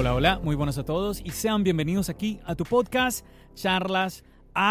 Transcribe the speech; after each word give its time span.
Hola, 0.00 0.14
hola, 0.14 0.40
muy 0.42 0.56
buenos 0.56 0.78
a 0.78 0.84
todos 0.86 1.20
y 1.22 1.28
sean 1.28 1.62
bienvenidos 1.62 2.08
aquí 2.08 2.40
a 2.46 2.54
tu 2.54 2.64
podcast 2.64 3.22
Charlas 3.54 4.24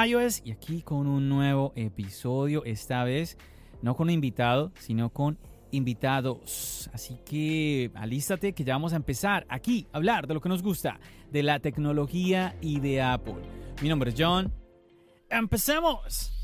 iOS 0.07 0.41
y 0.43 0.49
aquí 0.49 0.81
con 0.81 1.05
un 1.05 1.29
nuevo 1.29 1.71
episodio, 1.75 2.65
esta 2.65 3.03
vez 3.03 3.37
no 3.83 3.95
con 3.95 4.09
invitado, 4.09 4.71
sino 4.79 5.11
con 5.11 5.37
invitados. 5.69 6.89
Así 6.93 7.19
que 7.27 7.91
alístate 7.93 8.53
que 8.53 8.63
ya 8.63 8.73
vamos 8.73 8.93
a 8.93 8.95
empezar 8.95 9.45
aquí 9.49 9.85
a 9.93 9.97
hablar 9.97 10.25
de 10.25 10.33
lo 10.33 10.41
que 10.41 10.49
nos 10.49 10.63
gusta, 10.63 10.99
de 11.31 11.43
la 11.43 11.59
tecnología 11.59 12.57
y 12.59 12.79
de 12.79 13.03
Apple. 13.03 13.35
Mi 13.83 13.89
nombre 13.89 14.09
es 14.09 14.15
John. 14.17 14.51
¡Empecemos! 15.29 16.38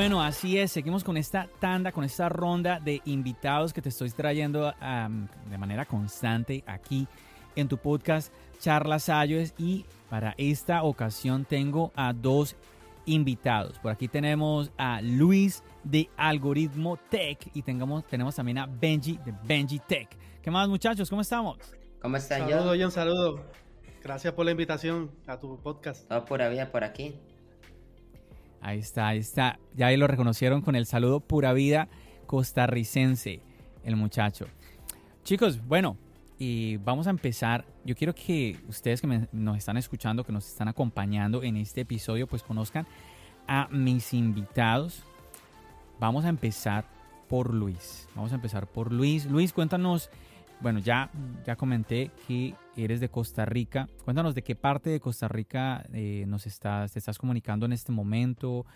Bueno, 0.00 0.22
así 0.22 0.56
es, 0.56 0.72
seguimos 0.72 1.04
con 1.04 1.18
esta 1.18 1.46
tanda, 1.58 1.92
con 1.92 2.04
esta 2.04 2.30
ronda 2.30 2.80
de 2.80 3.02
invitados 3.04 3.74
que 3.74 3.82
te 3.82 3.90
estoy 3.90 4.08
trayendo 4.08 4.72
de 4.72 5.58
manera 5.58 5.84
constante 5.84 6.64
aquí 6.66 7.06
en 7.54 7.68
tu 7.68 7.76
podcast 7.76 8.32
Charlas 8.60 9.10
iOS 9.10 9.52
y 9.58 9.84
para 10.08 10.34
esta 10.38 10.84
ocasión 10.84 11.44
tengo 11.44 11.92
a 11.94 12.14
dos 12.14 12.56
invitados. 13.04 13.78
Por 13.78 13.92
aquí 13.92 14.08
tenemos 14.08 14.72
a 14.78 15.02
Luis 15.02 15.62
de 15.84 16.08
Algoritmo 16.16 16.96
Tech 17.10 17.50
y 17.52 17.60
tengamos, 17.60 18.06
tenemos 18.06 18.34
también 18.34 18.56
a 18.56 18.64
Benji 18.64 19.18
de 19.22 19.34
Benji 19.44 19.80
Tech. 19.80 20.08
¿Qué 20.40 20.50
más 20.50 20.66
muchachos? 20.66 21.10
¿Cómo 21.10 21.20
estamos? 21.20 21.58
¿Cómo 22.00 22.16
están 22.16 22.48
Saludos, 22.48 22.78
yo? 22.78 22.84
John, 22.84 22.90
saludos. 22.90 23.40
Gracias 24.02 24.32
por 24.32 24.46
la 24.46 24.52
invitación 24.52 25.10
a 25.26 25.38
tu 25.38 25.60
podcast. 25.60 26.08
Todo 26.08 26.24
vida 26.48 26.72
por 26.72 26.84
aquí. 26.84 27.20
Ahí 28.60 28.78
está, 28.78 29.08
ahí 29.08 29.18
está. 29.18 29.58
Ya 29.74 29.86
ahí 29.86 29.96
lo 29.96 30.06
reconocieron 30.06 30.62
con 30.62 30.76
el 30.76 30.86
saludo 30.86 31.20
pura 31.20 31.52
vida 31.52 31.88
costarricense, 32.30 33.40
el 33.82 33.96
muchacho. 33.96 34.46
Chicos, 35.24 35.60
bueno, 35.66 35.96
y 36.38 36.76
vamos 36.76 37.08
a 37.08 37.10
empezar. 37.10 37.66
Yo 37.84 37.96
quiero 37.96 38.14
que 38.14 38.56
ustedes 38.68 39.00
que 39.00 39.26
nos 39.32 39.58
están 39.58 39.76
escuchando, 39.76 40.22
que 40.22 40.32
nos 40.32 40.46
están 40.46 40.68
acompañando 40.68 41.42
en 41.42 41.56
este 41.56 41.80
episodio, 41.80 42.28
pues 42.28 42.44
conozcan 42.44 42.86
a 43.48 43.66
mis 43.72 44.14
invitados. 44.14 45.02
Vamos 45.98 46.24
a 46.24 46.28
empezar 46.28 46.88
por 47.28 47.52
Luis. 47.52 48.08
Vamos 48.14 48.30
a 48.30 48.36
empezar 48.36 48.68
por 48.68 48.92
Luis. 48.92 49.26
Luis, 49.26 49.52
cuéntanos. 49.52 50.08
Bueno, 50.60 50.78
ya, 50.78 51.10
ya 51.44 51.56
comenté 51.56 52.10
que 52.28 52.54
eres 52.76 53.00
de 53.00 53.08
Costa 53.08 53.46
Rica. 53.46 53.88
Cuéntanos 54.04 54.34
de 54.34 54.42
qué 54.42 54.54
parte 54.54 54.90
de 54.90 55.00
Costa 55.00 55.26
Rica 55.26 55.86
eh, 55.92 56.24
nos 56.26 56.46
estás, 56.46 56.92
te 56.92 56.98
estás 56.98 57.18
comunicando 57.18 57.64
en 57.66 57.72
este 57.72 57.92
momento. 57.92 58.66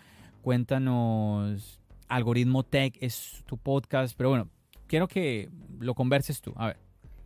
Cuéntanos. 0.42 1.80
Algoritmo 2.08 2.64
Tech 2.64 2.96
es 3.00 3.42
tu 3.46 3.56
podcast, 3.58 4.14
pero 4.16 4.28
bueno, 4.30 4.48
quiero 4.86 5.08
que 5.08 5.50
lo 5.78 5.94
converses 5.94 6.40
tú. 6.40 6.52
A 6.56 6.68
ver. 6.68 6.76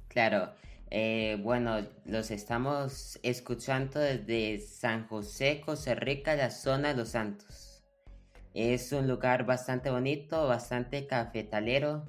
Claro. 0.08 0.52
eh, 0.90 1.38
bueno, 1.42 1.76
los 2.06 2.30
estamos 2.30 3.18
escuchando 3.22 4.00
desde 4.00 4.58
San 4.60 5.06
José, 5.06 5.60
Costa 5.64 5.94
Rica, 5.94 6.34
la 6.34 6.50
zona 6.50 6.88
de 6.88 6.94
Los 6.96 7.10
Santos. 7.10 7.84
Es 8.54 8.92
un 8.92 9.06
lugar 9.06 9.44
bastante 9.46 9.90
bonito, 9.90 10.48
bastante 10.48 11.06
cafetalero, 11.06 12.06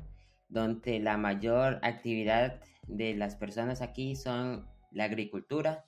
donde 0.50 1.00
la 1.00 1.18
mayor 1.18 1.80
actividad 1.84 2.60
de 2.88 3.14
las 3.14 3.36
personas 3.36 3.82
aquí 3.82 4.16
son 4.16 4.68
la 4.92 5.06
agricultura, 5.06 5.86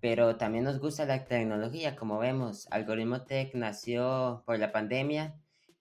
pero 0.00 0.36
también 0.36 0.64
nos 0.64 0.78
gusta 0.78 1.04
la 1.04 1.24
tecnología, 1.24 1.96
como 1.96 2.18
vemos. 2.18 2.68
Algoritmo 2.70 3.22
Tech 3.22 3.54
nació 3.54 4.42
por 4.46 4.58
la 4.58 4.72
pandemia, 4.72 5.34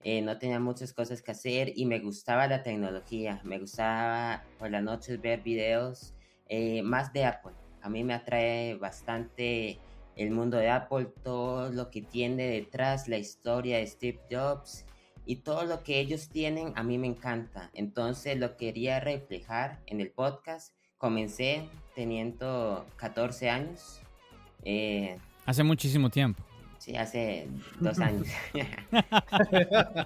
eh, 0.03 0.21
no 0.21 0.37
tenía 0.37 0.59
muchas 0.59 0.93
cosas 0.93 1.21
que 1.21 1.31
hacer 1.31 1.73
y 1.75 1.85
me 1.85 1.99
gustaba 1.99 2.47
la 2.47 2.63
tecnología, 2.63 3.41
me 3.43 3.59
gustaba 3.59 4.43
por 4.59 4.71
las 4.71 4.83
noches 4.83 5.21
ver 5.21 5.41
videos 5.41 6.13
eh, 6.47 6.81
más 6.81 7.13
de 7.13 7.25
Apple. 7.25 7.53
A 7.81 7.89
mí 7.89 8.03
me 8.03 8.13
atrae 8.15 8.75
bastante 8.75 9.79
el 10.15 10.31
mundo 10.31 10.57
de 10.57 10.69
Apple, 10.69 11.07
todo 11.23 11.69
lo 11.69 11.91
que 11.91 12.01
tiene 12.01 12.47
detrás, 12.47 13.07
la 13.07 13.17
historia 13.17 13.77
de 13.77 13.87
Steve 13.87 14.19
Jobs 14.31 14.85
y 15.25 15.37
todo 15.37 15.65
lo 15.65 15.83
que 15.83 15.99
ellos 15.99 16.29
tienen, 16.29 16.73
a 16.75 16.83
mí 16.83 16.97
me 16.97 17.07
encanta. 17.07 17.69
Entonces 17.73 18.37
lo 18.37 18.57
quería 18.57 18.99
reflejar 18.99 19.79
en 19.87 20.01
el 20.01 20.11
podcast. 20.11 20.73
Comencé 20.97 21.67
teniendo 21.95 22.85
14 22.97 23.49
años. 23.49 24.01
Eh, 24.63 25.17
Hace 25.45 25.63
muchísimo 25.63 26.09
tiempo. 26.09 26.43
sí, 26.79 26.95
hace 26.95 27.47
dos 27.79 27.99
años. 27.99 28.27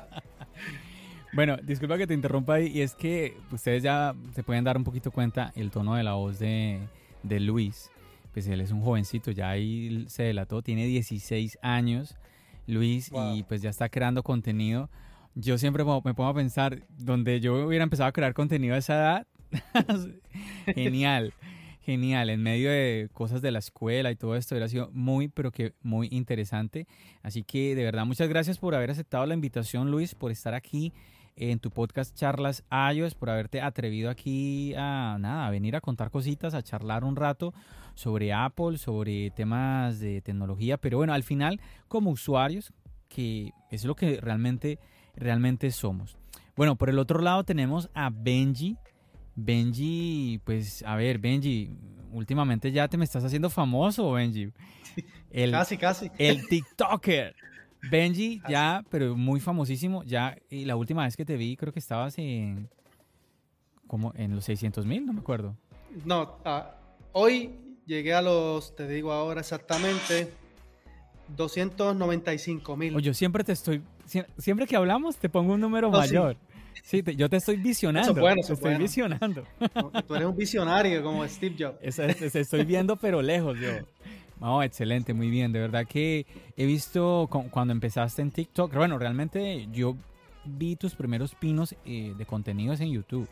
Bueno, 1.31 1.58
disculpa 1.58 1.96
que 1.97 2.08
te 2.08 2.16
interrumpa 2.16 2.56
ahí, 2.56 2.68
y 2.74 2.81
es 2.81 2.96
que 2.96 3.38
ustedes 3.52 3.84
ya 3.84 4.16
se 4.34 4.41
pueden 4.44 4.63
dar 4.63 4.78
un 4.78 4.84
poquito 4.84 5.12
cuenta 5.12 5.52
el 5.56 5.69
tono 5.69 5.94
de 5.94 6.02
la 6.03 6.13
voz 6.13 6.40
de, 6.40 6.79
de 7.22 7.40
Luis. 7.40 7.91
Pues 8.34 8.47
él 8.47 8.62
es 8.62 8.72
un 8.72 8.81
jovencito, 8.81 9.29
ya 9.29 9.50
ahí 9.52 10.06
se 10.08 10.24
delató, 10.24 10.63
tiene 10.63 10.85
16 10.88 11.59
años, 11.62 12.16
Luis, 12.66 13.12
y 13.35 13.44
pues 13.44 13.62
ya 13.62 13.69
está 13.69 13.90
creando 13.90 14.24
contenido. 14.24 14.90
Yo 15.35 15.57
siempre 15.57 15.84
me 15.84 16.13
pongo 16.13 16.28
a 16.28 16.34
pensar, 16.34 16.84
donde 16.97 17.40
yo 17.40 17.67
hubiera 17.67 17.84
empezado 17.84 18.07
a 18.09 18.12
crear 18.12 18.34
contenido 18.34 18.75
a 18.75 18.79
esa 18.79 18.95
edad, 18.95 19.28
genial, 20.75 21.34
genial, 21.81 22.29
en 22.29 22.44
medio 22.44 22.69
de 22.69 23.09
cosas 23.13 23.41
de 23.41 23.51
la 23.51 23.59
escuela 23.59 24.12
y 24.12 24.16
todo 24.16 24.35
esto, 24.35 24.56
hubiera 24.56 24.67
sido 24.67 24.90
muy, 24.91 25.28
pero 25.28 25.51
que 25.51 25.73
muy 25.81 26.07
interesante. 26.12 26.88
Así 27.23 27.44
que 27.44 27.75
de 27.75 27.84
verdad, 27.84 28.06
muchas 28.06 28.28
gracias 28.29 28.57
por 28.57 28.75
haber 28.75 28.91
aceptado 28.91 29.25
la 29.25 29.34
invitación, 29.34 29.91
Luis, 29.91 30.16
por 30.16 30.31
estar 30.31 30.53
aquí 30.53 30.94
en 31.40 31.59
tu 31.59 31.72
podcast 31.72 32.16
Charlas 32.16 32.63
iOS, 32.94 33.16
por 33.16 33.29
haberte 33.29 33.61
atrevido 33.61 34.09
aquí 34.09 34.73
a 34.75 35.17
nada, 35.19 35.47
a 35.47 35.50
venir 35.50 35.75
a 35.75 35.81
contar 35.81 36.11
cositas, 36.11 36.53
a 36.53 36.61
charlar 36.61 37.06
un 37.06 37.16
rato 37.16 37.53
sobre 37.96 38.34
Apple, 38.34 38.78
sobre 38.78 39.31
temas 39.31 40.00
de 40.00 40.22
tecnología, 40.22 40.78
pero 40.78 40.97
bueno, 40.97 41.13
al 41.13 41.23
final 41.23 41.61
como 41.88 42.11
usuarios, 42.11 42.73
que 43.07 43.51
es 43.72 43.85
lo 43.85 43.96
que 43.96 44.19
realmente, 44.22 44.79
realmente 45.19 45.69
somos. 45.72 46.18
Bueno, 46.56 46.75
por 46.75 46.90
el 46.90 47.00
otro 47.00 47.22
lado 47.22 47.44
tenemos 47.44 47.90
a 47.94 48.09
Benji. 48.09 48.78
Benji, 49.35 50.41
pues 50.44 50.84
a 50.84 50.96
ver, 50.96 51.19
Benji, 51.19 51.78
últimamente 52.12 52.72
ya 52.72 52.88
te 52.88 52.97
me 52.97 53.06
estás 53.06 53.24
haciendo 53.24 53.50
famoso, 53.50 54.11
Benji. 54.11 54.52
El, 55.32 55.52
Casi, 55.52 55.78
casi. 55.78 56.09
el 56.17 56.47
TikToker. 56.47 57.35
Benji, 57.91 58.41
ya, 58.49 58.84
pero 58.90 59.16
muy 59.16 59.40
famosísimo. 59.40 60.03
Ya, 60.03 60.35
y 60.49 60.66
la 60.66 60.76
última 60.76 61.03
vez 61.03 61.16
que 61.16 61.23
te 61.23 61.38
vi, 61.38 61.55
creo 61.55 61.72
que 61.72 61.79
estabas 61.79 62.17
en. 62.17 62.67
como 63.88 64.11
en 64.16 64.35
los 64.35 64.46
600 64.46 64.85
mil, 64.85 65.05
no 65.05 65.14
me 65.14 65.20
acuerdo. 65.20 65.55
No, 66.03 66.40
ah, 66.46 66.76
hoy 67.14 67.52
llegué 67.85 68.14
a 68.14 68.22
los, 68.22 68.76
te 68.76 68.88
digo 68.88 69.11
ahora 69.11 69.41
exactamente, 69.41 70.34
295 71.35 72.76
mil. 72.78 72.96
Oye, 72.96 73.05
yo 73.05 73.14
siempre 73.14 73.43
te 73.43 73.52
estoy. 73.53 73.81
sie- 74.08 74.26
Siempre 74.37 74.67
que 74.67 74.76
hablamos, 74.76 75.17
te 75.17 75.29
pongo 75.29 75.53
un 75.53 75.61
número 75.61 75.87
Oh, 75.90 75.91
mayor. 75.91 76.35
Sí, 76.84 77.03
te- 77.03 77.16
yo 77.16 77.29
te 77.29 77.37
estoy 77.37 77.58
visionando. 77.58 78.14
bueno, 78.14 78.35
te 78.35 78.41
eso 78.41 78.53
es 78.53 78.59
estoy 78.59 78.72
bueno. 78.72 78.84
visionando. 78.84 79.43
Tú 80.08 80.16
eres 80.16 80.28
un 80.28 80.35
visionario 80.37 81.03
como 81.03 81.28
Steve 81.28 81.55
Jobs. 81.59 81.79
Te 81.96 82.29
te 82.29 82.40
estoy 82.40 82.64
viendo, 82.66 82.96
pero 82.96 83.22
lejos 83.22 83.59
yo. 83.59 83.70
No, 84.40 84.64
excelente, 84.64 85.14
muy 85.14 85.29
bien. 85.29 85.52
De 85.52 85.59
verdad 85.59 85.85
que 85.85 86.26
he 86.55 86.66
visto 86.66 87.28
cu- 87.29 87.49
cuando 87.49 87.73
empezaste 87.73 88.22
en 88.22 88.31
TikTok. 88.31 88.73
Bueno, 88.73 88.97
realmente 88.97 89.67
yo 89.73 89.96
vi 90.46 90.78
tus 90.78 90.96
primeros 90.96 91.35
pinos 91.35 91.76
eh, 91.85 92.14
de 92.17 92.26
contenidos 92.26 92.79
en 92.79 92.91
YouTube. 92.91 93.28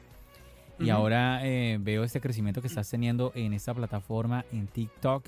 y 0.80 0.90
ahora 0.92 1.40
eh, 1.44 1.80
veo 1.82 2.04
este 2.04 2.20
crecimiento 2.22 2.62
que 2.62 2.68
estás 2.68 2.88
teniendo 2.90 3.32
en 3.34 3.54
esta 3.54 3.74
plataforma, 3.74 4.46
en 4.52 4.68
TikTok. 4.68 5.26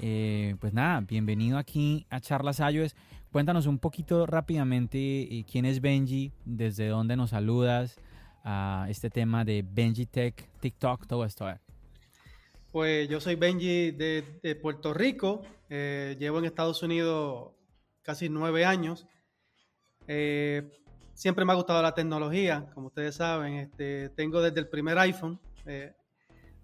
Eh, 0.00 0.56
pues 0.60 0.72
nada, 0.72 1.00
bienvenido 1.00 1.58
aquí 1.58 2.06
a 2.10 2.20
Charlas 2.20 2.60
iOS. 2.60 2.94
Cuéntanos 3.30 3.66
un 3.66 3.78
poquito 3.78 4.26
rápidamente 4.26 4.98
eh, 4.98 5.44
quién 5.50 5.64
es 5.64 5.80
Benji, 5.80 6.32
desde 6.44 6.88
dónde 6.88 7.16
nos 7.16 7.30
saludas, 7.30 7.96
a 8.44 8.86
este 8.88 9.10
tema 9.10 9.44
de 9.44 9.64
Benji 9.66 10.06
Tech, 10.06 10.48
TikTok, 10.60 11.06
todo 11.06 11.24
esto. 11.24 11.46
Pues 12.72 13.08
yo 13.08 13.20
soy 13.20 13.36
Benji 13.36 13.92
de, 13.92 14.58
Puerto 14.60 14.92
Rico, 14.92 15.42
llevo 15.68 16.38
en 16.38 16.46
Estados 16.46 16.82
Unidos 16.82 17.52
casi 18.02 18.28
nueve 18.28 18.64
años. 18.64 19.06
siempre 20.06 21.44
me 21.44 21.52
ha 21.52 21.56
gustado 21.56 21.82
la 21.82 21.94
tecnología, 21.94 22.68
como 22.74 22.88
ustedes 22.88 23.14
saben. 23.14 23.54
Este, 23.54 24.08
tengo 24.10 24.42
desde 24.42 24.60
el 24.60 24.68
primer 24.68 24.98
iPhone, 24.98 25.38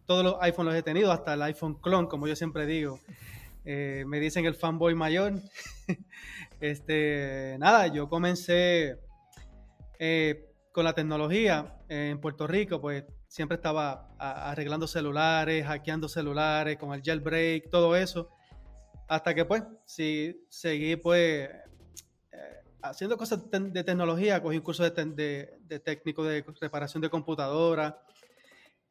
todos 0.09 0.25
los 0.25 0.37
iPhones 0.41 0.73
los 0.73 0.81
he 0.81 0.83
tenido, 0.83 1.13
hasta 1.13 1.35
el 1.35 1.43
iPhone 1.43 1.75
clon, 1.75 2.07
como 2.07 2.27
yo 2.27 2.35
siempre 2.35 2.65
digo. 2.65 2.99
Eh, 3.67 4.05
me 4.07 4.19
dicen 4.21 4.47
el 4.47 4.55
fanboy 4.55 4.95
mayor. 4.95 5.35
este, 6.61 7.57
nada, 7.59 7.89
yo 7.89 8.09
comencé 8.09 8.99
eh, 9.99 10.51
con 10.73 10.85
la 10.85 10.95
tecnología 10.95 11.77
en 11.91 12.19
Puerto 12.23 12.47
Rico, 12.47 12.81
pues 12.81 13.05
siempre 13.27 13.57
estaba 13.57 14.15
arreglando 14.19 14.87
celulares, 14.87 15.67
hackeando 15.67 16.09
celulares, 16.09 16.79
con 16.79 16.95
el 16.95 17.03
jailbreak, 17.03 17.69
todo 17.69 17.95
eso. 17.95 18.31
Hasta 19.09 19.35
que 19.35 19.45
pues, 19.45 19.63
sí, 19.85 20.43
seguí 20.49 20.97
pues 20.97 21.51
eh, 22.33 22.63
haciendo 22.81 23.19
cosas 23.19 23.43
de 23.51 23.85
tecnología, 23.85 24.43
cogí 24.43 24.57
un 24.57 24.63
curso 24.63 24.89
de, 24.89 25.59
de 25.61 25.81
técnico 25.81 26.25
de 26.25 26.43
reparación 26.63 27.03
de 27.03 27.11
computadora, 27.11 28.01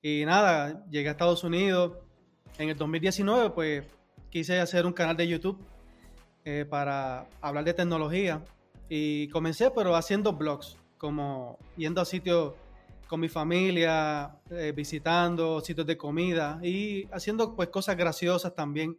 y 0.01 0.23
nada, 0.25 0.85
llegué 0.89 1.09
a 1.09 1.11
Estados 1.11 1.43
Unidos. 1.43 1.93
En 2.57 2.69
el 2.69 2.77
2019, 2.77 3.49
pues 3.51 3.85
quise 4.29 4.59
hacer 4.59 4.85
un 4.85 4.93
canal 4.93 5.15
de 5.15 5.27
YouTube 5.27 5.59
eh, 6.45 6.65
para 6.69 7.27
hablar 7.41 7.63
de 7.63 7.73
tecnología. 7.73 8.43
Y 8.89 9.27
comencé, 9.29 9.69
pero 9.71 9.95
haciendo 9.95 10.33
blogs, 10.33 10.77
como 10.97 11.57
yendo 11.75 12.01
a 12.01 12.05
sitios 12.05 12.53
con 13.07 13.19
mi 13.19 13.29
familia, 13.29 14.37
eh, 14.49 14.73
visitando 14.75 15.61
sitios 15.61 15.87
de 15.87 15.97
comida 15.97 16.59
y 16.61 17.07
haciendo 17.11 17.55
pues 17.55 17.69
cosas 17.69 17.97
graciosas 17.97 18.53
también. 18.55 18.97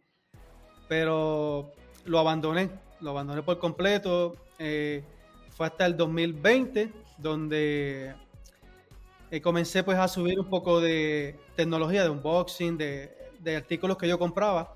Pero 0.87 1.71
lo 2.05 2.19
abandoné, 2.19 2.69
lo 3.01 3.11
abandoné 3.11 3.43
por 3.43 3.59
completo. 3.59 4.35
Eh, 4.57 5.03
fue 5.51 5.67
hasta 5.67 5.85
el 5.85 5.95
2020 5.95 6.91
donde 7.17 8.15
eh, 9.31 9.41
comencé 9.41 9.83
pues 9.83 9.97
a 9.97 10.07
subir 10.07 10.39
un 10.39 10.49
poco 10.49 10.81
de 10.81 11.39
tecnología, 11.55 12.03
de 12.03 12.09
unboxing, 12.09 12.77
de, 12.77 13.15
de 13.39 13.55
artículos 13.55 13.97
que 13.97 14.07
yo 14.07 14.17
compraba. 14.17 14.75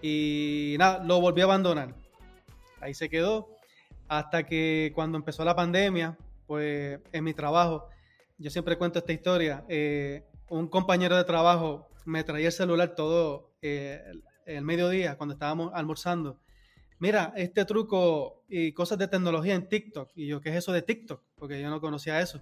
Y 0.00 0.76
nada, 0.78 1.02
lo 1.04 1.20
volví 1.20 1.40
a 1.40 1.44
abandonar. 1.44 1.94
Ahí 2.80 2.94
se 2.94 3.08
quedó. 3.08 3.48
Hasta 4.08 4.44
que 4.44 4.92
cuando 4.94 5.16
empezó 5.16 5.44
la 5.44 5.56
pandemia, 5.56 6.18
pues 6.46 7.00
en 7.12 7.24
mi 7.24 7.32
trabajo, 7.32 7.88
yo 8.36 8.50
siempre 8.50 8.76
cuento 8.76 8.98
esta 8.98 9.12
historia, 9.12 9.64
eh, 9.68 10.24
un 10.50 10.68
compañero 10.68 11.16
de 11.16 11.24
trabajo 11.24 11.88
me 12.04 12.24
traía 12.24 12.48
el 12.48 12.52
celular 12.52 12.94
todo 12.94 13.52
eh, 13.62 14.02
el 14.44 14.64
mediodía 14.64 15.16
cuando 15.16 15.34
estábamos 15.34 15.70
almorzando. 15.72 16.40
Mira, 16.98 17.32
este 17.36 17.64
truco 17.64 18.44
y 18.48 18.72
cosas 18.72 18.98
de 18.98 19.08
tecnología 19.08 19.54
en 19.54 19.68
TikTok. 19.68 20.10
Y 20.14 20.26
yo, 20.26 20.40
¿qué 20.40 20.50
es 20.50 20.56
eso 20.56 20.72
de 20.72 20.82
TikTok? 20.82 21.22
Porque 21.36 21.60
yo 21.60 21.70
no 21.70 21.80
conocía 21.80 22.20
eso. 22.20 22.40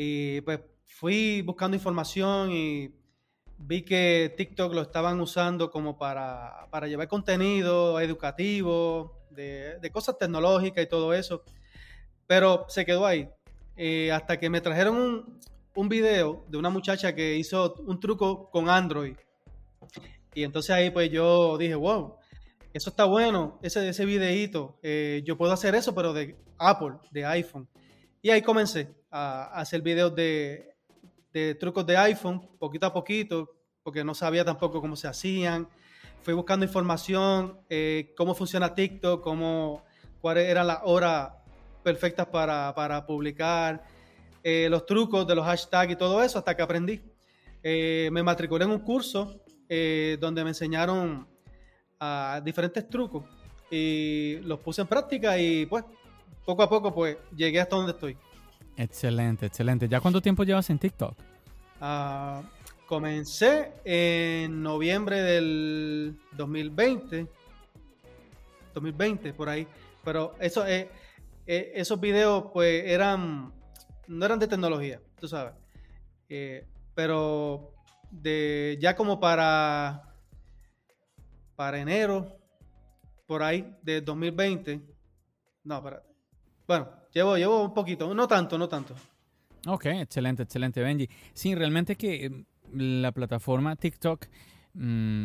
Y 0.00 0.42
pues 0.42 0.60
fui 0.84 1.42
buscando 1.42 1.76
información 1.76 2.52
y 2.52 2.94
vi 3.58 3.82
que 3.82 4.32
TikTok 4.36 4.72
lo 4.72 4.82
estaban 4.82 5.20
usando 5.20 5.72
como 5.72 5.98
para, 5.98 6.68
para 6.70 6.86
llevar 6.86 7.08
contenido 7.08 7.98
educativo, 7.98 9.26
de, 9.32 9.90
cosas 9.92 10.16
tecnológicas 10.16 10.84
y 10.84 10.86
todo 10.86 11.12
eso. 11.12 11.42
Pero 12.28 12.66
se 12.68 12.86
quedó 12.86 13.06
ahí. 13.06 13.28
Eh, 13.76 14.12
hasta 14.12 14.38
que 14.38 14.48
me 14.48 14.60
trajeron 14.60 14.96
un, 14.96 15.40
un, 15.74 15.88
video 15.88 16.44
de 16.46 16.58
una 16.58 16.70
muchacha 16.70 17.12
que 17.12 17.34
hizo 17.34 17.74
un 17.84 17.98
truco 17.98 18.50
con 18.50 18.68
Android. 18.68 19.16
Y 20.32 20.44
entonces 20.44 20.70
ahí 20.70 20.90
pues 20.90 21.10
yo 21.10 21.58
dije, 21.58 21.74
wow, 21.74 22.14
eso 22.72 22.90
está 22.90 23.04
bueno, 23.04 23.58
ese, 23.62 23.88
ese 23.88 24.04
videíto. 24.04 24.78
Eh, 24.80 25.24
yo 25.26 25.36
puedo 25.36 25.52
hacer 25.52 25.74
eso, 25.74 25.92
pero 25.92 26.12
de 26.12 26.36
Apple, 26.56 26.98
de 27.10 27.26
iPhone. 27.26 27.68
Y 28.22 28.30
ahí 28.30 28.42
comencé 28.42 28.96
a, 29.10 29.60
hacer 29.60 29.82
videos 29.82 30.14
de, 30.14 30.74
trucos 31.58 31.86
de 31.86 31.96
iPhone, 31.96 32.48
poquito 32.58 32.86
a 32.86 32.92
poquito, 32.92 33.50
porque 33.82 34.04
no 34.04 34.14
sabía 34.14 34.44
tampoco 34.44 34.80
cómo 34.80 34.96
se 34.96 35.08
hacían. 35.08 35.68
Fui 36.22 36.34
buscando 36.34 36.66
información, 36.66 37.60
eh, 37.70 38.12
cómo 38.16 38.34
funciona 38.34 38.74
TikTok, 38.74 39.22
cómo, 39.22 39.84
cuáles 40.20 40.48
eran 40.48 40.66
las 40.66 40.80
horas 40.84 41.30
perfectas 41.82 42.26
para, 42.26 43.06
publicar, 43.06 43.84
eh, 44.42 44.68
los 44.68 44.84
trucos 44.84 45.26
de 45.26 45.34
los 45.34 45.44
hashtags 45.44 45.92
y 45.92 45.96
todo 45.96 46.22
eso, 46.22 46.38
hasta 46.38 46.56
que 46.56 46.62
aprendí. 46.62 47.00
Eh, 47.62 48.08
me 48.12 48.22
matriculé 48.22 48.64
en 48.64 48.72
un 48.72 48.80
curso 48.80 49.42
donde 50.20 50.42
me 50.44 50.50
enseñaron 50.50 51.28
a 52.00 52.40
diferentes 52.42 52.88
trucos 52.88 53.24
y 53.70 54.38
los 54.44 54.60
puse 54.60 54.80
en 54.80 54.86
práctica 54.86 55.38
y 55.38 55.66
pues 55.66 55.84
poco 56.44 56.62
a 56.62 56.68
poco 56.68 56.94
pues 56.94 57.18
llegué 57.36 57.60
hasta 57.60 57.76
donde 57.76 57.92
estoy. 57.92 58.16
Excelente, 58.78 59.46
excelente. 59.46 59.88
¿Ya 59.88 60.00
cuánto 60.00 60.22
tiempo 60.22 60.44
llevas 60.44 60.70
en 60.70 60.78
TikTok? 60.78 61.16
Ah, 61.80 62.42
comencé 62.86 63.72
en 63.84 64.62
noviembre 64.62 65.20
del 65.20 66.16
2020. 66.36 67.26
2020, 68.74 69.32
por 69.32 69.48
ahí. 69.48 69.66
Pero 70.04 70.36
eso, 70.38 70.64
eh, 70.64 70.88
eh, 71.44 71.72
esos 71.74 71.98
videos 72.00 72.44
pues 72.52 72.84
eran, 72.86 73.52
no 74.06 74.24
eran 74.24 74.38
de 74.38 74.46
tecnología, 74.46 75.00
tú 75.18 75.26
sabes. 75.26 75.54
Eh, 76.28 76.64
pero 76.94 77.72
de 78.12 78.78
ya 78.80 78.94
como 78.94 79.18
para, 79.18 80.14
para 81.56 81.80
enero, 81.80 82.38
por 83.26 83.42
ahí, 83.42 83.76
de 83.82 84.02
2020. 84.02 84.80
No, 85.64 85.82
para, 85.82 86.00
bueno, 86.68 86.97
llevo, 87.18 87.36
llevo 87.36 87.64
un 87.64 87.74
poquito, 87.74 88.14
no 88.14 88.28
tanto, 88.28 88.56
no 88.56 88.68
tanto. 88.68 88.94
Ok, 89.66 89.86
excelente, 89.86 90.44
excelente, 90.44 90.80
Benji. 90.80 91.08
Sí, 91.32 91.54
realmente 91.54 91.96
que 91.96 92.26
em, 92.26 92.44
la 92.72 93.12
plataforma 93.12 93.74
TikTok, 93.74 94.26
mm, 94.74 95.24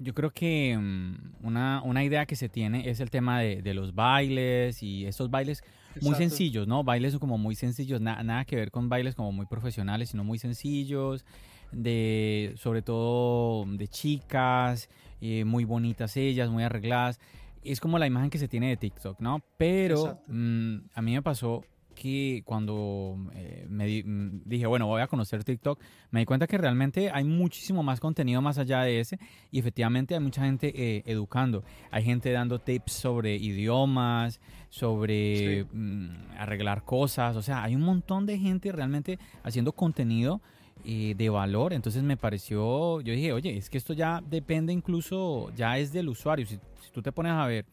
yo 0.00 0.14
creo 0.14 0.30
que 0.30 0.76
mm, 0.76 1.46
una, 1.46 1.82
una, 1.84 2.02
idea 2.02 2.26
que 2.26 2.34
se 2.34 2.48
tiene 2.48 2.88
es 2.90 3.00
el 3.00 3.10
tema 3.10 3.40
de, 3.40 3.74
los 3.74 3.94
bailes 3.94 4.82
y 4.82 5.06
estos 5.06 5.30
bailes 5.30 5.62
muy 6.00 6.14
sencillos, 6.16 6.66
¿no? 6.66 6.82
Bailes 6.82 7.16
como 7.18 7.38
muy 7.38 7.54
sencillos, 7.54 8.00
nada 8.00 8.44
que 8.44 8.56
ver 8.56 8.70
con 8.70 8.88
bailes 8.88 9.14
como 9.14 9.30
muy 9.30 9.46
profesionales, 9.46 10.10
sino 10.10 10.24
muy 10.24 10.38
sencillos, 10.38 11.24
de 11.70 12.54
sobre 12.56 12.82
todo 12.82 13.66
de 13.66 13.86
chicas, 13.86 14.88
eh, 15.20 15.44
muy 15.44 15.64
bonitas 15.64 16.16
ellas, 16.16 16.50
muy 16.50 16.64
arregladas 16.64 17.20
es 17.62 17.80
como 17.80 17.98
la 17.98 18.06
imagen 18.06 18.30
que 18.30 18.38
se 18.38 18.48
tiene 18.48 18.68
de 18.68 18.76
TikTok, 18.76 19.20
¿no? 19.20 19.42
Pero 19.56 20.20
mm, 20.26 20.76
a 20.94 21.02
mí 21.02 21.12
me 21.14 21.22
pasó 21.22 21.62
que 21.94 22.42
cuando 22.46 23.18
eh, 23.34 23.66
me 23.68 24.02
mm, 24.02 24.42
dije, 24.46 24.66
bueno, 24.66 24.86
voy 24.86 25.02
a 25.02 25.06
conocer 25.06 25.44
TikTok, 25.44 25.78
me 26.10 26.20
di 26.20 26.26
cuenta 26.26 26.46
que 26.46 26.56
realmente 26.56 27.10
hay 27.12 27.24
muchísimo 27.24 27.82
más 27.82 28.00
contenido 28.00 28.40
más 28.40 28.58
allá 28.58 28.82
de 28.82 29.00
ese 29.00 29.18
y 29.50 29.58
efectivamente 29.58 30.14
hay 30.14 30.20
mucha 30.20 30.42
gente 30.42 30.72
eh, 30.74 31.02
educando. 31.04 31.62
Hay 31.90 32.02
gente 32.04 32.32
dando 32.32 32.58
tips 32.58 32.92
sobre 32.92 33.36
idiomas, 33.36 34.40
sobre 34.70 35.66
mm, 35.72 36.32
arreglar 36.38 36.84
cosas, 36.84 37.36
o 37.36 37.42
sea, 37.42 37.62
hay 37.62 37.74
un 37.74 37.82
montón 37.82 38.24
de 38.24 38.38
gente 38.38 38.72
realmente 38.72 39.18
haciendo 39.42 39.72
contenido 39.72 40.40
eh, 40.84 41.14
de 41.16 41.28
valor. 41.28 41.72
Entonces 41.72 42.02
me 42.02 42.16
pareció, 42.16 43.00
yo 43.00 43.12
dije, 43.12 43.32
oye, 43.32 43.56
es 43.56 43.68
que 43.68 43.78
esto 43.78 43.92
ya 43.92 44.22
depende 44.28 44.72
incluso, 44.72 45.50
ya 45.54 45.78
es 45.78 45.92
del 45.92 46.08
usuario. 46.08 46.46
Si, 46.46 46.58
tú 46.92 47.02
te 47.02 47.12
pones 47.12 47.32
a 47.32 47.46
ver 47.46 47.66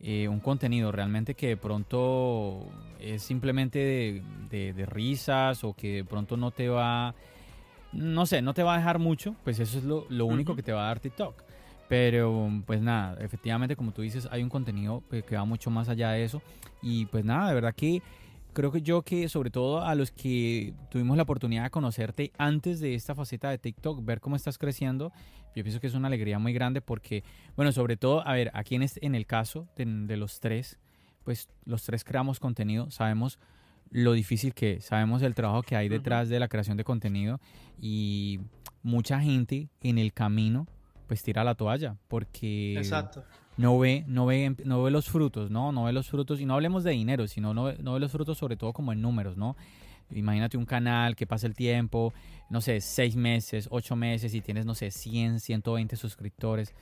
eh, 0.00 0.28
un 0.28 0.40
contenido 0.40 0.92
realmente 0.92 1.34
que 1.34 1.48
de 1.48 1.56
pronto 1.56 2.66
es 3.00 3.22
simplemente 3.22 4.22
de, 4.50 4.86
risas 4.86 5.64
o 5.64 5.74
que 5.74 5.96
de 5.96 6.04
pronto 6.04 6.36
no 6.36 6.50
te 6.50 6.68
va, 6.68 7.14
no 7.92 8.24
sé, 8.26 8.40
no 8.40 8.54
te 8.54 8.62
va 8.62 8.74
a 8.74 8.78
dejar 8.78 8.98
mucho, 8.98 9.34
pues 9.44 9.58
eso 9.58 9.78
es 9.78 9.84
lo, 9.84 10.26
único 10.26 10.54
que 10.54 10.62
te 10.62 10.72
va 10.72 10.84
a 10.84 10.86
dar 10.88 11.00
TikTok. 11.00 11.42
Pero 11.88 12.50
pues 12.66 12.82
nada, 12.82 13.16
efectivamente 13.20 13.74
como 13.74 13.92
tú 13.92 14.02
dices, 14.02 14.28
hay 14.30 14.42
un 14.42 14.50
contenido 14.50 15.02
que 15.10 15.36
va 15.36 15.44
mucho 15.44 15.70
más 15.70 15.88
allá 15.88 16.10
de 16.10 16.24
eso. 16.24 16.42
Y 16.82 17.06
pues 17.06 17.24
nada, 17.24 17.48
de 17.48 17.54
verdad 17.54 17.74
que 17.74 18.02
creo 18.58 18.72
que 18.72 18.82
yo 18.82 19.02
que 19.02 19.28
sobre 19.28 19.52
todo 19.52 19.82
a 19.82 19.94
los 19.94 20.10
que 20.10 20.74
tuvimos 20.90 21.16
la 21.16 21.22
oportunidad 21.22 21.62
de 21.62 21.70
conocerte 21.70 22.32
antes 22.38 22.80
de 22.80 22.96
esta 22.96 23.14
faceta 23.14 23.50
de 23.50 23.58
TikTok, 23.58 24.04
ver 24.04 24.20
cómo 24.20 24.34
estás 24.34 24.58
creciendo, 24.58 25.12
yo 25.54 25.62
pienso 25.62 25.78
que 25.78 25.86
es 25.86 25.94
una 25.94 26.08
alegría 26.08 26.40
muy 26.40 26.52
grande 26.52 26.80
porque, 26.80 27.22
bueno, 27.54 27.70
sobre 27.70 27.96
todo, 27.96 28.26
a 28.26 28.32
ver, 28.32 28.50
aquí 28.54 28.74
en, 28.74 28.84
en 29.00 29.14
el 29.14 29.26
caso 29.26 29.68
de, 29.76 30.16
los 30.16 30.40
tres, 30.40 30.76
pues 31.22 31.48
los 31.66 31.84
tres 31.84 32.02
creamos 32.02 32.40
contenido, 32.40 32.90
sabemos 32.90 33.38
lo 33.90 34.12
difícil 34.12 34.54
que 34.54 34.72
es. 34.72 34.86
Sabemos 34.86 35.22
el 35.22 35.36
trabajo 35.36 35.62
que 35.62 35.76
hay 35.76 35.88
detrás 35.88 36.28
de 36.28 36.40
la 36.40 36.48
creación 36.48 36.76
de 36.76 36.82
contenido 36.82 37.40
y 37.80 38.40
mucha 38.82 39.20
gente 39.20 39.68
en 39.82 39.98
el 39.98 40.12
camino 40.12 40.66
pues 41.06 41.22
tira 41.22 41.44
la 41.44 41.54
toalla 41.54 41.96
porque 42.08 42.74
no 43.58 43.78
ve 43.78 44.04
no 44.06 44.24
ve 44.24 44.56
no 44.64 44.82
ve 44.82 44.90
los 44.90 45.08
frutos, 45.10 45.50
¿no? 45.50 45.72
No 45.72 45.84
ve 45.84 45.92
los 45.92 46.08
frutos 46.08 46.40
y 46.40 46.46
no 46.46 46.54
hablemos 46.54 46.84
de 46.84 46.92
dinero, 46.92 47.26
sino 47.26 47.52
no 47.52 47.72
no 47.72 47.92
ve 47.94 48.00
los 48.00 48.10
frutos 48.10 48.38
sobre 48.38 48.56
todo 48.56 48.72
como 48.72 48.92
en 48.92 49.02
números, 49.02 49.36
¿no? 49.36 49.56
Imagínate 50.10 50.56
un 50.56 50.64
canal 50.64 51.16
que 51.16 51.26
pasa 51.26 51.46
el 51.46 51.54
tiempo, 51.54 52.14
no 52.48 52.60
sé, 52.60 52.80
seis 52.80 53.14
meses, 53.14 53.68
ocho 53.70 53.94
meses 53.94 54.34
y 54.34 54.40
tienes, 54.40 54.64
no 54.64 54.74
sé, 54.74 54.90
100, 54.90 55.40
120 55.40 55.96
suscriptores. 55.96 56.74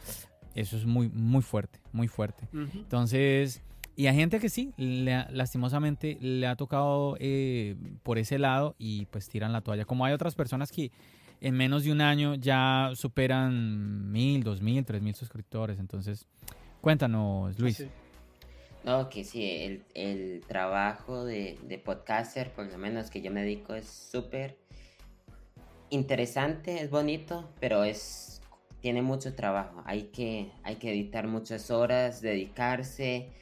Eso 0.55 0.77
es 0.77 0.87
muy, 0.87 1.09
muy 1.09 1.43
fuerte, 1.43 1.81
muy 1.93 2.09
fuerte. 2.09 2.49
Entonces, 2.53 3.63
y 3.97 4.07
hay 4.07 4.15
gente 4.15 4.39
que 4.39 4.49
sí, 4.49 4.73
lastimosamente 4.77 6.19
le 6.21 6.47
ha 6.47 6.57
tocado 6.57 7.17
eh, 7.19 7.77
por 8.03 8.19
ese 8.19 8.39
lado 8.39 8.77
y 8.79 9.07
pues 9.07 9.29
tiran 9.29 9.53
la 9.53 9.61
toalla. 9.61 9.85
Como 9.85 10.05
hay 10.05 10.15
otras 10.15 10.35
personas 10.35 10.71
que 10.71 10.93
en 11.41 11.55
menos 11.55 11.85
de 11.85 11.93
un 11.93 12.01
año 12.01 12.35
ya 12.37 12.93
superan 12.95 14.11
mil, 14.13 14.43
dos 14.43 14.63
mil, 14.63 14.85
tres 14.85 15.03
mil 15.03 15.15
suscriptores. 15.15 15.79
Entonces, 15.79 16.27
cuéntanos, 16.87 17.59
Luis. 17.59 17.85
No, 18.85 19.09
que 19.09 19.25
sí, 19.25 19.43
el, 19.43 19.83
el 19.95 20.45
trabajo 20.47 21.25
de, 21.25 21.59
de, 21.65 21.79
podcaster, 21.79 22.53
por 22.53 22.71
lo 22.71 22.79
menos 22.79 23.11
que 23.11 23.21
yo 23.21 23.33
me 23.33 23.41
dedico, 23.41 23.75
es 23.75 23.89
súper 23.89 24.57
interesante, 25.91 26.81
es 26.81 26.89
bonito, 26.89 27.51
pero 27.59 27.83
es 27.83 28.41
tiene 28.79 29.03
mucho 29.03 29.35
trabajo. 29.35 29.83
Hay 29.85 30.13
que, 30.13 30.53
hay 30.63 30.77
que 30.77 30.93
editar 30.93 31.27
muchas 31.27 31.73
horas, 31.73 32.21
dedicarse, 32.21 33.33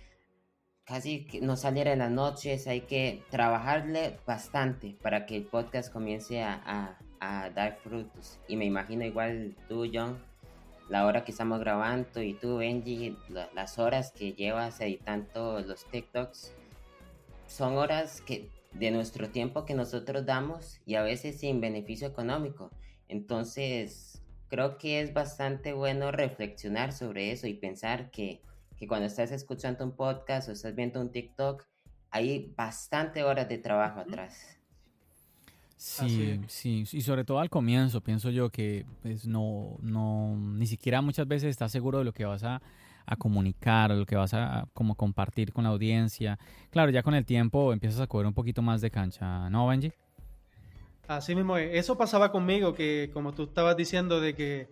casi 0.84 1.28
no 1.42 1.58
salir 1.58 1.86
en 1.88 1.98
las 1.98 2.10
noches, 2.10 2.66
hay 2.66 2.80
que 2.80 3.24
trabajarle 3.28 4.16
bastante 4.26 4.96
para 5.02 5.26
que 5.26 5.36
el 5.36 5.44
podcast 5.44 5.92
comience 5.92 6.42
a, 6.42 6.62
a, 6.64 6.98
a 7.20 7.50
dar 7.50 7.76
frutos. 7.76 8.40
Y 8.48 8.56
me 8.56 8.64
imagino 8.64 9.04
igual 9.04 9.54
tú, 9.68 9.84
John, 9.92 10.18
la 10.88 11.06
hora 11.06 11.24
que 11.24 11.32
estamos 11.32 11.60
grabando 11.60 12.22
y 12.22 12.34
tú, 12.34 12.58
Benji, 12.58 13.16
las 13.54 13.78
horas 13.78 14.12
que 14.12 14.32
llevas 14.32 14.80
editando 14.80 15.60
los 15.60 15.84
TikToks, 15.86 16.52
son 17.46 17.76
horas 17.76 18.20
que 18.20 18.50
de 18.72 18.90
nuestro 18.90 19.30
tiempo 19.30 19.64
que 19.64 19.74
nosotros 19.74 20.26
damos 20.26 20.80
y 20.84 20.96
a 20.96 21.02
veces 21.02 21.38
sin 21.38 21.60
beneficio 21.60 22.08
económico. 22.08 22.70
Entonces, 23.08 24.22
creo 24.48 24.78
que 24.78 25.00
es 25.00 25.14
bastante 25.14 25.72
bueno 25.72 26.10
reflexionar 26.10 26.92
sobre 26.92 27.30
eso 27.30 27.46
y 27.46 27.54
pensar 27.54 28.10
que, 28.10 28.42
que 28.76 28.86
cuando 28.86 29.06
estás 29.06 29.30
escuchando 29.30 29.84
un 29.84 29.92
podcast 29.92 30.48
o 30.48 30.52
estás 30.52 30.74
viendo 30.74 31.00
un 31.00 31.10
TikTok, 31.10 31.64
hay 32.10 32.52
bastante 32.56 33.24
horas 33.24 33.48
de 33.48 33.58
trabajo 33.58 34.00
atrás. 34.00 34.53
Sí, 35.84 36.40
sí, 36.48 36.84
y 36.92 37.02
sobre 37.02 37.24
todo 37.24 37.40
al 37.40 37.50
comienzo, 37.50 38.00
pienso 38.00 38.30
yo 38.30 38.48
que 38.48 38.86
pues, 39.02 39.26
no, 39.26 39.76
no, 39.82 40.34
ni 40.34 40.66
siquiera 40.66 41.02
muchas 41.02 41.28
veces 41.28 41.50
estás 41.50 41.70
seguro 41.70 41.98
de 41.98 42.04
lo 42.04 42.14
que 42.14 42.24
vas 42.24 42.42
a, 42.42 42.62
comunicar, 43.18 43.92
o 43.92 43.96
lo 43.96 44.06
que 44.06 44.16
vas 44.16 44.32
a 44.32 44.66
como 44.72 44.94
compartir 44.94 45.52
con 45.52 45.64
la 45.64 45.70
audiencia. 45.70 46.38
Claro, 46.70 46.90
ya 46.90 47.02
con 47.02 47.14
el 47.14 47.26
tiempo 47.26 47.70
empiezas 47.70 48.00
a 48.00 48.06
coger 48.06 48.26
un 48.26 48.32
poquito 48.32 48.62
más 48.62 48.80
de 48.80 48.90
cancha, 48.90 49.50
¿no, 49.50 49.66
Benji? 49.66 49.92
Así 51.06 51.34
mismo, 51.34 51.58
eso 51.58 51.98
pasaba 51.98 52.32
conmigo, 52.32 52.72
que 52.72 53.10
como 53.12 53.34
tú 53.34 53.42
estabas 53.42 53.76
diciendo 53.76 54.22
de 54.22 54.34
que 54.34 54.70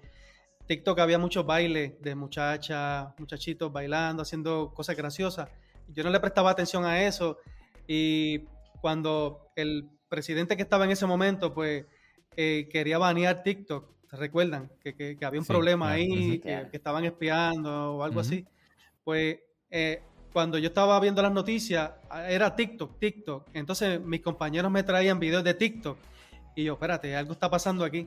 TikTok 0.66 0.98
había 0.98 1.18
muchos 1.18 1.44
bailes 1.44 2.00
de 2.00 2.14
muchachas, 2.14 3.08
muchachitos 3.18 3.70
bailando, 3.70 4.22
haciendo 4.22 4.72
cosas 4.72 4.96
graciosas. 4.96 5.50
Yo 5.88 6.04
no 6.04 6.08
le 6.10 6.20
prestaba 6.20 6.50
atención 6.50 6.86
a 6.86 7.02
eso 7.02 7.36
y 7.86 8.44
cuando 8.80 9.52
el 9.56 9.90
presidente 10.12 10.56
que 10.58 10.62
estaba 10.62 10.84
en 10.84 10.90
ese 10.90 11.06
momento, 11.06 11.54
pues 11.54 11.86
eh, 12.36 12.68
quería 12.70 12.98
banear 12.98 13.42
TikTok. 13.42 13.88
¿Se 14.10 14.16
recuerdan? 14.16 14.70
Que, 14.84 15.16
había 15.22 15.40
un 15.40 15.46
problema 15.46 15.92
ahí, 15.92 16.38
que, 16.38 16.68
estaban 16.70 17.06
espiando 17.06 17.94
o 17.94 18.02
algo 18.02 18.20
así. 18.20 18.46
Pues 19.04 19.38
eh, 19.70 20.02
cuando 20.30 20.58
yo 20.58 20.66
estaba 20.68 21.00
viendo 21.00 21.22
las 21.22 21.32
noticias, 21.32 21.92
era 22.28 22.54
TikTok, 22.54 22.98
TikTok. 22.98 23.48
Entonces 23.54 24.02
mis 24.02 24.20
compañeros 24.20 24.70
me 24.70 24.82
traían 24.82 25.18
videos 25.18 25.44
de 25.44 25.54
TikTok. 25.54 25.96
Y 26.56 26.64
yo, 26.64 26.74
espérate, 26.74 27.16
algo 27.16 27.32
está 27.32 27.48
pasando 27.48 27.82
aquí. 27.82 28.06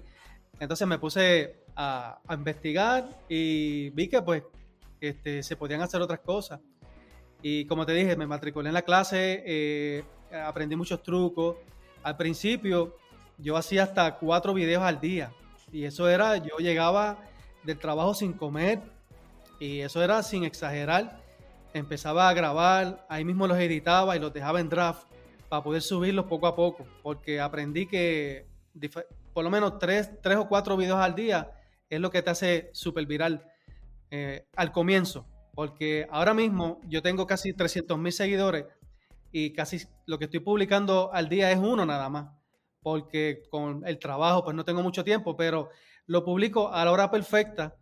Entonces 0.60 0.88
me 0.88 1.00
puse 1.00 1.64
a, 1.76 2.20
investigar 2.30 3.10
y 3.28 3.90
vi 3.90 4.08
que 4.08 4.22
pues 4.22 4.44
este, 5.02 5.42
se 5.42 5.56
podían 5.56 5.82
hacer 5.82 6.04
otras 6.04 6.20
cosas. 6.20 6.60
Y 7.42 7.66
como 7.66 7.84
te 7.84 7.94
dije, 7.94 8.16
me 8.16 8.28
matriculé 8.28 8.70
en 8.70 8.76
la 8.76 8.84
clase, 8.84 9.42
eh, 9.44 10.04
aprendí 10.32 10.76
muchos 10.76 11.02
trucos, 11.02 11.58
al 12.06 12.18
principio 12.18 12.96
yo 13.40 13.58
hacía 13.58 13.82
hasta 13.82 14.20
cuatro 14.20 14.54
videos 14.54 14.84
al 14.84 15.02
día 15.02 15.34
y 15.72 15.86
eso 15.86 16.08
era, 16.08 16.38
yo 16.38 16.58
llegaba 16.60 17.18
del 17.64 17.80
trabajo 17.80 18.14
sin 18.14 18.34
comer 18.34 18.80
y 19.60 19.80
eso 19.80 20.04
era 20.04 20.22
sin 20.22 20.44
exagerar. 20.44 21.20
Empezaba 21.74 22.30
a 22.30 22.34
grabar, 22.36 23.06
ahí 23.10 23.26
mismo 23.26 23.48
los 23.48 23.58
editaba 23.58 24.16
y 24.16 24.20
los 24.20 24.32
dejaba 24.32 24.60
en 24.60 24.70
draft 24.70 25.08
para 25.50 25.64
poder 25.64 25.82
subirlos 25.82 26.26
poco 26.26 26.46
a 26.46 26.56
poco, 26.56 26.86
porque 27.02 27.42
aprendí 27.42 27.88
que 27.88 28.46
por 29.34 29.44
lo 29.44 29.50
menos 29.50 29.80
tres, 29.80 30.12
tres 30.22 30.38
o 30.38 30.48
cuatro 30.48 30.78
videos 30.78 31.00
al 31.00 31.16
día 31.16 31.52
es 31.90 32.00
lo 32.00 32.12
que 32.12 32.22
te 32.22 32.30
hace 32.30 32.70
super 32.72 33.08
viral 33.08 33.44
eh, 34.12 34.46
al 34.56 34.72
comienzo, 34.72 35.26
porque 35.56 36.06
ahora 36.12 36.36
mismo 36.36 36.80
yo 36.88 37.02
tengo 37.02 37.26
casi 37.26 37.52
300 37.52 37.98
mil 37.98 38.14
seguidores 38.14 38.66
y 39.38 39.51
casi 39.51 39.86
lo 40.06 40.18
que 40.18 40.25
estoy 40.25 40.39
publicando 40.39 41.12
al 41.12 41.27
día 41.27 41.51
es 41.51 41.58
uno 41.58 41.86
nada 41.86 42.08
más, 42.08 42.34
porque 42.82 43.44
con 43.50 43.86
el 43.86 44.00
trabajo 44.00 44.46
pues 44.46 44.56
no 44.56 44.63
tengo 44.63 44.82
mucho 44.82 45.04
tiempo, 45.04 45.36
pero 45.36 45.72
lo 46.06 46.24
publico 46.24 46.72
a 46.72 46.86
la 46.86 46.92
hora 46.94 47.12
perfecta 47.12 47.75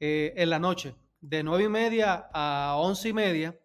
eh, 0.00 0.34
en 0.36 0.50
la 0.50 0.58
noche, 0.58 0.94
de 1.22 1.42
nueve 1.42 1.64
y 1.64 1.68
media 1.70 2.28
a 2.30 2.76
once 2.76 3.08
y 3.08 3.14
media. 3.14 3.58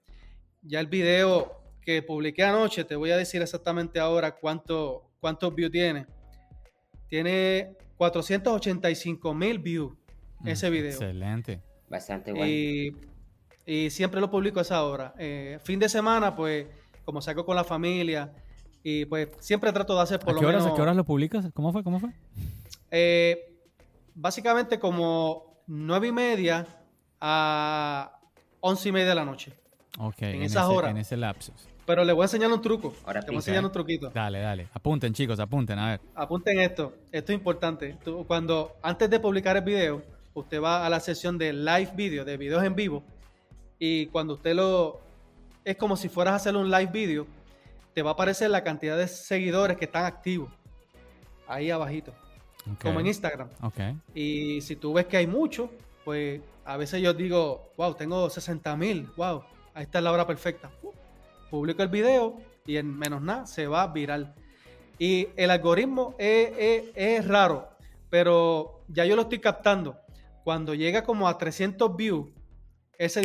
Ya 0.62 0.80
el 0.80 0.88
video 0.88 1.52
que 1.82 2.02
publiqué 2.02 2.44
anoche, 2.44 2.86
te 2.86 2.96
voy 2.96 3.12
a 3.12 3.18
decir 3.18 3.42
exactamente 3.42 4.00
ahora 4.00 4.38
cuánto, 4.38 5.12
cuántos 5.20 5.54
views 5.54 5.72
tiene. 5.74 6.08
Tiene 7.10 7.76
485 7.98 9.34
mil 9.34 9.60
views 9.60 9.92
mm, 10.40 10.48
ese 10.48 10.70
video. 10.70 10.92
Excelente. 10.92 11.62
Bastante 11.90 12.32
bueno. 12.32 12.48
Y, 13.66 13.90
siempre 13.90 14.22
lo 14.22 14.32
publico 14.32 14.60
a 14.60 14.62
esa 14.62 14.82
hora. 14.86 15.14
Eh, 15.18 15.60
fin 15.62 15.78
de 15.78 15.90
semana, 15.90 16.34
pues 16.34 16.68
como 17.06 17.22
saco 17.22 17.46
con 17.46 17.56
la 17.56 17.64
familia. 17.64 18.34
Y 18.84 19.06
pues 19.06 19.30
siempre 19.40 19.72
trato 19.72 19.96
de 19.96 20.02
hacer 20.02 20.20
por 20.20 20.32
¿A 20.32 20.34
lo 20.34 20.40
qué 20.40 20.46
menos. 20.48 20.66
¿A 20.66 20.74
qué 20.74 20.82
horas 20.82 20.96
lo 20.96 21.06
publicas? 21.06 21.48
¿Cómo 21.54 21.72
fue? 21.72 21.84
¿Cómo 21.84 22.00
fue? 22.00 22.10
Eh, 22.92 23.58
básicamente 24.14 24.80
como 24.80 25.62
nueve 25.68 26.08
y 26.08 26.12
media 26.12 26.68
a 27.22 28.20
once 28.60 28.90
y 28.90 28.92
media 28.92 29.10
de 29.10 29.16
la 29.16 29.26
noche. 29.26 29.54
Ok. 30.00 30.22
En, 30.22 30.42
esas 30.42 30.68
horas. 30.68 30.92
En 30.92 30.98
ese 30.98 31.16
lapsus. 31.16 31.56
Pero 31.86 32.04
le 32.06 32.14
voy 32.14 32.24
a 32.24 32.26
enseñar 32.26 32.52
un 32.52 32.62
truco. 32.62 32.94
Ahora 33.06 33.22
Te 33.22 33.28
voy 33.28 33.36
a 33.36 33.40
enseñar 33.40 33.66
un 33.66 33.72
truquito. 33.72 34.10
Dale, 34.10 34.40
dale. 34.40 34.68
Apunten, 34.74 35.14
chicos, 35.14 35.40
apunten, 35.40 35.78
a 35.80 35.92
ver. 35.92 36.02
Apunten 36.16 36.60
esto. 36.60 36.94
Esto 37.12 37.32
es 37.32 37.38
importante. 37.38 37.98
cuando, 38.28 38.76
antes 38.82 39.10
de 39.10 39.20
publicar 39.20 39.58
el 39.58 39.64
video, 39.64 40.02
usted 40.34 40.62
va 40.62 40.86
a 40.86 40.90
la 40.90 41.00
sección 41.00 41.38
de 41.38 41.54
live 41.54 41.92
video, 41.96 42.26
de 42.26 42.38
videos 42.38 42.64
en 42.64 42.76
vivo. 42.76 43.04
Y 43.80 44.08
cuando 44.08 44.36
usted 44.36 44.56
lo, 44.56 45.02
es 45.64 45.78
como 45.78 45.96
si 45.96 46.10
fueras 46.10 46.34
a 46.34 46.36
hacer 46.36 46.56
un 46.56 46.70
live 46.70 46.92
video, 46.92 47.28
te 47.94 48.02
va 48.02 48.12
a 48.12 48.14
aparecer 48.14 48.50
la 48.50 48.64
cantidad 48.64 48.98
de 48.98 49.08
seguidores 49.08 49.78
que 49.78 49.86
están 49.86 50.06
activos. 50.06 50.52
Ahí 51.48 51.70
abajito. 51.70 52.14
Como 52.82 53.00
en 53.00 53.08
Instagram. 53.08 53.50
Okay. 53.62 53.98
Y 54.14 54.62
si 54.62 54.76
tú 54.76 54.94
ves 54.94 55.06
que 55.06 55.18
hay 55.18 55.28
mucho, 55.28 55.70
pues 56.06 56.42
a 56.66 56.78
veces 56.78 57.02
yo 57.02 57.14
digo, 57.14 57.72
wow, 57.78 57.94
tengo 57.94 58.30
60 58.30 58.76
mil, 58.78 59.10
wow, 59.18 59.44
ahí 59.74 59.84
está 59.84 60.00
la 60.02 60.12
hora 60.12 60.26
perfecta. 60.26 60.72
Publico 61.50 61.84
el 61.84 61.90
video 61.90 62.38
y 62.66 62.78
en 62.78 62.98
menos 62.98 63.22
nada 63.22 63.46
se 63.46 63.68
va 63.68 63.86
viral. 63.88 64.34
Y 64.98 65.28
el 65.36 65.52
algoritmo 65.52 66.16
es, 66.18 66.92
es 66.96 67.28
raro, 67.28 67.70
pero 68.10 68.86
ya 68.88 69.06
yo 69.06 69.16
lo 69.16 69.24
estoy 69.24 69.40
captando. 69.40 70.00
Cuando 70.44 70.74
llega 70.74 71.04
como 71.04 71.28
a 71.28 71.38
300 71.38 71.96
views, 71.96 72.30
él 72.98 73.10
se 73.10 73.22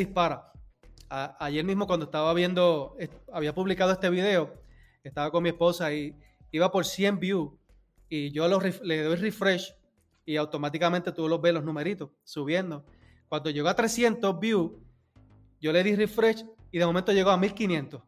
ayer 1.09 1.65
mismo 1.65 1.87
cuando 1.87 2.07
estaba 2.07 2.33
viendo, 2.35 2.97
había 3.33 3.55
publicado 3.55 3.93
este 3.93 4.11
video, 4.11 4.55
estaba 5.03 5.31
con 5.31 5.43
mi 5.43 5.51
esposa 5.51 5.93
y 5.93 6.15
iba 6.51 6.71
por 6.71 6.85
100 6.85 7.19
views 7.19 7.53
y 8.09 8.31
yo 8.31 8.49
le 8.49 9.03
doy 9.03 9.17
refresh 9.17 9.75
y 10.25 10.37
automáticamente 10.37 11.13
tú 11.13 11.29
los 11.29 11.41
ves 11.41 11.55
los 11.55 11.65
numeritos 11.65 12.11
subiendo. 12.25 12.85
Cuando 13.29 13.51
llegó 13.51 13.69
a 13.69 13.75
300 13.75 14.39
views, 14.39 14.73
yo 15.61 15.73
le 15.73 15.83
di 15.83 15.95
refresh 15.95 16.45
y 16.71 16.79
de 16.79 16.87
momento 16.87 17.13
llegó 17.13 17.31
a 17.31 17.37
1500 17.37 18.03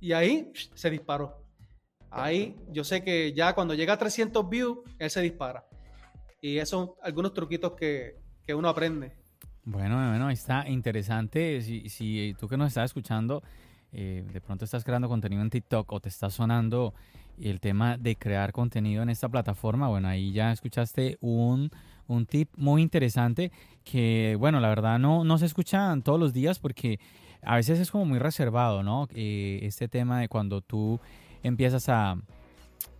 y 0.00 0.12
ahí 0.12 0.52
se 0.74 0.90
disparó. 0.90 1.44
Ahí 2.10 2.56
yo 2.72 2.82
sé 2.82 3.04
que 3.04 3.32
ya 3.32 3.54
cuando 3.54 3.74
llega 3.74 3.92
a 3.92 3.98
300 3.98 4.48
views, 4.48 4.78
él 4.98 5.10
se 5.10 5.20
dispara. 5.20 5.64
Y 6.40 6.58
esos 6.58 6.70
son 6.70 6.92
algunos 7.02 7.34
truquitos 7.34 7.72
que, 7.74 8.16
que 8.42 8.54
uno 8.54 8.68
aprende. 8.68 9.19
Bueno, 9.64 9.96
bueno, 10.08 10.30
está 10.30 10.68
interesante. 10.68 11.60
Si, 11.60 11.88
si 11.88 12.34
tú 12.38 12.48
que 12.48 12.56
nos 12.56 12.68
estás 12.68 12.86
escuchando 12.86 13.42
eh, 13.92 14.24
de 14.32 14.40
pronto 14.40 14.64
estás 14.64 14.84
creando 14.84 15.08
contenido 15.08 15.42
en 15.42 15.50
TikTok 15.50 15.92
o 15.92 16.00
te 16.00 16.08
está 16.08 16.30
sonando 16.30 16.94
el 17.40 17.58
tema 17.60 17.96
de 17.96 18.16
crear 18.16 18.52
contenido 18.52 19.02
en 19.02 19.10
esta 19.10 19.28
plataforma, 19.28 19.88
bueno, 19.88 20.08
ahí 20.08 20.32
ya 20.32 20.52
escuchaste 20.52 21.18
un, 21.20 21.70
un 22.06 22.26
tip 22.26 22.50
muy 22.56 22.82
interesante 22.82 23.50
que, 23.82 24.36
bueno, 24.38 24.60
la 24.60 24.68
verdad 24.68 24.98
no, 24.98 25.24
no 25.24 25.38
se 25.38 25.46
escuchan 25.46 26.02
todos 26.02 26.20
los 26.20 26.32
días 26.32 26.58
porque 26.58 27.00
a 27.42 27.56
veces 27.56 27.80
es 27.80 27.90
como 27.90 28.04
muy 28.04 28.18
reservado, 28.18 28.82
¿no? 28.82 29.08
Eh, 29.14 29.60
este 29.62 29.88
tema 29.88 30.20
de 30.20 30.28
cuando 30.28 30.60
tú 30.60 31.00
empiezas 31.42 31.88
a, 31.88 32.16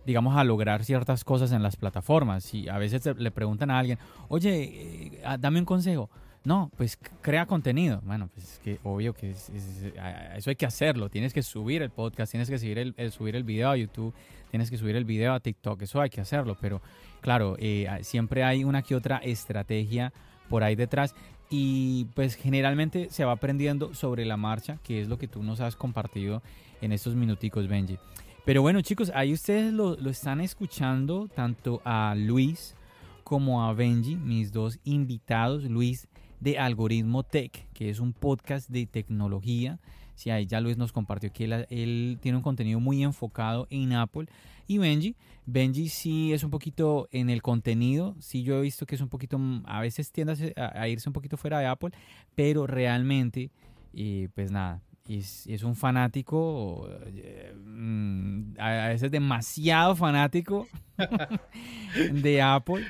digamos, 0.05 0.35
a 0.35 0.43
lograr 0.43 0.83
ciertas 0.83 1.23
cosas 1.23 1.51
en 1.51 1.61
las 1.61 1.75
plataformas 1.75 2.53
y 2.53 2.67
a 2.67 2.77
veces 2.79 3.05
le 3.17 3.31
preguntan 3.31 3.69
a 3.69 3.79
alguien, 3.79 3.99
oye, 4.27 4.63
eh, 4.63 5.21
ah, 5.23 5.37
dame 5.37 5.59
un 5.59 5.65
consejo. 5.65 6.09
No, 6.43 6.71
pues 6.75 6.97
crea 7.21 7.45
contenido. 7.45 8.01
Bueno, 8.03 8.27
pues 8.33 8.53
es 8.53 8.59
que 8.59 8.79
obvio 8.83 9.13
que 9.13 9.31
eso 9.31 10.49
hay 10.49 10.55
que 10.55 10.65
hacerlo. 10.65 11.09
Tienes 11.09 11.33
que 11.33 11.43
subir 11.43 11.83
el 11.83 11.91
podcast, 11.91 12.31
tienes 12.31 12.49
que 12.49 12.57
subir 12.57 12.79
el, 12.79 13.11
subir 13.11 13.35
el 13.35 13.43
video 13.43 13.69
a 13.69 13.77
YouTube, 13.77 14.13
tienes 14.49 14.71
que 14.71 14.77
subir 14.77 14.95
el 14.95 15.05
video 15.05 15.33
a 15.33 15.39
TikTok. 15.39 15.83
Eso 15.83 16.01
hay 16.01 16.09
que 16.09 16.19
hacerlo. 16.19 16.57
Pero 16.59 16.81
claro, 17.21 17.55
eh, 17.59 17.87
siempre 18.01 18.43
hay 18.43 18.63
una 18.63 18.81
que 18.81 18.95
otra 18.95 19.17
estrategia 19.17 20.13
por 20.49 20.63
ahí 20.63 20.75
detrás. 20.75 21.13
Y 21.51 22.05
pues 22.15 22.35
generalmente 22.35 23.09
se 23.11 23.23
va 23.23 23.33
aprendiendo 23.33 23.93
sobre 23.93 24.25
la 24.25 24.37
marcha, 24.37 24.77
que 24.83 25.01
es 25.01 25.07
lo 25.07 25.19
que 25.19 25.27
tú 25.27 25.43
nos 25.43 25.59
has 25.59 25.75
compartido 25.75 26.41
en 26.81 26.91
estos 26.91 27.13
minuticos, 27.13 27.67
Benji. 27.67 27.99
Pero 28.45 28.63
bueno, 28.63 28.81
chicos, 28.81 29.11
ahí 29.13 29.33
ustedes 29.33 29.71
lo, 29.71 29.95
lo 29.95 30.09
están 30.09 30.41
escuchando 30.41 31.27
tanto 31.27 31.81
a 31.85 32.15
Luis 32.17 32.75
como 33.23 33.63
a 33.63 33.73
Benji, 33.73 34.15
mis 34.15 34.51
dos 34.51 34.79
invitados. 34.83 35.63
Luis 35.65 36.07
de 36.41 36.59
Algoritmo 36.59 37.23
Tech, 37.23 37.67
que 37.73 37.89
es 37.89 37.99
un 37.99 38.11
podcast 38.11 38.69
de 38.69 38.85
tecnología. 38.87 39.79
Si 40.15 40.29
ahí 40.29 40.45
ya 40.45 40.59
Luis 40.59 40.77
nos 40.77 40.91
compartió 40.91 41.31
que 41.31 41.45
él, 41.45 42.17
tiene 42.21 42.37
un 42.37 42.43
contenido 42.43 42.79
muy 42.79 43.03
enfocado 43.03 43.67
en 43.69 43.93
Apple. 43.93 44.27
Y 44.67 44.77
Benji, 44.77 45.15
Benji 45.45 45.87
sí 45.87 46.33
es 46.33 46.43
un 46.43 46.49
poquito 46.49 47.07
en 47.11 47.29
el 47.29 47.41
contenido, 47.41 48.15
sí 48.19 48.43
yo 48.43 48.57
he 48.57 48.61
visto 48.61 48.85
que 48.85 48.95
es 48.95 49.01
un 49.01 49.09
poquito, 49.09 49.39
a 49.65 49.81
veces 49.81 50.11
tiende 50.11 50.53
a, 50.55 50.87
irse 50.87 51.09
un 51.09 51.13
poquito 51.13 51.37
fuera 51.37 51.59
de 51.59 51.65
Apple, 51.65 51.91
pero 52.35 52.67
realmente, 52.67 53.51
eh, 53.93 54.29
pues 54.33 54.51
nada, 54.51 54.81
es, 55.07 55.45
es, 55.47 55.63
un 55.63 55.75
fanático, 55.75 56.87
eh, 57.07 57.53
mm, 57.53 58.53
a 58.59 58.87
veces 58.89 59.11
demasiado 59.11 59.95
fanático 59.95 60.67
de 62.13 62.41
Apple. 62.41 62.85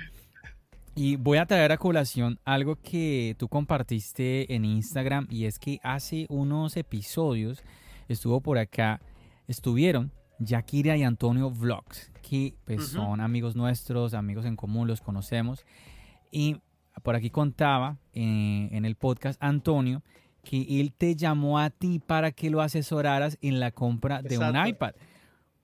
Y 0.93 1.15
voy 1.15 1.37
a 1.37 1.45
traer 1.45 1.71
a 1.71 1.77
colación 1.77 2.37
algo 2.43 2.75
que 2.75 3.35
tú 3.37 3.47
compartiste 3.47 4.53
en 4.53 4.65
Instagram 4.65 5.25
y 5.29 5.45
es 5.45 5.57
que 5.57 5.79
hace 5.83 6.25
unos 6.29 6.75
episodios 6.75 7.63
estuvo 8.09 8.41
por 8.41 8.57
acá, 8.57 8.99
estuvieron 9.47 10.11
Yakira 10.39 10.97
y 10.97 11.03
Antonio 11.03 11.49
Vlogs, 11.49 12.11
que 12.21 12.55
pues 12.65 12.87
son 12.87 13.21
amigos 13.21 13.55
nuestros, 13.55 14.13
amigos 14.13 14.45
en 14.45 14.57
común, 14.57 14.87
los 14.87 14.99
conocemos. 14.99 15.65
Y 16.29 16.57
por 17.03 17.15
aquí 17.15 17.29
contaba 17.29 17.97
eh, 18.13 18.67
en 18.71 18.83
el 18.83 18.95
podcast 18.95 19.41
Antonio 19.41 20.03
que 20.43 20.81
él 20.81 20.91
te 20.91 21.15
llamó 21.15 21.59
a 21.59 21.69
ti 21.69 21.99
para 21.99 22.31
que 22.31 22.49
lo 22.49 22.61
asesoraras 22.61 23.37
en 23.41 23.59
la 23.59 23.71
compra 23.71 24.21
de 24.21 24.37
un 24.37 24.67
iPad, 24.67 24.93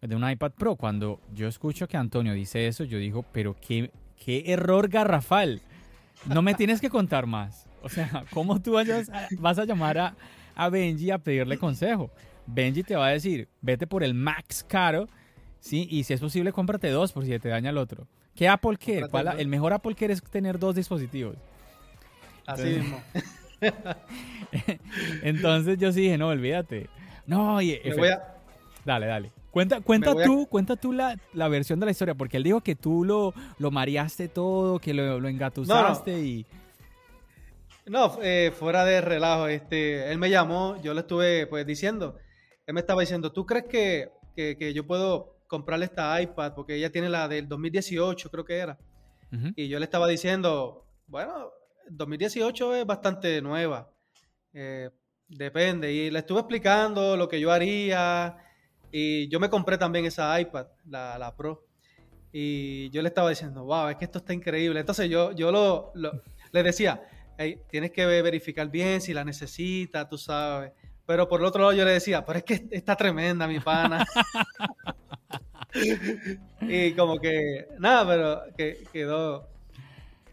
de 0.01 0.15
un 0.15 0.29
iPad 0.29 0.51
Pro. 0.51 0.75
Cuando 0.77 1.19
yo 1.33 1.47
escucho 1.47 1.87
que 1.87 1.97
Antonio 1.97 2.33
dice 2.33 2.67
eso, 2.67 2.85
yo 2.85 2.97
digo, 2.97 3.25
pero 3.33 3.55
qué 3.59 3.91
qué 4.23 4.43
error 4.47 4.87
garrafal. 4.89 5.61
No 6.25 6.41
me 6.41 6.53
tienes 6.53 6.81
que 6.81 6.89
contar 6.89 7.25
más. 7.25 7.67
O 7.81 7.89
sea, 7.89 8.23
¿cómo 8.31 8.61
tú 8.61 8.73
vas 9.39 9.59
a 9.59 9.65
llamar 9.65 9.97
a, 9.97 10.15
a 10.55 10.69
Benji 10.69 11.11
a 11.11 11.17
pedirle 11.17 11.57
consejo? 11.57 12.11
Benji 12.45 12.83
te 12.83 12.95
va 12.95 13.07
a 13.07 13.11
decir, 13.11 13.49
vete 13.61 13.87
por 13.87 14.03
el 14.03 14.13
max 14.13 14.65
caro, 14.67 15.07
¿sí? 15.59 15.87
Y 15.91 16.03
si 16.03 16.13
es 16.13 16.19
posible, 16.19 16.51
cómprate 16.51 16.89
dos 16.89 17.11
por 17.11 17.25
si 17.25 17.37
te 17.39 17.49
daña 17.49 17.69
el 17.69 17.77
otro. 17.77 18.07
¿Qué 18.35 18.47
Apple 18.47 18.77
Care? 18.77 19.07
el 19.37 19.47
mejor 19.47 19.73
Apple 19.73 19.95
Care 19.95 20.13
es 20.13 20.21
tener 20.21 20.59
dos 20.59 20.75
dispositivos. 20.75 21.35
Así 22.45 22.63
mismo. 22.63 23.01
Entonces 25.23 25.77
yo 25.79 25.91
sí 25.91 26.01
dije, 26.01 26.17
no, 26.17 26.27
olvídate. 26.27 26.87
No, 27.25 27.55
oye, 27.55 27.81
dale, 28.85 29.07
dale. 29.07 29.31
Cuenta, 29.51 29.81
cuenta 29.81 30.13
tú, 30.23 30.45
cuenta 30.47 30.75
tú 30.75 30.93
la, 30.93 31.17
versión 31.47 31.79
de 31.79 31.85
la 31.85 31.91
historia, 31.91 32.15
porque 32.15 32.37
él 32.37 32.43
dijo 32.43 32.61
que 32.61 32.75
tú 32.75 33.03
lo, 33.03 33.33
lo 33.57 33.71
mareaste 33.71 34.27
todo, 34.27 34.79
que 34.79 34.93
lo, 34.93 35.19
lo 35.19 35.27
engatusaste 35.27 36.11
no, 36.11 36.17
y... 36.19 36.45
No, 37.87 38.19
eh, 38.21 38.51
fuera 38.53 38.83
de 38.83 38.99
relajo, 38.99 39.47
este, 39.47 40.11
él 40.11 40.17
me 40.17 40.29
llamó, 40.29 40.75
yo 40.81 40.93
le 40.93 41.01
estuve 41.01 41.47
pues 41.47 41.65
diciendo, 41.65 42.17
él 42.65 42.73
me 42.73 42.81
estaba 42.81 42.99
diciendo, 43.01 43.31
¿tú 43.31 43.45
crees 43.45 43.65
que, 43.65 44.11
que, 44.35 44.73
yo 44.73 44.85
puedo 44.85 45.37
comprarle 45.47 45.85
esta 45.85 46.21
iPad? 46.21 46.53
Porque 46.53 46.75
ella 46.75 46.91
tiene 46.91 47.07
la 47.07 47.29
del 47.29 47.47
2018, 47.47 48.29
creo 48.29 48.43
que 48.43 48.57
era. 48.57 48.77
Y 49.55 49.67
yo 49.67 49.79
le 49.79 49.85
estaba 49.85 50.07
diciendo, 50.07 50.85
bueno, 51.07 51.49
2018 51.89 52.75
es 52.75 52.85
bastante 52.85 53.41
nueva, 53.41 53.89
eh, 54.53 54.89
depende. 55.27 55.91
Y 55.91 56.11
le 56.11 56.19
estuve 56.19 56.39
explicando 56.39 57.15
lo 57.15 57.27
que 57.29 57.39
yo 57.39 57.51
haría, 57.51 58.37
y 58.91 59.27
yo 59.29 59.39
me 59.39 59.49
compré 59.49 59.77
también 59.77 60.05
esa 60.05 60.39
iPad, 60.39 60.67
la, 60.85 61.17
la 61.17 61.35
Pro. 61.35 61.65
Y 62.31 62.89
yo 62.89 63.01
le 63.01 63.09
estaba 63.09 63.29
diciendo, 63.29 63.63
wow, 63.63 63.89
es 63.89 63.97
que 63.97 64.05
esto 64.05 64.19
está 64.19 64.33
increíble. 64.33 64.79
Entonces 64.79 65.09
yo, 65.09 65.31
yo 65.31 65.51
lo, 65.51 65.91
le 66.51 66.63
decía, 66.63 67.01
hey, 67.37 67.59
tienes 67.69 67.91
que 67.91 68.05
verificar 68.05 68.69
bien 68.69 69.01
si 69.01 69.13
la 69.13 69.23
necesitas, 69.23 70.07
tú 70.09 70.17
sabes. 70.17 70.71
Pero 71.05 71.27
por 71.27 71.39
el 71.39 71.45
otro 71.45 71.61
lado 71.61 71.73
yo 71.73 71.85
le 71.85 71.91
decía, 71.91 72.25
pero 72.25 72.39
es 72.39 72.45
que 72.45 72.67
está 72.71 72.95
tremenda 72.95 73.47
mi 73.47 73.59
pana. 73.59 74.05
y 76.61 76.91
como 76.93 77.19
que, 77.19 77.67
nada, 77.79 78.05
pero 78.07 78.41
que 78.57 78.83
quedó, 78.91 79.47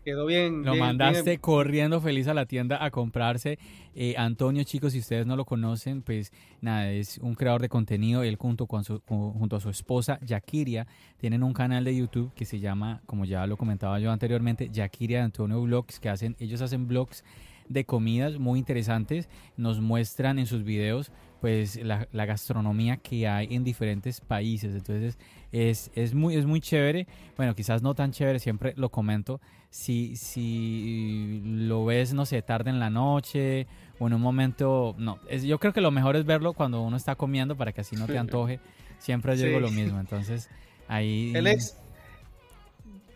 quedó 0.04 0.26
bien. 0.26 0.64
Lo 0.64 0.74
mandaste 0.74 1.38
corriendo 1.38 2.00
feliz 2.00 2.26
a 2.26 2.34
la 2.34 2.46
tienda 2.46 2.84
a 2.84 2.90
comprarse 2.90 3.58
eh, 3.94 4.14
Antonio, 4.16 4.64
chicos, 4.64 4.92
si 4.92 4.98
ustedes 4.98 5.26
no 5.26 5.37
lo 5.37 5.44
conocen, 5.44 6.02
pues 6.02 6.33
nada, 6.61 6.90
es 6.90 7.18
un 7.18 7.35
creador 7.35 7.62
de 7.62 7.68
contenido. 7.68 8.22
Él 8.22 8.37
junto, 8.37 8.66
con 8.66 8.85
su, 8.85 9.00
junto 9.07 9.57
a 9.57 9.61
su 9.61 9.70
esposa, 9.70 10.18
Yakiria, 10.22 10.87
tienen 11.16 11.42
un 11.42 11.52
canal 11.52 11.85
de 11.85 11.96
YouTube 11.96 12.33
que 12.35 12.44
se 12.44 12.59
llama, 12.59 13.02
como 13.07 13.24
ya 13.24 13.46
lo 13.46 13.57
comentaba 13.57 13.98
yo 14.00 14.11
anteriormente, 14.11 14.68
Yakiria 14.72 15.24
Antonio 15.24 15.61
Vlogs, 15.62 16.00
que 16.00 16.09
hacen, 16.09 16.37
ellos 16.38 16.61
hacen 16.61 16.88
vlogs 16.88 17.24
de 17.68 17.85
comidas 17.85 18.38
muy 18.38 18.59
interesantes. 18.59 19.28
Nos 19.57 19.80
muestran 19.80 20.38
en 20.38 20.46
sus 20.46 20.64
videos 20.64 21.12
pues 21.40 21.76
la, 21.76 22.07
gastronomía 22.11 22.96
que 22.96 23.28
hay 23.28 23.48
en 23.50 23.64
diferentes 23.64 24.20
países. 24.20 24.74
Entonces 24.74 25.18
es, 25.52 25.90
es, 25.94 26.14
muy, 26.14 26.37
es 26.37 26.46
muy 26.46 26.61
chévere. 26.61 27.07
Bueno, 27.37 27.54
quizás 27.54 27.83
no 27.83 27.94
tan 27.94 28.12
chévere, 28.12 28.38
siempre 28.38 28.72
lo 28.76 28.88
comento. 28.88 29.40
Si, 29.68 30.16
si 30.16 31.42
lo 31.44 31.85
ves, 31.85 32.14
no 32.14 32.24
sé, 32.24 32.40
tarde 32.42 32.70
en 32.70 32.80
la 32.80 32.90
noche 32.90 33.66
o 33.98 34.07
en 34.07 34.14
un 34.14 34.20
momento... 34.20 34.94
No, 34.98 35.18
es, 35.28 35.42
yo 35.42 35.59
creo 35.59 35.72
que 35.72 35.80
lo 35.80 35.90
mejor 35.90 36.16
es 36.16 36.24
verlo 36.24 36.52
cuando 36.52 36.83
uno 36.83 36.96
está 36.96 37.14
comiendo 37.14 37.57
para 37.57 37.72
que 37.72 37.80
así 37.80 37.96
no 37.96 38.07
te 38.07 38.18
antoje. 38.18 38.61
Siempre 38.98 39.37
digo 39.37 39.61
lo 39.61 39.70
mismo. 39.70 40.00
Entonces 40.00 40.48
ahí... 40.88 41.33
El 41.35 41.46
ex, 41.46 41.76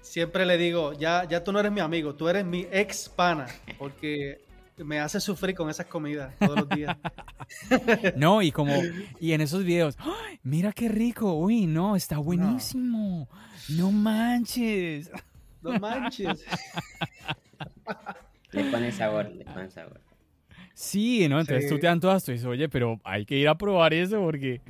siempre 0.09 0.47
le 0.47 0.59
digo, 0.59 0.93
ya, 0.95 1.25
ya 1.29 1.45
tú 1.45 1.53
no 1.53 1.61
eres 1.61 1.73
mi 1.73 1.81
amigo, 1.81 2.14
tú 2.14 2.29
eres 2.29 2.45
mi 2.45 2.67
ex 2.71 3.09
pana, 3.09 3.47
porque 3.79 4.41
me 4.79 5.01
hace 5.01 5.21
sufrir 5.21 5.55
con 5.55 5.71
esas 5.71 5.87
comidas 5.87 6.35
todos 6.38 6.61
los 6.61 6.69
días. 6.69 6.97
no, 8.17 8.43
y 8.43 8.51
como, 8.51 8.75
y 9.21 9.33
en 9.33 9.41
esos 9.41 9.64
videos, 9.64 9.97
mira 10.43 10.73
qué 10.73 10.88
rico, 10.88 11.35
uy, 11.35 11.67
no, 11.67 11.97
está 11.97 12.19
buenísimo, 12.19 13.29
no, 13.69 13.93
manches. 13.93 15.11
No 15.61 15.79
manches. 15.79 16.45
le 18.53 18.64
pone 18.71 18.93
sabor, 18.93 19.31
le 19.31 19.45
pone 19.45 19.71
sabor. 19.71 20.01
Sí, 20.79 21.29
¿no? 21.29 21.41
Entonces 21.41 21.69
tú 21.69 21.81
te 21.81 21.88
antojas, 21.88 22.25
tú 22.25 22.31
dices, 22.31 22.47
oye, 22.47 22.69
pero 22.69 23.01
hay 23.03 23.27
que 23.27 23.37
ir 23.37 23.49
a 23.49 23.59
probar 23.59 23.93
eso 23.93 24.21
porque 24.21 24.61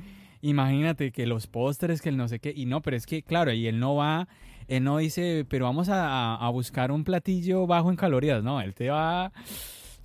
imagínate 0.41 1.11
que 1.11 1.27
los 1.27 1.45
postres, 1.45 2.01
que 2.01 2.09
el 2.09 2.17
no 2.17 2.27
sé 2.27 2.39
qué, 2.39 2.51
y 2.55 2.65
no, 2.65 2.81
pero 2.81 2.97
es 2.97 3.05
que, 3.05 3.21
claro, 3.21 3.53
y 3.53 3.67
él 3.67 3.79
no 3.79 3.93
va 3.95 4.27
él 4.67 4.83
no 4.83 4.97
dice, 4.97 5.45
pero 5.47 5.65
vamos 5.65 5.87
a, 5.91 6.49
buscar 6.51 6.91
un 6.91 7.03
platillo 7.03 7.67
bajo 7.67 7.91
en 7.91 7.95
calorías, 7.95 8.43
no, 8.43 8.59
él 8.59 8.73
te 8.73 8.89
va, 8.89 9.31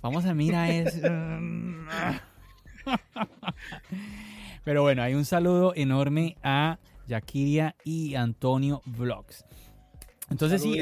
vamos 0.01 0.25
a 0.25 0.35
mirar 0.35 0.69
eso. 0.69 1.01
pero 4.63 4.83
bueno, 4.83 5.01
hay 5.01 5.15
un 5.15 5.25
saludo 5.25 5.73
enorme 5.75 6.37
a 6.43 6.77
Yakiria 7.07 7.75
y 7.83 8.13
Antonio 8.15 8.83
Vlogs. 8.85 9.43
Entonces 10.29 10.61
sí, 10.61 10.77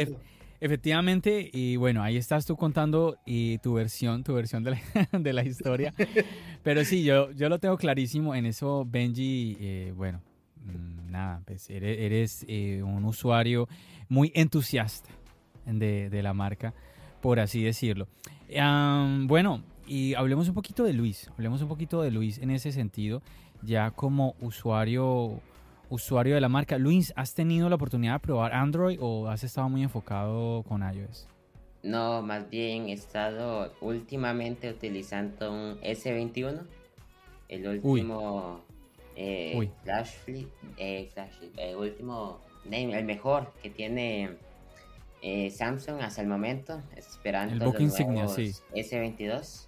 efectivamente, 0.63 1.49
y 1.51 1.75
bueno, 1.75 2.01
ahí 2.01 2.17
estás 2.17 2.45
tú 2.45 2.55
contando 2.55 3.17
y 3.25 3.57
tu 3.59 3.73
versión, 3.73 4.23
tu 4.23 4.33
versión 4.33 4.63
de 5.11 5.33
la, 5.33 5.43
historia. 5.43 5.93
Pero 6.63 6.85
sí, 6.85 7.03
yo, 7.03 7.31
yo 7.31 7.49
lo 7.49 7.59
tengo 7.59 7.77
clarísimo 7.77 8.33
en 8.35 8.45
eso, 8.45 8.85
Benji, 8.89 9.57
eh, 9.59 9.93
bueno, 9.95 10.21
Mm, 10.65 11.11
nada, 11.11 11.41
pues 11.45 11.69
eres, 11.69 12.45
eh, 12.47 12.81
un 12.83 13.03
usuario 13.05 13.67
muy 14.07 14.31
entusiasta 14.35 15.09
de, 15.65 16.21
la 16.23 16.33
marca, 16.33 16.73
por 17.21 17.39
así 17.39 17.63
decirlo. 17.63 18.07
bueno, 19.27 19.63
y 19.85 20.13
hablemos 20.13 20.47
un 20.47 20.53
poquito 20.53 20.83
de 20.83 20.93
Luis, 20.93 21.29
hablemos 21.31 21.61
un 21.61 21.67
poquito 21.67 22.01
de 22.01 22.11
Luis 22.11 22.37
en 22.37 22.51
ese 22.51 22.71
sentido, 22.71 23.21
ya 23.61 23.91
como 23.91 24.35
usuario 24.39 25.41
usuario 25.93 26.35
de 26.35 26.41
la 26.41 26.49
marca. 26.49 26.77
Luis, 26.77 27.13
¿has 27.15 27.33
tenido 27.35 27.69
la 27.69 27.75
oportunidad 27.75 28.13
de 28.13 28.19
probar 28.19 28.53
Android 28.53 28.97
o 28.99 29.27
has 29.27 29.43
estado 29.43 29.69
muy 29.69 29.83
enfocado 29.83 30.63
con 30.63 30.81
iOS? 30.81 31.27
No, 31.83 32.21
más 32.21 32.49
bien 32.49 32.89
he 32.89 32.93
estado 32.93 33.73
últimamente 33.81 34.69
utilizando 34.69 35.51
un 35.51 35.79
S21, 35.81 36.61
el 37.49 37.67
último 37.67 38.61
eh, 39.15 39.69
Flash 39.83 40.11
Flip, 40.23 40.49
eh, 40.77 41.11
el 41.57 41.75
último, 41.75 42.41
el 42.71 43.05
mejor 43.05 43.51
que 43.61 43.69
tiene 43.69 44.37
eh, 45.21 45.51
Samsung 45.51 46.01
hasta 46.01 46.21
el 46.21 46.27
momento, 46.27 46.81
esperando 46.95 47.53
el 47.53 47.59
los 47.59 47.79
insignia, 47.79 48.27
sí. 48.27 48.53
S22. 48.73 49.67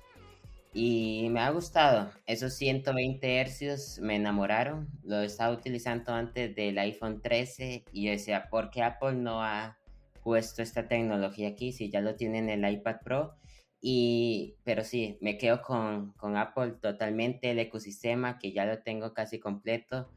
Y 0.78 1.30
me 1.30 1.40
ha 1.40 1.52
gustado. 1.52 2.12
Esos 2.26 2.56
120 2.56 3.46
Hz 3.46 4.02
me 4.02 4.18
enamoraron. 4.18 4.90
Lo 5.04 5.22
estaba 5.22 5.56
utilizando 5.56 6.14
antes 6.14 6.54
del 6.54 6.78
iPhone 6.78 7.22
13 7.22 7.86
y 7.94 8.04
yo 8.04 8.12
decía, 8.12 8.50
¿por 8.50 8.72
qué 8.72 8.84
Apple 8.84 9.14
no 9.14 9.42
ha 9.42 9.78
puesto 10.22 10.62
esta 10.62 10.86
tecnología 10.90 11.48
aquí 11.48 11.72
si 11.72 11.90
ya 11.90 12.02
lo 12.02 12.16
tiene 12.16 12.40
en 12.40 12.50
el 12.50 12.70
iPad 12.70 12.98
Pro? 13.06 13.38
Y, 13.80 14.58
pero 14.66 14.84
sí, 14.84 15.18
me 15.22 15.38
quedo 15.38 15.62
con, 15.62 16.12
con 16.18 16.36
Apple 16.36 16.74
totalmente. 16.82 17.52
El 17.52 17.60
ecosistema 17.60 18.38
que 18.38 18.52
ya 18.52 18.66
lo 18.66 18.80
tengo 18.80 19.14
casi 19.14 19.40
completo 19.40 20.12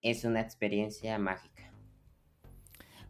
es 0.00 0.24
una 0.24 0.42
experiencia 0.42 1.18
mágica. 1.18 1.74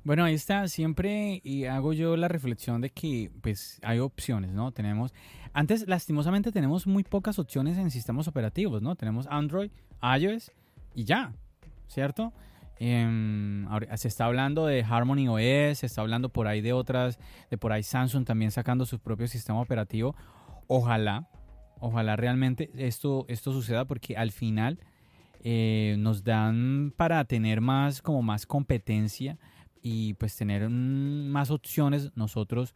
Bueno, 0.05 0.25
ahí 0.25 0.35
está. 0.35 0.69
Siempre 0.69 1.40
y 1.43 1.64
hago 1.64 1.95
yo 1.95 2.17
la 2.17 2.29
reflexión 2.29 2.83
de 2.83 2.90
que 2.90 3.31
pues 3.40 3.81
hay 3.83 4.01
opciones, 4.01 4.53
¿no? 4.53 4.71
Tenemos 4.71 5.14
antes, 5.55 5.87
lastimosamente, 5.88 6.53
tenemos 6.53 6.87
muy 6.87 7.05
pocas 7.05 7.38
opciones 7.38 7.79
en 7.79 7.90
sistemas 7.90 8.29
operativos, 8.29 8.83
¿no? 8.83 8.97
Tenemos 8.97 9.27
Android, 9.31 9.71
iOS 10.03 10.53
y 10.95 11.05
ya, 11.05 11.33
¿cierto? 11.87 12.33
Em, 12.79 13.67
se 13.95 14.09
está 14.09 14.25
hablando 14.25 14.67
de 14.67 14.83
Harmony 14.83 15.29
OS, 15.29 15.79
se 15.79 15.87
está 15.87 16.01
hablando 16.01 16.29
por 16.29 16.49
ahí 16.49 16.61
de 16.61 16.73
otras, 16.73 17.19
de 17.51 17.57
por 17.57 17.73
ahí 17.73 17.83
Samsung 17.83 18.25
también 18.25 18.51
sacando 18.51 18.85
su 18.85 18.99
propio 18.99 19.29
sistema 19.29 19.61
operativo. 19.61 20.17
Ojalá, 20.67 21.29
ojalá 21.79 22.17
realmente 22.17 22.71
esto, 22.77 23.27
esto 23.29 23.53
suceda 23.53 23.85
porque 23.85 24.17
al 24.17 24.33
final 24.33 24.81
eh, 25.45 25.95
nos 25.99 26.25
dan 26.25 26.93
para 26.97 27.25
tener 27.27 27.61
más, 27.61 28.03
como 28.03 28.23
más 28.23 28.45
competencia 28.45 29.38
y 29.83 30.14
pues 30.14 30.35
tener 30.37 30.69
más 30.69 31.51
opciones 31.51 32.11
nosotros 32.17 32.75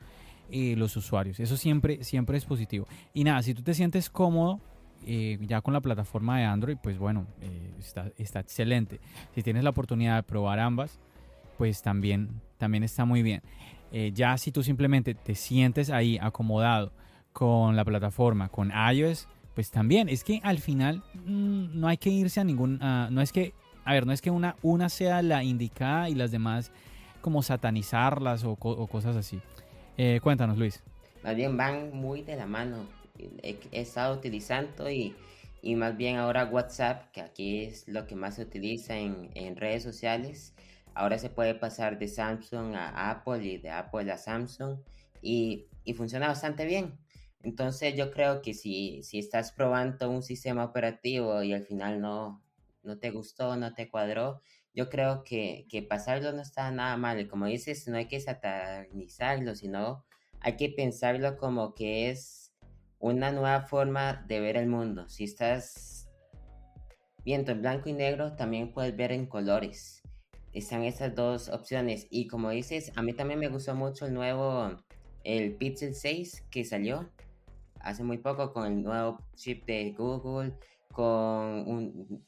eh, 0.50 0.76
los 0.76 0.96
usuarios. 0.96 1.40
Eso 1.40 1.58
siempre, 1.58 2.02
siempre 2.04 2.38
es 2.38 2.46
positivo. 2.46 2.86
Y 3.12 3.22
nada, 3.22 3.42
si 3.42 3.52
tú 3.52 3.62
te 3.62 3.74
sientes 3.74 4.08
cómodo 4.08 4.60
eh, 5.04 5.38
ya 5.42 5.60
con 5.60 5.74
la 5.74 5.82
plataforma 5.82 6.38
de 6.38 6.44
Android, 6.44 6.78
pues 6.82 6.96
bueno, 6.96 7.26
eh, 7.42 7.74
está, 7.78 8.10
está, 8.16 8.40
excelente. 8.40 8.98
Si 9.34 9.42
tienes 9.42 9.62
la 9.62 9.70
oportunidad 9.70 10.16
de 10.16 10.22
probar 10.22 10.58
ambas, 10.58 10.98
pues 11.58 11.82
también, 11.82 12.40
también 12.56 12.82
está 12.82 13.04
muy 13.04 13.22
bien. 13.22 13.42
ya 14.14 14.38
si 14.38 14.50
tú 14.52 14.62
simplemente 14.62 15.14
te 15.14 15.34
sientes 15.34 15.90
ahí 15.90 16.18
acomodado 16.18 16.92
con 17.34 17.76
la 17.76 17.84
plataforma, 17.84 18.48
con 18.48 18.70
iOS, 18.70 19.28
pues 19.54 19.70
también 19.70 20.08
es 20.08 20.24
que 20.24 20.40
al 20.44 20.60
final 20.60 21.02
mm, 21.26 21.78
no 21.78 21.88
hay 21.88 21.98
que 21.98 22.08
irse 22.08 22.40
a 22.40 22.44
ningún, 22.44 22.78
no 22.78 23.20
es 23.20 23.32
que, 23.32 23.52
a 23.84 23.92
ver, 23.92 24.06
no 24.06 24.12
es 24.12 24.22
que 24.22 24.30
una, 24.30 24.56
una 24.62 24.88
sea 24.88 25.20
la 25.20 25.44
indicada 25.44 26.08
y 26.08 26.14
las 26.14 26.30
demás 26.30 26.72
como 27.20 27.42
satanizarlas 27.42 28.44
o 28.44 28.56
cosas 28.56 29.14
así. 29.14 29.42
Eh, 29.98 30.20
cuéntanos, 30.22 30.56
Luis. 30.56 30.80
Más 31.24 31.34
bien 31.34 31.56
van 31.56 31.90
muy 31.92 32.22
de 32.22 32.36
la 32.36 32.46
mano. 32.46 32.86
He, 33.42 33.58
estado 33.72 34.16
utilizando 34.16 34.88
y, 34.88 35.16
y, 35.60 35.74
más 35.74 35.96
bien 35.96 36.16
ahora 36.16 36.44
WhatsApp, 36.44 37.10
que 37.10 37.20
aquí 37.20 37.64
es 37.64 37.88
lo 37.88 38.06
que 38.06 38.14
más 38.14 38.36
se 38.36 38.42
utiliza 38.42 38.96
en, 38.96 39.28
en, 39.34 39.56
redes 39.56 39.82
sociales. 39.82 40.54
Ahora 40.94 41.18
se 41.18 41.30
puede 41.30 41.56
pasar 41.56 41.98
de 41.98 42.06
Samsung 42.06 42.76
a 42.76 43.10
Apple 43.10 43.44
y 43.44 43.58
de 43.58 43.70
Apple 43.70 44.10
a 44.12 44.18
Samsung 44.18 44.78
y, 45.20 45.66
y 45.82 45.94
funciona 45.94 46.28
bastante 46.28 46.64
bien. 46.64 46.96
Entonces 47.42 47.96
yo 47.96 48.12
creo 48.12 48.40
que 48.40 48.54
si, 48.54 49.02
si 49.02 49.18
estás 49.18 49.50
probando 49.50 50.08
un 50.10 50.22
sistema 50.22 50.64
operativo 50.64 51.42
y 51.42 51.54
al 51.54 51.64
final 51.64 52.00
no, 52.00 52.40
no 52.84 52.98
te 52.98 53.10
gustó, 53.10 53.56
no 53.56 53.74
te 53.74 53.88
cuadró, 53.88 54.42
yo 54.78 54.88
creo 54.88 55.24
que, 55.24 55.66
que 55.68 55.82
pasarlo 55.82 56.30
no 56.30 56.40
está 56.40 56.70
nada 56.70 56.96
mal. 56.96 57.26
Como 57.26 57.46
dices, 57.46 57.88
no 57.88 57.96
hay 57.96 58.06
que 58.06 58.20
satanizarlo, 58.20 59.56
sino 59.56 60.04
hay 60.38 60.54
que 60.54 60.68
pensarlo 60.68 61.36
como 61.36 61.74
que 61.74 62.10
es 62.10 62.52
una 63.00 63.32
nueva 63.32 63.62
forma 63.62 64.24
de 64.28 64.38
ver 64.38 64.56
el 64.56 64.68
mundo. 64.68 65.08
Si 65.08 65.24
estás 65.24 66.08
viendo 67.24 67.50
en 67.50 67.60
blanco 67.60 67.88
y 67.88 67.92
negro, 67.92 68.36
también 68.36 68.72
puedes 68.72 68.96
ver 68.96 69.10
en 69.10 69.26
colores. 69.26 70.00
Están 70.52 70.84
esas 70.84 71.12
dos 71.12 71.48
opciones. 71.48 72.06
Y 72.08 72.28
como 72.28 72.50
dices, 72.50 72.92
a 72.94 73.02
mí 73.02 73.14
también 73.14 73.40
me 73.40 73.48
gustó 73.48 73.74
mucho 73.74 74.06
el 74.06 74.14
nuevo, 74.14 74.76
el 75.24 75.56
Pixel 75.56 75.96
6 75.96 76.46
que 76.52 76.64
salió 76.64 77.10
hace 77.80 78.04
muy 78.04 78.18
poco 78.18 78.52
con 78.52 78.64
el 78.64 78.84
nuevo 78.84 79.18
chip 79.34 79.66
de 79.66 79.90
Google, 79.90 80.54
con 80.92 81.66
un, 81.66 82.24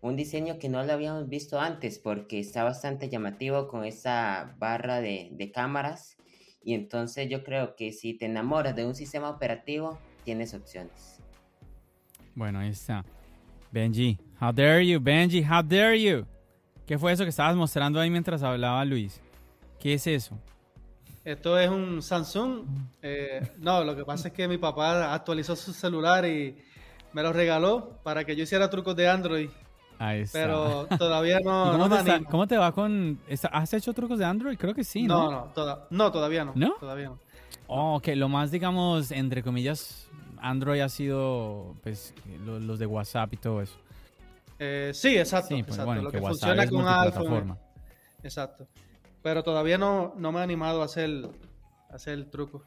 un 0.00 0.16
diseño 0.16 0.58
que 0.58 0.68
no 0.68 0.82
lo 0.84 0.92
habíamos 0.92 1.28
visto 1.28 1.60
antes 1.60 1.98
porque 1.98 2.38
está 2.38 2.62
bastante 2.62 3.08
llamativo 3.08 3.68
con 3.68 3.84
esa 3.84 4.54
barra 4.58 5.00
de, 5.00 5.50
cámaras 5.52 6.16
y 6.62 6.74
entonces 6.74 7.28
yo 7.28 7.42
creo 7.42 7.74
que 7.74 7.92
si 7.92 8.14
te 8.14 8.26
enamoras 8.26 8.76
de 8.76 8.86
un 8.86 8.94
sistema 8.94 9.30
operativo 9.30 9.98
tienes 10.24 10.54
opciones. 10.54 11.20
Bueno, 12.34 12.60
ahí 12.60 12.70
está. 12.70 13.04
Benji, 13.72 14.18
how 14.40 14.52
dare 14.52 14.86
you, 14.86 15.00
Benji, 15.00 15.42
how 15.42 15.62
dare 15.62 16.00
you. 16.00 16.24
¿Qué 16.86 16.96
fue 16.98 17.12
eso 17.12 17.24
que 17.24 17.30
estabas 17.30 17.56
mostrando 17.56 18.00
ahí 18.00 18.10
mientras 18.10 18.42
hablaba 18.42 18.84
Luis? 18.84 19.20
¿Qué 19.78 19.94
es 19.94 20.06
eso? 20.06 20.38
Esto 21.24 21.58
es 21.58 21.68
un 21.68 22.00
Samsung. 22.00 22.64
Eh, 23.02 23.46
no, 23.58 23.84
lo 23.84 23.94
que 23.94 24.04
pasa 24.04 24.28
es 24.28 24.34
que 24.34 24.48
mi 24.48 24.56
papá 24.56 25.12
actualizó 25.12 25.54
su 25.56 25.72
celular 25.72 26.24
y 26.24 26.56
me 27.12 27.22
lo 27.22 27.32
regaló 27.32 27.98
para 28.02 28.24
que 28.24 28.36
yo 28.36 28.44
hiciera 28.44 28.70
trucos 28.70 28.96
de 28.96 29.08
Android 29.08 29.50
pero 30.32 30.86
todavía 30.98 31.40
no. 31.44 31.88
Cómo, 32.30 32.46
te 32.46 32.56
va 32.56 32.72
con.? 32.72 33.18
¿Has 33.52 33.74
hecho 33.74 33.92
trucos 33.92 34.18
de 34.18 34.24
Android? 34.24 34.56
Creo 34.56 34.74
que 34.74 34.84
sí, 34.84 35.02
¿no? 35.04 35.30
No, 35.30 35.52
no, 35.90 36.12
todavía 36.12 36.44
no. 36.44 36.52
¿No? 36.54 36.74
Todavía 36.78 37.08
no. 37.08 37.18
Oh, 37.66 37.96
ok, 37.96 38.08
lo 38.14 38.28
más, 38.28 38.50
digamos, 38.50 39.10
entre 39.10 39.42
comillas, 39.42 40.08
Android 40.40 40.80
ha 40.80 40.88
sido 40.88 41.74
pues 41.82 42.14
los 42.44 42.78
de 42.78 42.86
WhatsApp 42.86 43.32
y 43.34 43.36
todo 43.36 43.60
eso. 43.60 43.76
Eh, 44.58 44.92
sí, 44.94 45.16
exacto. 45.16 45.54
Sí, 45.54 45.62
pues, 45.62 45.84
Bueno, 45.84 46.02
lo 46.02 46.10
que, 46.10 46.18
funciona 46.18 46.66
con 46.66 46.86
iPhone. 46.88 47.58
Exacto. 48.22 48.66
Pero 49.22 49.42
todavía 49.42 49.78
no, 49.78 50.14
no 50.16 50.32
me 50.32 50.40
he 50.40 50.42
animado 50.42 50.82
a 50.82 50.86
hacer, 50.86 51.28
a 51.90 51.94
hacer 51.94 52.14
el 52.14 52.30
truco. 52.30 52.64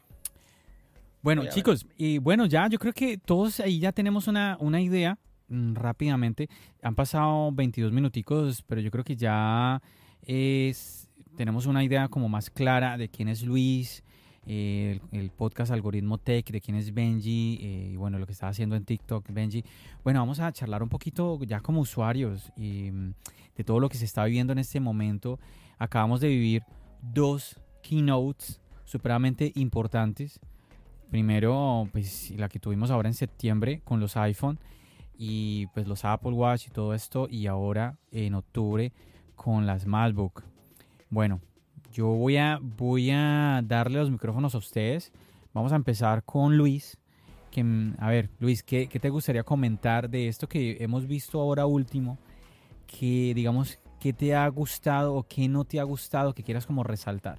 Bueno, 1.22 1.44
chicos, 1.48 1.86
y 1.96 2.18
bueno, 2.18 2.46
ya 2.46 2.68
yo 2.68 2.78
creo 2.78 2.92
que 2.92 3.16
todos 3.16 3.60
ahí 3.60 3.78
ya 3.78 3.92
tenemos 3.92 4.26
una, 4.26 4.56
una 4.60 4.80
idea 4.80 5.18
rápidamente. 5.74 6.48
Han 6.82 6.94
pasado 6.94 7.52
22 7.52 7.92
minuticos, 7.92 8.62
pero 8.62 8.80
yo 8.80 8.90
creo 8.90 9.04
que 9.04 9.16
ya 9.16 9.82
es, 10.22 11.08
tenemos 11.36 11.66
una 11.66 11.84
idea 11.84 12.08
como 12.08 12.28
más 12.28 12.50
clara 12.50 12.96
de 12.96 13.08
quién 13.08 13.28
es 13.28 13.42
Luis, 13.42 14.02
el, 14.46 15.30
podcast 15.36 15.70
Algoritmo 15.72 16.18
Tech, 16.18 16.50
de 16.50 16.60
quién 16.60 16.76
es 16.76 16.92
Benji, 16.92 17.58
eh, 17.60 17.90
y 17.92 17.96
bueno, 17.96 18.18
lo 18.18 18.26
que 18.26 18.32
está 18.32 18.48
haciendo 18.48 18.76
en 18.76 18.84
TikTok, 18.84 19.30
Benji. 19.30 19.64
Bueno, 20.02 20.20
vamos 20.20 20.40
a 20.40 20.52
charlar 20.52 20.82
un 20.82 20.88
poquito 20.88 21.38
ya 21.44 21.60
como 21.60 21.80
usuarios 21.80 22.52
mm, 22.56 23.10
de 23.56 23.64
todo 23.64 23.80
lo 23.80 23.88
que 23.88 23.98
se 23.98 24.04
está 24.04 24.24
viviendo 24.24 24.52
en 24.52 24.58
este 24.58 24.80
momento. 24.80 25.38
Acabamos 25.78 26.20
de 26.20 26.28
vivir 26.28 26.62
dos 27.02 27.58
keynotes 27.82 28.60
supremamente 28.84 29.52
importantes. 29.54 30.40
Primero, 31.10 31.88
pues 31.92 32.30
la 32.36 32.48
que 32.48 32.58
tuvimos 32.58 32.90
ahora 32.90 33.08
en 33.08 33.14
septiembre 33.14 33.82
con 33.84 34.00
los 34.00 34.16
iPhone 34.16 34.58
y 35.24 35.68
pues 35.68 35.86
los 35.86 36.04
Apple 36.04 36.32
Watch 36.32 36.66
y 36.66 36.70
todo 36.70 36.94
esto 36.94 37.28
y 37.30 37.46
ahora 37.46 37.96
en 38.10 38.34
octubre 38.34 38.92
con 39.36 39.66
las 39.66 39.86
MacBook. 39.86 40.42
Bueno, 41.10 41.40
yo 41.92 42.08
voy 42.08 42.38
a, 42.38 42.58
voy 42.60 43.12
a 43.12 43.62
darle 43.64 44.00
los 44.00 44.10
micrófonos 44.10 44.56
a 44.56 44.58
ustedes. 44.58 45.12
Vamos 45.54 45.70
a 45.70 45.76
empezar 45.76 46.24
con 46.24 46.56
Luis. 46.56 46.98
Que, 47.52 47.64
a 47.98 48.10
ver, 48.10 48.30
Luis, 48.40 48.64
¿qué, 48.64 48.88
¿qué, 48.88 48.98
te 48.98 49.10
gustaría 49.10 49.44
comentar 49.44 50.10
de 50.10 50.26
esto 50.26 50.48
que 50.48 50.78
hemos 50.80 51.06
visto 51.06 51.40
ahora 51.40 51.66
último? 51.66 52.18
Que 52.88 53.32
digamos, 53.32 53.78
¿qué 54.00 54.12
te 54.12 54.34
ha 54.34 54.48
gustado 54.48 55.14
o 55.14 55.22
qué 55.22 55.46
no 55.46 55.64
te 55.64 55.78
ha 55.78 55.84
gustado 55.84 56.34
que 56.34 56.42
quieras 56.42 56.66
como 56.66 56.82
resaltar? 56.82 57.38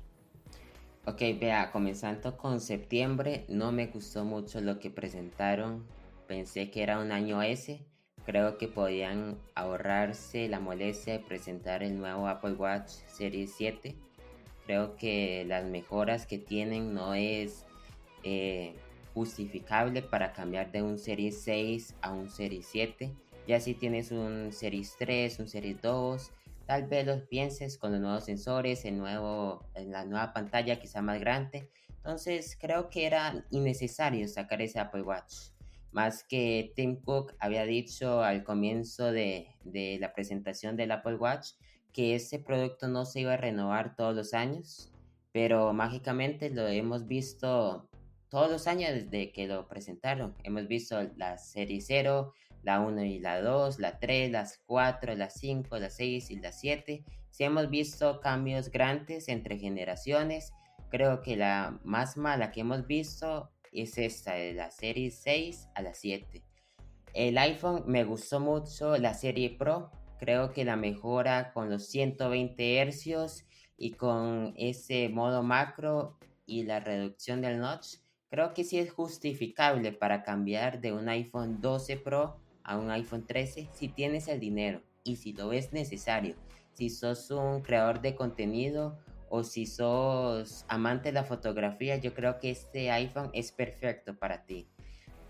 Ok, 1.06 1.20
vea, 1.38 1.70
comenzando 1.74 2.38
con 2.38 2.62
septiembre, 2.62 3.44
no 3.50 3.74
me 3.74 3.88
gustó 3.88 4.24
mucho 4.24 4.62
lo 4.62 4.80
que 4.80 4.90
presentaron 4.90 5.84
Pensé 6.28 6.70
que 6.72 6.84
era 6.84 7.00
un 7.00 7.12
año 7.12 7.42
ese. 7.42 7.86
Creo 8.26 8.58
que 8.58 8.68
podían 8.68 9.38
ahorrarse 9.54 10.48
la 10.48 10.60
molestia 10.60 11.14
de 11.14 11.20
presentar 11.20 11.84
el 11.84 11.98
nuevo 11.98 12.28
Apple 12.28 12.54
Watch 12.54 12.90
Series 13.08 13.54
7. 13.56 13.96
Creo 14.66 14.96
que 14.96 15.44
las 15.46 15.66
mejoras 15.66 16.26
que 16.26 16.38
tienen 16.38 16.94
no 16.94 17.14
es 17.14 17.66
eh, 18.24 18.76
justificable 19.14 20.02
para 20.02 20.32
cambiar 20.32 20.72
de 20.72 20.82
un 20.82 20.98
Series 20.98 21.42
6 21.44 21.96
a 22.02 22.12
un 22.12 22.30
Series 22.30 22.66
7. 22.72 23.14
Ya 23.46 23.60
si 23.60 23.74
tienes 23.74 24.12
un 24.12 24.54
Series 24.54 24.96
3, 24.98 25.40
un 25.40 25.48
Series 25.50 25.82
2, 25.82 26.32
tal 26.66 26.88
vez 26.88 27.06
los 27.06 27.22
pienses 27.24 27.78
con 27.78 27.92
los 27.92 28.00
nuevos 28.00 28.24
sensores, 28.24 28.86
el 28.86 28.98
nuevo, 28.98 29.66
la 29.76 30.06
nueva 30.06 30.34
pantalla 30.34 30.80
quizá 30.80 31.02
más 31.02 31.20
grande. 31.20 31.70
Entonces 31.98 32.58
creo 32.60 32.90
que 32.90 33.06
era 33.06 33.46
innecesario 33.52 34.28
sacar 34.28 34.62
ese 34.62 34.80
Apple 34.80 35.04
Watch. 35.04 35.53
Más 35.94 36.24
que 36.24 36.74
Tim 36.76 37.02
Cook 37.02 37.34
había 37.40 37.66
dicho 37.66 38.22
al 38.22 38.44
comienzo 38.44 39.12
de, 39.12 39.48
de 39.64 39.98
la 40.02 40.14
presentación 40.14 40.76
del 40.76 40.92
Apple 40.92 41.16
Watch 41.16 41.52
que 41.94 42.16
ese 42.16 42.40
producto 42.40 42.88
no 42.88 43.06
se 43.06 43.22
iba 43.22 43.34
a 43.34 43.38
renovar 43.38 43.96
todos 43.96 44.16
los 44.16 44.34
años, 44.34 44.92
pero 45.32 45.72
mágicamente 45.74 46.50
lo 46.50 46.68
hemos 46.68 47.08
visto 47.08 47.88
todos 48.30 48.50
los 48.50 48.66
años 48.66 48.90
desde 48.94 49.32
que 49.32 49.48
lo 49.48 49.68
presentaron. 49.68 50.36
Hemos 50.44 50.68
visto 50.68 51.00
la 51.18 51.38
serie 51.38 51.80
0, 51.82 52.34
la 52.64 52.80
1 52.80 53.04
y 53.04 53.20
la 53.20 53.40
2, 53.40 53.80
la 53.80 54.00
3, 54.00 54.32
las 54.32 54.60
4, 54.66 55.16
la 55.16 55.30
5, 55.30 55.78
la 55.78 55.92
6 55.92 56.32
y 56.32 56.36
la 56.38 56.52
7. 56.52 57.06
Si 57.30 57.44
hemos 57.44 57.70
visto 57.70 58.20
cambios 58.22 58.72
grandes 58.72 59.30
entre 59.30 59.60
generaciones, 59.60 60.52
creo 60.90 61.22
que 61.22 61.38
la 61.38 61.80
más 61.84 62.18
mala 62.18 62.52
que 62.52 62.62
hemos 62.62 62.88
visto 62.88 63.52
es 63.82 63.98
esta, 63.98 64.34
de 64.34 64.54
la 64.54 64.72
serie 64.72 65.12
6 65.12 65.70
a 65.76 65.82
la 65.82 65.94
7. 65.94 66.44
El 67.14 67.38
iPhone 67.38 67.84
me 67.88 68.04
gustó 68.04 68.40
mucho 68.40 68.98
la 68.98 69.14
serie 69.14 69.56
Pro, 69.58 69.92
creo 70.20 70.52
que 70.52 70.66
la 70.66 70.76
mejora 70.76 71.52
con 71.54 71.70
los 71.70 71.88
120 71.88 72.92
Hz 72.92 73.46
y 73.78 73.92
con 73.92 74.54
ese 74.58 75.10
modo 75.10 75.44
macro 75.44 76.18
y 76.46 76.64
la 76.64 76.80
reducción 76.80 77.42
del 77.42 77.60
notch 77.60 77.98
Creo 78.34 78.56
que 78.56 78.64
sí 78.64 78.80
es 78.80 78.92
justificable 78.92 79.92
para 79.92 80.24
cambiar 80.24 80.82
de 80.82 80.92
un 80.92 81.08
iPhone 81.08 81.62
12 81.62 81.98
Pro 81.98 82.40
a 82.64 82.80
un 82.80 82.90
iPhone 82.90 83.28
13 83.28 83.70
si 83.72 83.90
tienes 83.90 84.28
el 84.28 84.40
dinero 84.40 84.82
y 85.04 85.18
si 85.18 85.34
lo 85.34 85.50
ves 85.50 85.72
necesario. 85.72 86.34
Si 86.74 86.90
sos 86.90 87.30
un 87.30 87.62
creador 87.62 88.02
de 88.02 88.16
contenido 88.16 88.98
o 89.36 89.44
si 89.44 89.66
sos 89.66 90.64
amante 90.68 91.10
de 91.10 91.14
la 91.14 91.24
fotografía, 91.24 91.98
yo 91.98 92.14
creo 92.14 92.38
que 92.38 92.52
este 92.52 92.92
iPhone 92.92 93.32
es 93.34 93.52
perfecto 93.52 94.16
para 94.16 94.46
ti. 94.46 94.68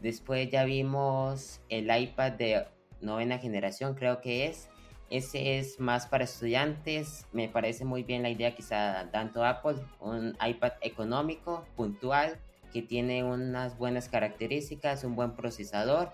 Después 0.01 0.49
ya 0.49 0.65
vimos 0.65 1.61
el 1.69 1.89
iPad 1.89 2.33
de 2.33 2.67
novena 2.99 3.37
generación, 3.37 3.95
creo 3.95 4.19
que 4.19 4.47
es. 4.47 4.67
Ese 5.09 5.57
es 5.57 5.79
más 5.79 6.05
para 6.07 6.25
estudiantes. 6.25 7.27
Me 7.31 7.47
parece 7.47 7.85
muy 7.85 8.03
bien 8.03 8.23
la 8.23 8.29
idea 8.29 8.53
quizá 8.53 9.09
tanto 9.09 9.45
Apple, 9.45 9.77
un 10.01 10.37
iPad 10.45 10.73
económico, 10.81 11.65
puntual, 11.77 12.41
que 12.73 12.81
tiene 12.81 13.23
unas 13.23 13.77
buenas 13.77 14.09
características, 14.09 15.05
un 15.05 15.15
buen 15.15 15.33
procesador 15.33 16.11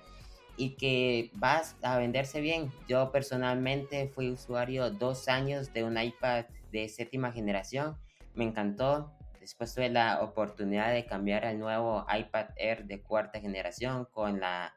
y 0.60 0.72
que 0.72 1.32
va 1.42 1.64
a 1.82 1.98
venderse 1.98 2.42
bien. 2.42 2.70
Yo 2.90 3.14
personalmente 3.14 4.10
fui 4.10 4.30
usuario 4.30 4.92
dos 4.92 5.30
años 5.30 5.72
de 5.72 5.86
un 5.86 5.98
iPad 5.98 6.46
de 6.74 6.90
séptima 6.90 7.32
generación, 7.32 7.98
me 8.36 8.44
encantó. 8.44 9.14
Después 9.40 9.74
tuve 9.74 9.90
la 9.90 10.22
oportunidad 10.22 10.92
de 10.92 11.06
cambiar 11.06 11.46
al 11.46 11.60
nuevo 11.60 12.06
iPad 12.14 12.48
Air 12.58 12.86
de 12.86 13.02
cuarta 13.02 13.40
generación 13.40 14.06
con 14.12 14.42
la 14.42 14.76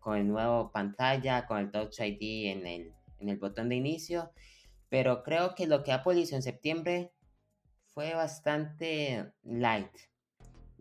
con 0.00 0.18
el 0.18 0.28
nuevo 0.28 0.70
pantalla, 0.70 1.46
con 1.46 1.58
el 1.58 1.70
Touch 1.70 2.00
ID 2.00 2.50
en 2.50 2.66
el, 2.66 2.92
en 3.20 3.28
el 3.28 3.38
botón 3.38 3.68
de 3.68 3.76
inicio. 3.76 4.32
Pero 4.90 5.22
creo 5.22 5.54
que 5.54 5.66
lo 5.66 5.82
que 5.82 5.92
Apple 5.92 6.20
hizo 6.20 6.36
en 6.36 6.42
septiembre 6.42 7.12
fue 7.86 8.12
bastante 8.14 9.32
light 9.44 10.11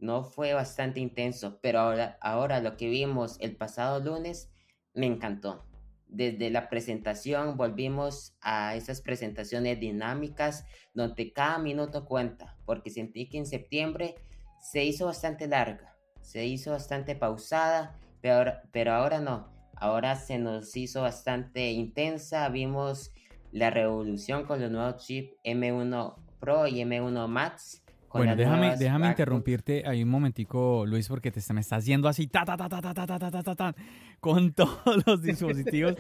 no 0.01 0.23
fue 0.23 0.53
bastante 0.53 0.99
intenso, 0.99 1.59
pero 1.61 1.79
ahora, 1.79 2.17
ahora 2.21 2.59
lo 2.59 2.75
que 2.75 2.89
vimos 2.89 3.37
el 3.39 3.55
pasado 3.55 3.99
lunes 3.99 4.51
me 4.93 5.05
encantó. 5.05 5.63
Desde 6.07 6.49
la 6.49 6.67
presentación 6.67 7.55
volvimos 7.55 8.35
a 8.41 8.75
esas 8.75 9.01
presentaciones 9.01 9.79
dinámicas 9.79 10.65
donde 10.93 11.31
cada 11.31 11.59
minuto 11.59 12.05
cuenta, 12.05 12.57
porque 12.65 12.89
sentí 12.89 13.29
que 13.29 13.37
en 13.37 13.45
septiembre 13.45 14.15
se 14.59 14.83
hizo 14.83 15.05
bastante 15.05 15.47
larga, 15.47 15.95
se 16.21 16.45
hizo 16.45 16.71
bastante 16.71 17.15
pausada, 17.15 17.97
pero, 18.21 18.53
pero 18.71 18.93
ahora 18.93 19.21
no, 19.21 19.53
ahora 19.75 20.15
se 20.15 20.37
nos 20.37 20.75
hizo 20.75 21.01
bastante 21.01 21.71
intensa, 21.71 22.49
vimos 22.49 23.11
la 23.51 23.69
revolución 23.69 24.45
con 24.45 24.59
los 24.59 24.71
nuevos 24.71 25.05
chips 25.05 25.35
M1 25.43 26.15
Pro 26.39 26.67
y 26.67 26.81
M1 26.81 27.27
Max 27.27 27.80
bueno, 28.13 28.35
déjame, 28.35 28.75
déjame 28.77 29.07
interrumpirte 29.07 29.83
ahí 29.87 30.03
un 30.03 30.09
momentico, 30.09 30.85
Luis, 30.85 31.07
porque 31.07 31.31
te 31.31 31.41
me 31.53 31.61
estás 31.61 31.85
yendo 31.85 32.07
así 32.07 32.27
ta, 32.27 32.45
ta, 32.45 32.57
ta, 32.57 32.67
ta, 32.67 32.81
ta, 32.81 32.93
ta, 32.93 33.05
ta, 33.07 33.31
ta, 33.31 33.43
ta, 33.43 33.55
ta, 33.55 33.75
con 34.19 34.51
todos 34.53 35.05
los 35.05 35.21
dispositivos. 35.21 35.95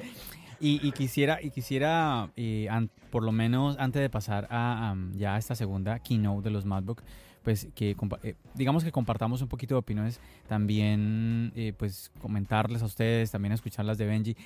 y, 0.61 0.87
y, 0.87 0.91
quisiera, 0.91 1.41
y 1.41 1.49
quisiera 1.49 2.29
eh, 2.37 2.69
por 3.09 3.23
lo 3.23 3.31
menos 3.31 3.77
antes 3.79 4.01
de 4.01 4.09
pasar 4.09 4.47
a 4.51 4.95
ya 5.13 5.37
esta 5.37 5.55
segunda 5.55 5.99
keynote 5.99 6.43
de 6.43 6.51
los 6.51 6.65
MacBook, 6.65 7.01
pues 7.43 7.67
que 7.73 7.95
eh, 8.23 8.35
digamos 8.53 8.83
que 8.83 8.91
compartamos 8.91 9.41
un 9.41 9.47
poquito 9.47 9.73
de 9.73 9.79
opiniones, 9.79 10.21
también 10.47 11.51
eh, 11.55 11.73
pues 11.75 12.11
comentarles 12.21 12.83
a 12.83 12.85
ustedes, 12.85 13.31
también 13.31 13.53
escucharlas 13.53 13.97
de 13.97 14.05
Benji. 14.05 14.37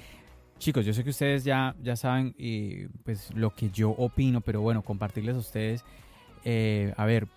Chicos, 0.58 0.86
yo 0.86 0.94
sé 0.94 1.04
que 1.04 1.10
ustedes 1.10 1.44
ya, 1.44 1.76
ya 1.84 1.98
saben 1.98 2.34
pues 3.04 3.30
lo 3.36 3.50
que 3.54 3.70
yo 3.72 3.90
opino, 3.90 4.40
pero 4.40 4.62
bueno, 4.62 4.84
compartirles 4.84 5.36
a 5.36 5.40
ustedes. 5.40 5.84
a 6.96 7.06
ver, 7.06 7.28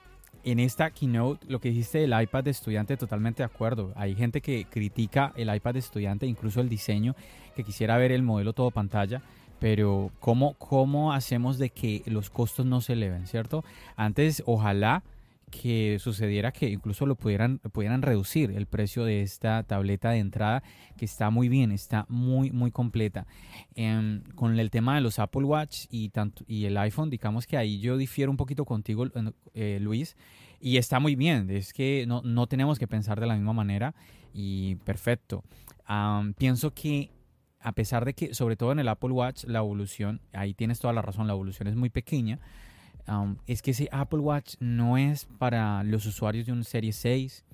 en 0.44 0.58
esta 0.58 0.90
keynote, 0.90 1.46
lo 1.48 1.60
que 1.60 1.70
dijiste 1.70 1.98
del 1.98 2.20
iPad 2.20 2.44
de 2.44 2.50
estudiante, 2.50 2.96
totalmente 2.96 3.42
de 3.42 3.46
acuerdo. 3.46 3.92
Hay 3.96 4.14
gente 4.14 4.40
que 4.40 4.66
critica 4.70 5.32
el 5.36 5.54
iPad 5.54 5.74
de 5.74 5.78
estudiante, 5.80 6.26
incluso 6.26 6.60
el 6.60 6.68
diseño, 6.68 7.14
que 7.54 7.64
quisiera 7.64 7.96
ver 7.96 8.12
el 8.12 8.22
modelo 8.22 8.52
todo 8.52 8.70
pantalla. 8.70 9.22
Pero, 9.58 10.12
¿cómo, 10.20 10.54
cómo 10.54 11.12
hacemos 11.12 11.58
de 11.58 11.70
que 11.70 12.02
los 12.06 12.30
costos 12.30 12.64
no 12.64 12.80
se 12.80 12.92
eleven, 12.92 13.26
cierto? 13.26 13.64
Antes, 13.96 14.42
ojalá 14.46 15.02
que 15.48 15.98
sucediera 15.98 16.52
que 16.52 16.68
incluso 16.70 17.06
lo 17.06 17.16
pudieran, 17.16 17.58
pudieran 17.58 18.02
reducir 18.02 18.50
el 18.50 18.66
precio 18.66 19.04
de 19.04 19.22
esta 19.22 19.62
tableta 19.62 20.10
de 20.10 20.18
entrada 20.18 20.62
que 20.96 21.04
está 21.04 21.30
muy 21.30 21.48
bien, 21.48 21.72
está 21.72 22.06
muy 22.08 22.50
muy 22.50 22.70
completa. 22.70 23.26
Em, 23.74 24.22
con 24.34 24.58
el 24.58 24.70
tema 24.70 24.94
de 24.94 25.00
los 25.00 25.18
Apple 25.18 25.44
Watch 25.44 25.86
y, 25.90 26.10
tanto, 26.10 26.44
y 26.46 26.64
el 26.64 26.76
iPhone, 26.78 27.10
digamos 27.10 27.46
que 27.46 27.56
ahí 27.56 27.80
yo 27.80 27.96
difiero 27.96 28.30
un 28.30 28.36
poquito 28.36 28.64
contigo, 28.64 29.06
eh, 29.54 29.78
Luis, 29.80 30.16
y 30.60 30.76
está 30.76 31.00
muy 31.00 31.14
bien, 31.14 31.50
es 31.50 31.72
que 31.72 32.04
no, 32.06 32.22
no, 32.22 32.46
tenemos 32.46 32.78
que 32.78 32.88
pensar 32.88 33.20
de 33.20 33.26
la 33.26 33.34
misma 33.34 33.52
manera 33.52 33.94
y 34.32 34.76
perfecto. 34.76 35.44
pienso 36.36 36.74
que 36.74 37.10
a 37.60 37.72
pesar 37.72 38.04
de 38.04 38.14
que, 38.14 38.34
sobre 38.34 38.56
todo 38.56 38.72
en 38.72 38.78
el 38.78 38.88
Apple 38.88 39.10
Watch, 39.10 39.44
la 39.44 39.58
evolución, 39.58 40.20
ahí 40.32 40.54
tienes 40.54 40.78
toda 40.78 40.92
la 40.92 41.02
razón, 41.02 41.26
la 41.26 41.32
evolución 41.32 41.68
es 41.68 41.76
muy 41.76 41.90
pequeña, 41.90 42.38
es 43.46 43.62
que 43.62 43.70
ese 43.70 43.88
Apple 43.92 44.20
Watch 44.20 44.54
no 44.60 44.98
es 44.98 45.26
para 45.38 45.82
los 45.82 46.04
usuarios 46.06 46.46
de 46.46 46.52
un 46.52 46.64
Serie 46.64 46.92
6, 46.92 47.44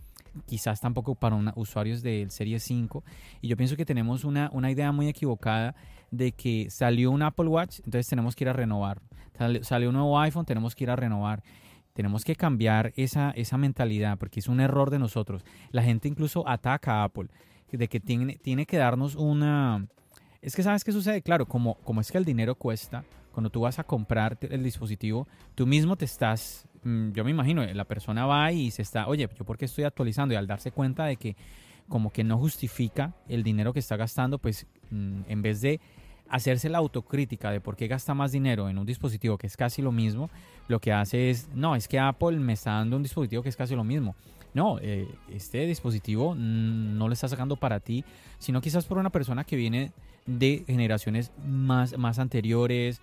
quizás 0.46 0.80
tampoco 0.80 1.14
para 1.14 1.36
usuarios 1.54 2.02
del 2.02 2.30
Serie 2.30 2.58
5. 2.58 3.04
Y 3.40 3.48
yo 3.48 3.56
pienso 3.56 3.76
que 3.76 3.84
tenemos 3.84 4.24
una, 4.24 4.50
una, 4.52 4.70
idea 4.70 4.90
muy 4.92 5.08
equivocada 5.08 5.74
de 6.10 6.32
que 6.32 6.68
salió 6.70 7.10
un 7.10 7.22
Apple 7.22 7.48
Watch, 7.48 7.80
entonces 7.84 8.08
tenemos 8.08 8.34
que 8.34 8.44
ir 8.44 8.48
a 8.48 8.52
renovar. 8.52 9.00
Salió 9.62 9.88
un 9.88 9.94
nuevo 9.94 10.18
iPhone, 10.20 10.44
tenemos 10.44 10.74
que 10.74 10.84
ir 10.84 10.90
a 10.90 10.96
renovar. 10.96 11.42
Tenemos 11.92 12.24
que 12.24 12.34
cambiar 12.34 12.92
esa, 12.96 13.30
esa 13.30 13.56
mentalidad 13.56 14.18
porque 14.18 14.40
es 14.40 14.48
un 14.48 14.60
error 14.60 14.90
de 14.90 14.98
nosotros. 14.98 15.44
La 15.70 15.82
gente 15.82 16.08
incluso 16.08 16.48
ataca 16.48 17.00
a 17.00 17.04
Apple, 17.04 17.28
de 17.70 17.88
que 17.88 18.00
tiene, 18.00 18.36
tiene 18.36 18.66
que 18.66 18.76
darnos 18.76 19.14
una... 19.14 19.86
Es 20.42 20.54
que 20.54 20.62
sabes 20.62 20.84
qué 20.84 20.92
sucede, 20.92 21.22
claro, 21.22 21.46
como, 21.46 21.76
como 21.76 22.00
es 22.00 22.10
que 22.10 22.18
el 22.18 22.24
dinero 22.24 22.54
cuesta, 22.56 23.04
cuando 23.34 23.50
tú 23.50 23.60
vas 23.60 23.78
a 23.78 23.84
comprar 23.84 24.38
el 24.40 24.62
dispositivo, 24.62 25.26
tú 25.54 25.66
mismo 25.66 25.96
te 25.96 26.04
estás, 26.04 26.66
mm, 26.84 27.10
yo 27.10 27.24
me 27.24 27.32
imagino, 27.32 27.64
la 27.64 27.84
persona 27.84 28.24
va 28.24 28.52
y 28.52 28.70
se 28.70 28.82
está, 28.82 29.08
oye, 29.08 29.28
yo 29.36 29.44
por 29.44 29.58
qué 29.58 29.66
estoy 29.66 29.84
actualizando 29.84 30.32
y 30.32 30.36
al 30.36 30.46
darse 30.46 30.70
cuenta 30.70 31.04
de 31.04 31.16
que 31.16 31.36
como 31.88 32.10
que 32.10 32.24
no 32.24 32.38
justifica 32.38 33.12
el 33.28 33.42
dinero 33.42 33.72
que 33.72 33.80
está 33.80 33.96
gastando, 33.96 34.38
pues 34.38 34.66
mm, 34.90 35.22
en 35.28 35.42
vez 35.42 35.60
de 35.60 35.80
hacerse 36.28 36.68
la 36.68 36.78
autocrítica 36.78 37.50
de 37.50 37.60
por 37.60 37.76
qué 37.76 37.86
gasta 37.86 38.14
más 38.14 38.32
dinero 38.32 38.68
en 38.68 38.78
un 38.78 38.86
dispositivo 38.86 39.36
que 39.36 39.46
es 39.46 39.56
casi 39.56 39.82
lo 39.82 39.92
mismo, 39.92 40.30
lo 40.68 40.80
que 40.80 40.92
hace 40.92 41.30
es, 41.30 41.48
no, 41.54 41.76
es 41.76 41.88
que 41.88 41.98
Apple 41.98 42.38
me 42.38 42.54
está 42.54 42.72
dando 42.72 42.96
un 42.96 43.02
dispositivo 43.02 43.42
que 43.42 43.50
es 43.50 43.56
casi 43.56 43.74
lo 43.74 43.84
mismo. 43.84 44.14
No, 44.54 44.78
eh, 44.80 45.08
este 45.32 45.66
dispositivo 45.66 46.34
mm, 46.34 46.96
no 46.96 47.08
lo 47.08 47.12
está 47.12 47.28
sacando 47.28 47.56
para 47.56 47.80
ti, 47.80 48.04
sino 48.38 48.60
quizás 48.60 48.86
por 48.86 48.98
una 48.98 49.10
persona 49.10 49.44
que 49.44 49.56
viene 49.56 49.92
de 50.26 50.64
generaciones 50.66 51.32
más, 51.44 51.98
más 51.98 52.18
anteriores, 52.18 53.02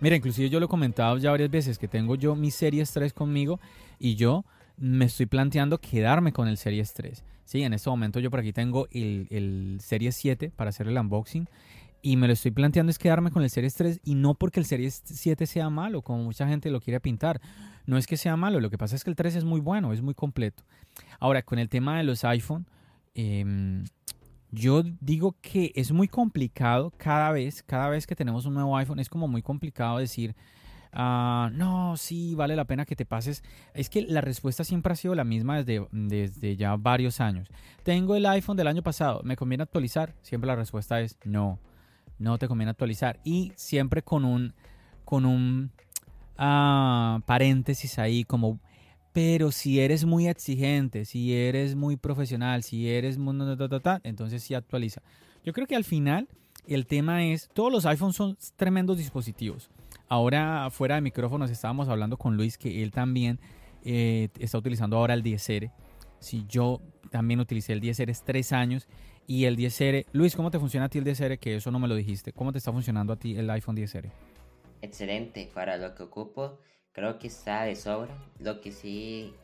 Mira, 0.00 0.16
inclusive 0.16 0.48
yo 0.48 0.60
lo 0.60 0.66
he 0.66 0.68
comentado 0.68 1.18
ya 1.18 1.30
varias 1.30 1.50
veces 1.50 1.78
que 1.78 1.88
tengo 1.88 2.14
yo 2.14 2.34
mi 2.34 2.50
Series 2.50 2.90
3 2.92 3.12
conmigo 3.12 3.60
y 3.98 4.14
yo 4.14 4.44
me 4.78 5.04
estoy 5.04 5.26
planteando 5.26 5.78
quedarme 5.78 6.32
con 6.32 6.48
el 6.48 6.56
Series 6.56 6.94
3. 6.94 7.22
Sí, 7.44 7.62
en 7.62 7.74
este 7.74 7.90
momento 7.90 8.18
yo 8.18 8.30
por 8.30 8.40
aquí 8.40 8.52
tengo 8.52 8.88
el, 8.92 9.26
el 9.30 9.78
Series 9.80 10.16
7 10.16 10.52
para 10.56 10.70
hacer 10.70 10.88
el 10.88 10.96
unboxing 10.96 11.48
y 12.02 12.16
me 12.16 12.26
lo 12.26 12.32
estoy 12.32 12.50
planteando 12.50 12.90
es 12.90 12.98
quedarme 12.98 13.30
con 13.30 13.42
el 13.42 13.50
Series 13.50 13.74
3 13.74 14.00
y 14.04 14.14
no 14.14 14.34
porque 14.34 14.60
el 14.60 14.66
Series 14.66 15.02
7 15.04 15.46
sea 15.46 15.68
malo, 15.68 16.02
como 16.02 16.24
mucha 16.24 16.48
gente 16.48 16.70
lo 16.70 16.80
quiere 16.80 17.00
pintar. 17.00 17.40
No 17.86 17.98
es 17.98 18.06
que 18.06 18.16
sea 18.16 18.36
malo, 18.36 18.60
lo 18.60 18.70
que 18.70 18.78
pasa 18.78 18.96
es 18.96 19.04
que 19.04 19.10
el 19.10 19.16
3 19.16 19.36
es 19.36 19.44
muy 19.44 19.60
bueno, 19.60 19.92
es 19.92 20.00
muy 20.00 20.14
completo. 20.14 20.62
Ahora, 21.18 21.42
con 21.42 21.58
el 21.58 21.68
tema 21.68 21.98
de 21.98 22.04
los 22.04 22.24
iPhone, 22.24 22.66
em, 23.14 23.84
yo 24.52 24.82
digo 25.00 25.36
que 25.40 25.72
es 25.74 25.92
muy 25.92 26.08
complicado 26.08 26.92
cada 26.96 27.30
vez, 27.32 27.62
cada 27.62 27.88
vez 27.88 28.06
que 28.06 28.16
tenemos 28.16 28.46
un 28.46 28.54
nuevo 28.54 28.76
iPhone, 28.76 28.98
es 28.98 29.08
como 29.08 29.28
muy 29.28 29.42
complicado 29.42 29.98
decir, 29.98 30.34
ah, 30.92 31.50
no, 31.52 31.96
sí, 31.96 32.34
vale 32.34 32.56
la 32.56 32.64
pena 32.64 32.84
que 32.84 32.96
te 32.96 33.04
pases. 33.04 33.42
Es 33.74 33.88
que 33.88 34.02
la 34.02 34.20
respuesta 34.20 34.64
siempre 34.64 34.92
ha 34.92 34.96
sido 34.96 35.14
la 35.14 35.24
misma 35.24 35.62
desde, 35.62 35.86
desde 35.92 36.56
ya 36.56 36.76
varios 36.76 37.20
años. 37.20 37.48
Tengo 37.82 38.16
el 38.16 38.26
iPhone 38.26 38.56
del 38.56 38.66
año 38.66 38.82
pasado, 38.82 39.22
¿me 39.24 39.36
conviene 39.36 39.62
actualizar? 39.62 40.14
Siempre 40.22 40.48
la 40.48 40.56
respuesta 40.56 41.00
es 41.00 41.16
no, 41.24 41.58
no 42.18 42.38
te 42.38 42.48
conviene 42.48 42.70
actualizar. 42.70 43.20
Y 43.24 43.52
siempre 43.56 44.02
con 44.02 44.24
un, 44.24 44.54
con 45.04 45.26
un 45.26 45.70
ah, 46.38 47.20
paréntesis 47.24 47.98
ahí 47.98 48.24
como 48.24 48.58
pero 49.22 49.52
si 49.52 49.80
eres 49.80 50.06
muy 50.06 50.28
exigente, 50.28 51.04
si 51.04 51.36
eres 51.36 51.76
muy 51.76 51.98
profesional, 51.98 52.62
si 52.62 52.88
eres 52.88 53.18
entonces 54.02 54.42
sí 54.42 54.54
actualiza. 54.54 55.02
Yo 55.44 55.52
creo 55.52 55.66
que 55.66 55.76
al 55.76 55.84
final 55.84 56.26
el 56.66 56.86
tema 56.86 57.26
es, 57.26 57.50
todos 57.52 57.70
los 57.70 57.84
iPhones 57.84 58.16
son 58.16 58.38
tremendos 58.56 58.96
dispositivos. 58.96 59.68
Ahora 60.08 60.70
fuera 60.70 60.94
de 60.94 61.02
micrófonos 61.02 61.50
estábamos 61.50 61.90
hablando 61.90 62.16
con 62.16 62.38
Luis 62.38 62.56
que 62.56 62.82
él 62.82 62.92
también 62.92 63.38
eh, 63.84 64.30
está 64.38 64.56
utilizando 64.56 64.96
ahora 64.96 65.12
el 65.12 65.22
10R. 65.22 65.70
Si 66.18 66.46
yo 66.48 66.80
también 67.10 67.40
utilicé 67.40 67.74
el 67.74 67.82
10R 67.82 68.08
es 68.08 68.22
tres 68.24 68.54
años 68.54 68.88
y 69.26 69.44
el 69.44 69.58
10R... 69.58 70.06
Luis, 70.12 70.34
¿cómo 70.34 70.50
te 70.50 70.58
funciona 70.58 70.86
a 70.86 70.88
ti 70.88 70.96
el 70.96 71.04
10R? 71.04 71.38
Que 71.38 71.56
eso 71.56 71.70
no 71.70 71.78
me 71.78 71.88
lo 71.88 71.94
dijiste. 71.94 72.32
¿Cómo 72.32 72.52
te 72.52 72.58
está 72.58 72.72
funcionando 72.72 73.12
a 73.12 73.16
ti 73.16 73.36
el 73.36 73.50
iPhone 73.50 73.76
10R? 73.76 74.10
Excelente, 74.80 75.50
para 75.52 75.76
lo 75.76 75.94
que 75.94 76.04
ocupo 76.04 76.58
creo 76.92 77.18
que 77.18 77.28
está 77.28 77.62
de 77.64 77.76
sobra. 77.76 78.14
Lo 78.38 78.60
que 78.60 78.72
sí 78.72 79.34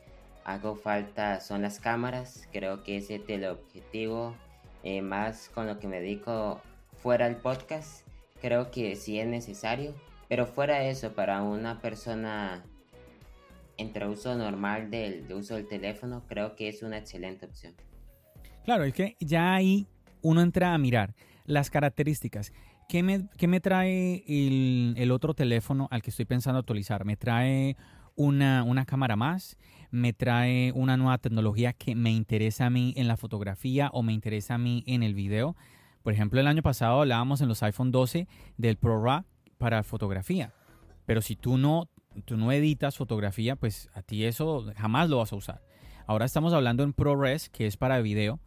hago 0.43 0.75
falta 0.75 1.39
son 1.39 1.61
las 1.61 1.79
cámaras. 1.79 2.47
Creo 2.51 2.83
que 2.83 2.97
ese 2.97 3.15
es 3.15 3.29
el 3.29 3.45
objetivo 3.45 4.35
eh, 4.83 5.01
más 5.01 5.49
con 5.49 5.67
lo 5.67 5.79
que 5.79 5.87
me 5.87 6.01
dedico 6.01 6.61
fuera 7.01 7.25
del 7.25 7.37
podcast. 7.37 8.07
Creo 8.41 8.71
que 8.71 8.95
sí 8.95 9.19
es 9.19 9.27
necesario. 9.27 9.93
Pero 10.27 10.45
fuera 10.45 10.79
de 10.79 10.89
eso, 10.89 11.13
para 11.13 11.41
una 11.41 11.79
persona 11.81 12.63
entre 13.77 14.07
uso 14.07 14.35
normal 14.35 14.89
del 14.89 15.31
uso 15.31 15.55
del 15.55 15.67
teléfono, 15.67 16.23
creo 16.27 16.55
que 16.55 16.67
es 16.67 16.83
una 16.83 16.97
excelente 16.97 17.45
opción. 17.45 17.73
Claro, 18.65 18.83
es 18.83 18.93
que 18.93 19.15
ya 19.19 19.53
ahí 19.53 19.87
uno 20.21 20.41
entra 20.41 20.73
a 20.73 20.77
mirar 20.77 21.15
las 21.45 21.69
características. 21.69 22.51
¿Qué 22.87 23.03
me, 23.03 23.59
trae 23.59 24.23
el, 24.27 25.11
otro 25.11 25.33
teléfono 25.33 25.89
al 25.91 26.01
que 26.01 26.09
estoy 26.09 26.23
pensando 26.23 26.59
actualizar? 26.59 27.03
¿Me 27.03 27.17
trae 27.17 27.75
una, 28.15 28.63
una, 28.63 28.85
cámara 28.85 29.17
más? 29.17 29.57
¿Me 29.91 30.13
trae 30.13 30.71
una 30.71 30.95
nueva 30.95 31.17
tecnología 31.17 31.73
que 31.73 31.95
me 31.95 32.11
interesa 32.11 32.67
a 32.67 32.69
mí 32.69 32.93
en 32.95 33.09
la 33.09 33.17
fotografía 33.17 33.89
o 33.91 34.03
me 34.03 34.13
interesa 34.13 34.53
a 34.53 34.57
mí 34.57 34.85
en 34.87 35.03
el 35.03 35.15
video? 35.15 35.57
Por 36.01 36.13
ejemplo, 36.13 36.39
el 36.39 36.47
año 36.47 36.61
pasado 36.61 37.01
hablábamos 37.01 37.41
en 37.41 37.49
los 37.49 37.61
iPhone 37.61 37.91
12 37.91 38.25
del 38.55 38.77
ProRAW 38.77 39.25
para 39.57 39.83
fotografía. 39.83 40.53
Pero 41.05 41.21
si 41.21 41.35
tú 41.35 41.57
no, 41.57 41.89
tú 42.23 42.37
no 42.37 42.53
editas 42.53 42.95
fotografía, 42.95 43.57
pues 43.57 43.89
a 43.95 44.01
ti 44.01 44.23
eso 44.23 44.65
jamás 44.77 45.09
lo 45.09 45.17
vas 45.17 45.33
a 45.33 45.35
usar. 45.35 45.61
Ahora 46.05 46.23
estamos 46.23 46.53
hablando 46.53 46.83
en 46.83 46.93
ProRes, 46.93 47.49
que 47.49 47.67
es 47.67 47.75
para 47.75 47.99
video 47.99 48.39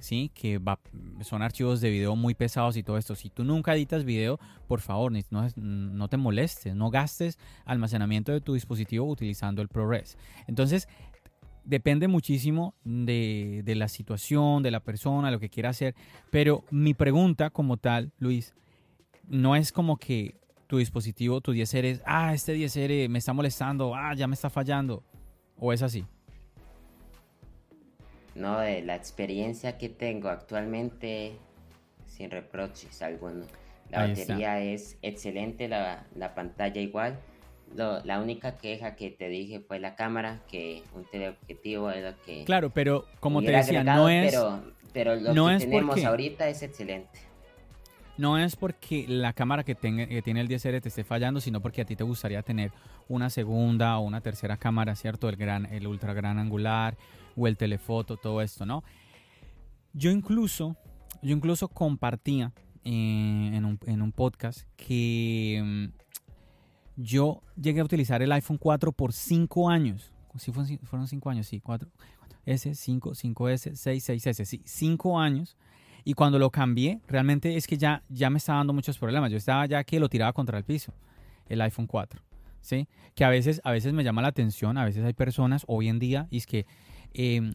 ¿sí? 0.00 0.30
Que 0.34 0.58
va, 0.58 0.80
son 1.22 1.42
archivos 1.42 1.80
de 1.80 1.90
video 1.90 2.16
muy 2.16 2.34
pesados 2.34 2.76
y 2.76 2.82
todo 2.82 2.98
esto. 2.98 3.14
Si 3.14 3.30
tú 3.30 3.44
nunca 3.44 3.74
editas 3.74 4.04
video, 4.04 4.38
por 4.66 4.80
favor, 4.80 5.12
no, 5.56 6.08
te 6.08 6.16
molestes, 6.16 6.74
no 6.74 6.90
gastes 6.90 7.38
almacenamiento 7.64 8.32
de 8.32 8.40
tu 8.40 8.54
dispositivo 8.54 9.06
utilizando 9.06 9.62
el 9.62 9.68
ProRes. 9.68 10.18
Entonces, 10.46 10.88
depende 11.64 12.08
muchísimo 12.08 12.74
de, 12.84 13.62
de, 13.64 13.74
la 13.74 13.88
situación, 13.88 14.62
de 14.62 14.70
la 14.70 14.80
persona, 14.80 15.30
lo 15.30 15.38
que 15.38 15.50
quiera 15.50 15.70
hacer. 15.70 15.94
Pero 16.30 16.64
mi 16.70 16.94
pregunta 16.94 17.50
como 17.50 17.76
tal, 17.76 18.12
Luis, 18.18 18.54
no 19.28 19.54
es 19.56 19.72
como 19.72 19.96
que 19.96 20.40
tu 20.66 20.78
dispositivo, 20.78 21.40
tu 21.40 21.52
10R 21.52 21.84
es, 21.84 22.02
ah, 22.06 22.32
este 22.32 22.56
10R 22.56 23.08
me 23.08 23.18
está 23.18 23.32
molestando, 23.32 23.94
ah, 23.94 24.14
ya 24.14 24.26
me 24.28 24.34
está 24.34 24.50
fallando. 24.50 25.02
¿O 25.56 25.72
es 25.72 25.82
así? 25.82 26.06
No 28.34 28.60
de 28.60 28.82
la 28.82 28.96
experiencia 28.96 29.78
que 29.78 29.88
tengo 29.88 30.28
actualmente 30.28 31.32
sin 32.06 32.30
reproches 32.30 33.02
alguno. 33.02 33.44
La 33.90 34.06
batería 34.06 34.60
es 34.60 34.96
excelente, 35.02 35.68
la, 35.68 36.06
pantalla 36.34 36.80
igual. 36.80 37.18
la 37.74 38.20
única 38.20 38.56
queja 38.56 38.94
que 38.94 39.10
te 39.10 39.28
dije 39.28 39.60
fue 39.60 39.80
la 39.80 39.96
cámara, 39.96 40.42
que 40.48 40.82
un 40.94 41.04
teleobjetivo 41.10 41.90
es 41.90 42.04
lo 42.04 42.20
que... 42.22 42.44
Claro, 42.44 42.70
pero 42.70 43.06
como 43.18 43.42
te 43.42 43.50
decía, 43.50 43.82
no 43.82 44.08
es... 44.08 44.36
Pero, 44.92 45.14
lo 45.14 45.46
que 45.46 45.58
tenemos 45.58 46.04
ahorita 46.04 46.48
es 46.48 46.62
excelente. 46.62 47.20
No 48.16 48.36
es 48.36 48.56
porque 48.56 49.06
la 49.08 49.32
cámara 49.32 49.64
que, 49.64 49.74
tenga, 49.74 50.06
que 50.06 50.20
tiene 50.20 50.40
el 50.40 50.48
10R 50.48 50.82
te 50.82 50.88
esté 50.88 51.04
fallando, 51.04 51.40
sino 51.40 51.60
porque 51.60 51.80
a 51.80 51.84
ti 51.84 51.96
te 51.96 52.04
gustaría 52.04 52.42
tener 52.42 52.72
una 53.08 53.30
segunda 53.30 53.96
o 53.98 54.02
una 54.02 54.20
tercera 54.20 54.56
cámara, 54.56 54.94
¿cierto? 54.94 55.28
El, 55.28 55.36
gran, 55.36 55.66
el 55.66 55.86
ultra 55.86 56.12
gran 56.12 56.38
angular, 56.38 56.96
o 57.40 57.46
el 57.46 57.56
telefoto, 57.56 58.16
todo 58.16 58.42
esto, 58.42 58.66
¿no? 58.66 58.84
Yo 59.92 60.10
incluso, 60.10 60.76
yo 61.22 61.34
incluso 61.34 61.68
compartía 61.68 62.52
eh, 62.84 63.50
en, 63.52 64.02
un, 64.02 64.12
podcast 64.12 64.62
que 64.76 65.60
mm, 65.62 65.86
yo 66.96 67.42
llegué 67.60 67.80
a 67.80 67.84
utilizar 67.84 68.22
el 68.22 68.32
iPhone 68.32 68.58
4 68.58 68.92
por 68.92 69.12
5 69.12 69.68
años. 69.68 70.12
Sí, 70.38 70.52
fueron 70.52 71.08
5 71.08 71.30
años, 71.30 71.46
sí, 71.46 71.60
4. 71.60 71.90
S, 72.46 72.74
5, 72.74 73.10
5S, 73.14 73.74
6, 73.74 74.08
6S, 74.08 74.44
sí, 74.44 74.62
5 74.64 75.18
años. 75.18 75.56
Y 76.04 76.14
cuando 76.14 76.38
lo 76.38 76.50
cambié, 76.50 77.00
realmente 77.06 77.56
es 77.56 77.66
que 77.66 77.76
ya, 77.76 78.02
ya 78.08 78.30
me 78.30 78.38
estaba 78.38 78.58
dando 78.58 78.72
muchos 78.72 78.96
problemas. 78.98 79.30
Yo 79.30 79.36
estaba 79.36 79.66
ya 79.66 79.84
que 79.84 80.00
lo 80.00 80.08
tiraba 80.08 80.32
contra 80.32 80.56
el 80.56 80.64
piso, 80.64 80.94
el 81.46 81.60
iPhone 81.60 81.86
4. 81.86 82.22
¿Sí? 82.62 82.88
Que 83.14 83.24
a 83.24 83.30
veces, 83.30 83.60
a 83.64 83.72
veces 83.72 83.92
me 83.92 84.04
llama 84.04 84.22
la 84.22 84.28
atención, 84.28 84.76
a 84.76 84.84
veces 84.84 85.04
hay 85.04 85.14
personas 85.14 85.64
hoy 85.66 85.88
en 85.88 85.98
día, 85.98 86.28
y 86.30 86.36
es 86.38 86.46
que 86.46 86.66
eh, 87.12 87.52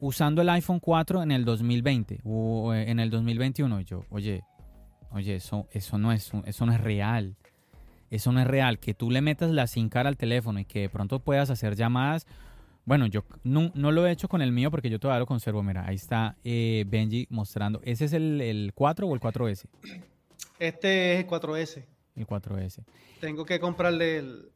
usando 0.00 0.42
el 0.42 0.48
iPhone 0.48 0.80
4 0.80 1.22
en 1.22 1.32
el 1.32 1.44
2020 1.44 2.20
o 2.24 2.72
eh, 2.74 2.90
en 2.90 3.00
el 3.00 3.10
2021. 3.10 3.80
yo, 3.82 4.04
oye, 4.10 4.42
oye, 5.10 5.36
eso, 5.36 5.68
eso, 5.72 5.98
no 5.98 6.12
es, 6.12 6.32
eso 6.44 6.66
no 6.66 6.72
es 6.72 6.80
real. 6.80 7.36
Eso 8.10 8.32
no 8.32 8.40
es 8.40 8.46
real. 8.46 8.78
Que 8.78 8.94
tú 8.94 9.10
le 9.10 9.20
metas 9.20 9.50
la 9.50 9.66
SIM 9.66 9.88
card 9.88 10.06
al 10.06 10.16
teléfono 10.16 10.58
y 10.58 10.64
que 10.64 10.80
de 10.80 10.88
pronto 10.88 11.20
puedas 11.20 11.50
hacer 11.50 11.76
llamadas. 11.76 12.26
Bueno, 12.84 13.06
yo 13.06 13.24
no, 13.44 13.70
lo 13.74 14.06
he 14.06 14.10
hecho 14.10 14.28
con 14.28 14.42
el 14.42 14.50
mío 14.50 14.70
porque 14.70 14.90
yo 14.90 14.98
todavía 14.98 15.20
lo 15.20 15.26
conservo. 15.26 15.62
Mira, 15.62 15.86
ahí 15.86 15.94
está 15.94 16.36
eh, 16.42 16.84
Benji 16.88 17.26
mostrando. 17.30 17.80
¿Ese 17.84 18.06
es 18.06 18.12
el, 18.12 18.40
el 18.40 18.72
4 18.74 19.06
o 19.06 19.14
el 19.14 19.20
4S? 19.20 19.66
Este 20.58 21.14
es 21.14 21.24
el 21.24 21.30
4S. 21.30 21.84
El 22.16 22.26
4S. 22.26 22.84
Tengo 23.20 23.44
que 23.44 23.60
comprarle 23.60 24.18
el, 24.18 24.50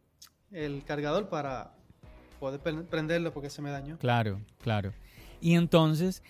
el 0.50 0.82
cargador 0.84 1.28
para 1.28 1.74
poder 2.38 2.60
prenderlo 2.60 3.32
porque 3.32 3.50
se 3.50 3.62
me 3.62 3.70
dañó. 3.70 3.98
Claro, 3.98 4.40
claro. 4.60 4.92
Y 5.40 5.54
entonces 5.54 6.22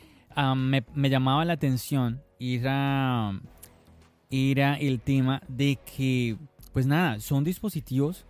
me, 0.57 1.11
llamaba 1.11 1.45
la 1.45 1.53
atención 1.53 2.23
ir 2.39 2.67
a, 2.69 3.39
ir 4.31 4.63
a 4.63 4.77
el 4.77 5.01
tema 5.01 5.43
de 5.49 5.79
que, 5.97 6.37
pues 6.73 6.87
nada, 6.87 7.21
son 7.21 7.45
dispositivos, 7.45 8.27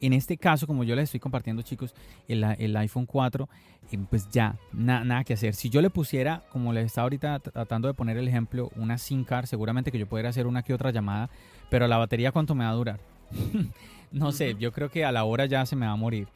en 0.00 0.12
este 0.12 0.36
caso, 0.36 0.66
como 0.66 0.84
yo 0.84 0.94
les 0.94 1.04
estoy 1.04 1.18
compartiendo, 1.18 1.62
chicos, 1.62 1.92
el, 2.28 2.44
el 2.44 2.76
iPhone 2.76 3.04
4, 3.04 3.48
eh, 3.90 3.98
pues 4.08 4.28
ya, 4.30 4.56
nada 4.72 5.24
que 5.24 5.34
hacer. 5.34 5.54
Si 5.54 5.70
yo 5.70 5.82
le 5.82 5.90
pusiera, 5.90 6.44
como 6.50 6.72
les 6.72 6.86
estaba 6.86 7.04
ahorita 7.04 7.40
tratando 7.40 7.88
de 7.88 7.94
poner 7.94 8.16
el 8.16 8.28
ejemplo, 8.28 8.70
una 8.76 8.98
SIM 8.98 9.24
card, 9.24 9.46
seguramente 9.46 9.90
que 9.90 9.98
yo 9.98 10.06
podría 10.06 10.30
hacer 10.30 10.46
una 10.46 10.62
que 10.62 10.74
otra 10.74 10.90
llamada, 10.90 11.30
pero 11.70 11.88
la 11.88 11.96
batería, 11.96 12.30
¿cuánto 12.30 12.54
me 12.54 12.64
va 12.64 12.70
a 12.70 12.74
durar? 12.74 13.00
no 14.12 14.30
sé, 14.32 14.54
yo 14.58 14.72
creo 14.72 14.90
que 14.90 15.04
a 15.04 15.12
la 15.12 15.24
hora 15.24 15.46
ya 15.46 15.66
se 15.66 15.74
me 15.74 15.86
va 15.86 15.92
a 15.92 15.96
morir. 15.96 16.28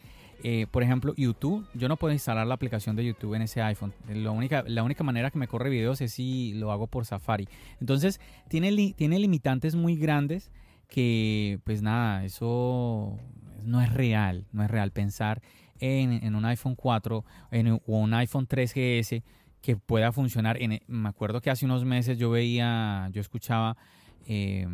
Eh, 0.44 0.66
por 0.70 0.82
ejemplo, 0.82 1.14
YouTube, 1.16 1.64
yo 1.72 1.88
no 1.88 1.96
puedo 1.96 2.12
instalar 2.12 2.46
la 2.48 2.54
aplicación 2.54 2.96
de 2.96 3.04
YouTube 3.04 3.34
en 3.34 3.42
ese 3.42 3.62
iPhone. 3.62 3.94
La 4.08 4.32
única, 4.32 4.64
la 4.66 4.82
única 4.82 5.04
manera 5.04 5.30
que 5.30 5.38
me 5.38 5.46
corre 5.46 5.70
videos 5.70 6.00
es 6.00 6.14
si 6.14 6.52
lo 6.54 6.72
hago 6.72 6.88
por 6.88 7.06
Safari. 7.06 7.48
Entonces, 7.80 8.20
tiene, 8.48 8.92
tiene 8.96 9.20
limitantes 9.20 9.76
muy 9.76 9.94
grandes 9.94 10.50
que, 10.88 11.60
pues 11.62 11.80
nada, 11.80 12.24
eso 12.24 13.16
no 13.64 13.82
es 13.82 13.92
real. 13.92 14.46
No 14.50 14.64
es 14.64 14.70
real 14.70 14.90
pensar 14.90 15.42
en, 15.78 16.34
un 16.34 16.44
iPhone 16.44 16.74
4 16.74 17.24
o 17.86 17.98
un 17.98 18.14
iPhone 18.14 18.48
3GS 18.48 19.22
que 19.60 19.76
pueda 19.76 20.10
funcionar. 20.10 20.60
En, 20.60 20.80
me 20.88 21.08
acuerdo 21.08 21.40
que 21.40 21.50
hace 21.50 21.66
unos 21.66 21.84
meses 21.84 22.18
yo 22.18 22.30
veía, 22.30 23.08
yo 23.12 23.20
escuchaba, 23.20 23.76
eh, 24.26 24.66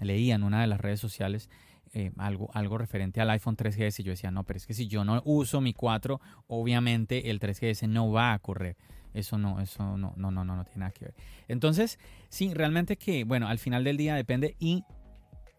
leía 0.00 0.34
en 0.34 0.42
una 0.42 0.60
de 0.60 0.66
las 0.66 0.82
redes 0.82 1.00
sociales 1.00 1.48
eh, 1.96 2.10
algo, 2.18 2.50
algo 2.54 2.76
referente 2.76 3.20
al 3.20 3.30
iPhone 3.30 3.56
3GS. 3.56 4.02
Yo 4.02 4.10
decía, 4.10 4.32
no, 4.32 4.42
pero 4.42 4.56
es 4.56 4.66
que 4.66 4.74
si 4.74 4.88
yo 4.88 5.04
no 5.04 5.22
uso 5.24 5.60
mi 5.60 5.72
4, 5.72 6.20
obviamente 6.48 7.30
el 7.30 7.38
3GS 7.38 7.88
no 7.88 8.10
va 8.10 8.32
a 8.32 8.38
correr. 8.40 8.76
Eso 9.14 9.38
no, 9.38 9.60
eso 9.60 9.96
no, 9.96 10.12
no, 10.16 10.32
no, 10.32 10.44
no, 10.44 10.56
no 10.56 10.64
tiene 10.64 10.80
nada 10.80 10.90
que 10.90 11.04
ver. 11.04 11.14
Entonces, 11.46 12.00
sí, 12.28 12.52
realmente 12.52 12.96
que, 12.96 13.22
bueno, 13.22 13.46
al 13.46 13.60
final 13.60 13.84
del 13.84 13.96
día 13.96 14.16
depende 14.16 14.56
y 14.58 14.82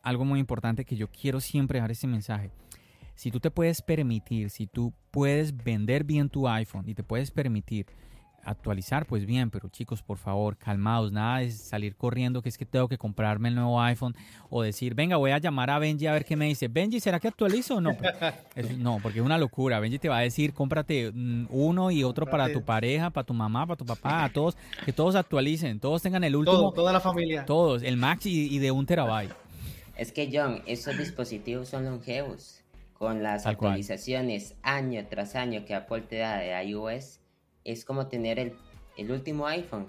algo 0.04 0.26
muy 0.26 0.42
importante 0.42 0.84
que 0.84 0.98
yo 0.98 1.10
quiero 1.10 1.40
siempre 1.40 1.78
dejar 1.78 1.92
ese 1.92 2.08
mensaje. 2.08 2.52
si 3.16 3.32
tú 3.32 3.40
te 3.40 3.50
puedes 3.50 3.82
permitir, 3.82 4.50
si 4.50 4.68
tú 4.68 4.94
puedes 5.10 5.56
vender 5.56 6.04
bien 6.04 6.28
tu 6.30 6.50
iPhone 6.50 6.90
y 6.90 6.96
te 6.96 7.04
puedes 7.04 7.32
permitir 7.32 7.86
actualizar, 8.46 9.06
pues 9.06 9.26
bien, 9.26 9.50
pero 9.50 9.70
chicos, 9.70 10.02
por 10.02 10.18
favor, 10.18 10.56
calmados, 10.56 11.12
nada 11.12 11.40
de 11.40 11.52
salir 11.52 11.96
corriendo 11.96 12.42
que 12.42 12.50
es 12.50 12.58
que 12.58 12.66
tengo 12.66 12.88
que 12.88 12.98
comprarme 12.98 13.50
el 13.50 13.56
nuevo 13.56 13.82
iPhone 13.82 14.16
o 14.50 14.62
decir, 14.62 14.94
venga, 14.94 15.18
voy 15.18 15.32
a 15.32 15.40
llamar 15.40 15.72
a 15.72 15.80
Benji 15.80 16.08
a 16.08 16.14
ver 16.14 16.24
qué 16.24 16.36
me 16.36 16.46
dice. 16.46 16.68
Benji, 16.68 17.00
¿será 17.00 17.20
que 17.20 17.28
actualizo 17.28 17.76
o 17.76 17.82
no? 17.82 17.98
no, 18.78 19.00
porque 19.02 19.20
es 19.20 19.26
una 19.26 19.38
locura. 19.38 19.80
Benji 19.80 20.00
te 20.00 20.10
va 20.10 20.20
a 20.20 20.22
decir, 20.22 20.54
cómprate 20.54 21.12
mm, 21.12 21.48
uno 21.50 21.92
y 21.92 22.04
otro 22.04 22.26
para 22.28 22.52
tu 22.54 22.62
pareja, 22.62 23.10
para 23.10 23.26
tu 23.26 23.34
mamá, 23.34 23.66
para 23.66 23.78
tu 23.78 23.86
papá, 23.86 24.26
a 24.26 24.30
todos, 24.30 24.56
que 24.86 24.94
todos 24.94 25.16
actualicen, 25.16 25.80
todos 25.80 26.02
tengan 26.02 26.24
el 26.24 26.36
último. 26.36 26.72
toda 26.72 26.94
la 26.94 27.02
familia. 27.02 27.46
Todos, 27.46 27.82
el 27.84 27.98
max 27.98 28.26
y, 28.28 28.60
de 28.60 28.72
un 28.72 28.86
terabyte. 28.86 29.34
Es 29.98 30.12
que, 30.12 30.30
John, 30.32 30.62
esos 30.68 30.98
dispositivos 30.98 31.70
son 31.70 31.86
longevos. 31.86 32.62
Con 32.94 33.24
las 33.24 33.46
actualizaciones 33.46 34.56
año 34.62 35.06
tras 35.10 35.36
año 35.36 35.66
que 35.66 35.76
Apple 35.76 36.02
te 36.02 36.20
da 36.20 36.38
de 36.38 36.64
iOS, 36.64 37.20
es 37.66 37.84
como 37.84 38.08
tener 38.08 38.40
el, 38.40 39.12
último 39.12 39.46
iPhone. 39.48 39.88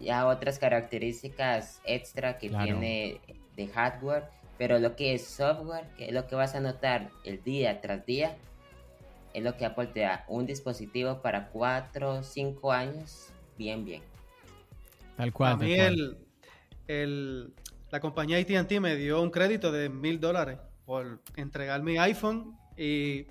Ya 0.00 0.26
otras 0.26 0.58
características 0.58 1.80
extra 1.84 2.36
que 2.36 2.50
tiene 2.50 3.20
de 3.56 3.68
hardware, 3.68 4.24
pero 4.58 4.78
lo 4.78 4.94
que 4.94 5.14
es 5.14 5.26
software, 5.26 5.86
que 5.96 6.08
es 6.08 6.12
lo 6.12 6.26
que 6.26 6.34
vas 6.34 6.54
a 6.54 6.60
notar 6.60 7.08
el 7.24 7.42
día 7.42 7.80
tras 7.80 8.04
día, 8.04 8.36
es 9.32 9.42
lo 9.42 9.56
que 9.56 9.64
Apple 9.64 9.86
te 9.86 10.00
da. 10.00 10.26
Un 10.28 10.44
dispositivo 10.44 11.22
para 11.22 11.48
4 11.48 12.10
o 12.10 12.22
5 12.22 12.72
años, 12.72 13.28
bien, 13.56 13.84
bien. 13.84 14.02
Tal 15.16 15.32
cual. 15.32 15.52
A 15.52 15.56
mí 15.56 15.74
El, 16.88 17.54
la 17.90 18.00
compañía 18.00 18.38
ATT 18.38 18.72
me 18.80 18.96
dio 18.96 19.22
un 19.22 19.30
crédito 19.30 19.72
de 19.72 19.88
mil 19.88 20.20
dólares 20.20 20.58
por 20.84 21.20
entregar 21.36 21.82
mi 21.82 21.96
iPhone 21.96 22.58
y 22.76 23.26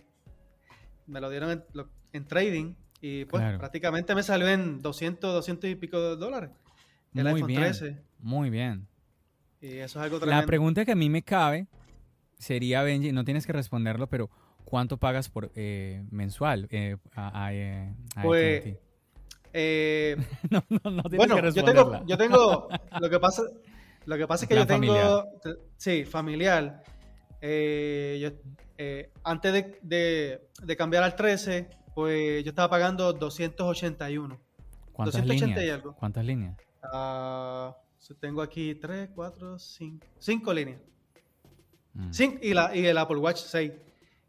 me 1.05 1.21
lo 1.21 1.30
dieron 1.30 1.63
en 2.11 2.26
trading 2.26 2.73
y 3.02 3.26
pues 3.26 3.43
prácticamente 3.58 4.16
me 4.16 4.24
salió 4.24 4.48
en 4.48 4.82
200, 4.82 5.34
200 5.34 5.70
y 5.70 5.76
pico 5.76 6.00
de 6.00 6.16
dólares. 6.16 6.50
El 7.14 7.24
muy 7.24 7.34
iPhone 7.34 7.48
bien, 7.48 7.62
13. 7.62 7.98
Muy 8.20 8.50
bien. 8.50 8.88
Y 9.62 9.78
eso 9.78 10.00
es 10.00 10.06
algo 10.06 10.18
tremendo. 10.18 10.41
La 10.41 10.46
pregunta 10.46 10.86
que 10.86 10.91
a 10.91 10.96
mí 10.96 11.10
me 11.10 11.24
cabe 11.24 11.68
sería, 12.38 12.84
Benji, 12.84 13.12
no 13.12 13.24
tienes 13.24 13.46
que 13.46 13.54
responderlo, 13.54 14.08
pero 14.08 14.30
¿cuánto 14.64 14.98
pagas 14.98 15.30
por 15.30 15.52
eh, 15.56 16.04
mensual 16.12 16.68
eh, 16.72 16.98
a, 17.16 17.46
a, 17.46 17.54
eh, 17.54 17.93
pues, 18.22 18.78
eh, 19.54 20.18
no, 20.50 20.64
no, 20.70 20.91
no 20.91 21.04
tienes 21.04 21.28
bueno, 21.28 21.41
que 21.41 21.52
yo 21.52 21.64
tengo, 21.64 22.06
yo 22.06 22.18
tengo, 22.18 22.68
lo 23.00 23.10
que 23.10 23.20
pasa, 23.20 23.43
lo 24.06 24.18
que 24.18 24.28
pasa 24.28 24.46
es 24.46 24.50
que 24.50 24.56
yo 24.56 24.68
tengo, 24.68 25.26
sí, 25.78 26.04
familiar. 26.04 26.84
yo, 27.41 28.30
antes 29.24 29.54
de, 29.54 29.80
de, 29.82 30.50
de 30.62 30.76
cambiar 30.76 31.04
al 31.04 31.16
13, 31.16 31.70
pues 31.96 32.43
yo 32.43 32.50
estaba 32.50 32.70
pagando 32.70 33.12
281. 33.14 34.38
¿Cuántas 34.91 35.16
280 35.16 35.48
líneas? 35.48 35.66
y 35.66 35.70
algo. 35.70 35.96
¿Cuántas 35.96 36.26
líneas? 36.26 36.58
Uh, 36.84 37.74
tengo 38.20 38.41
aquí 38.41 38.76
3, 38.76 39.10
4, 39.16 39.58
5. 39.58 40.06
5 40.20 40.54
líneas. 40.54 40.82
Mm. 41.93 42.12
y, 42.41 42.54
la, 42.54 42.76
y 42.76 42.86
el 42.86 42.98
Apple 42.98 43.18
Watch 43.18 43.39
6. 43.39 43.72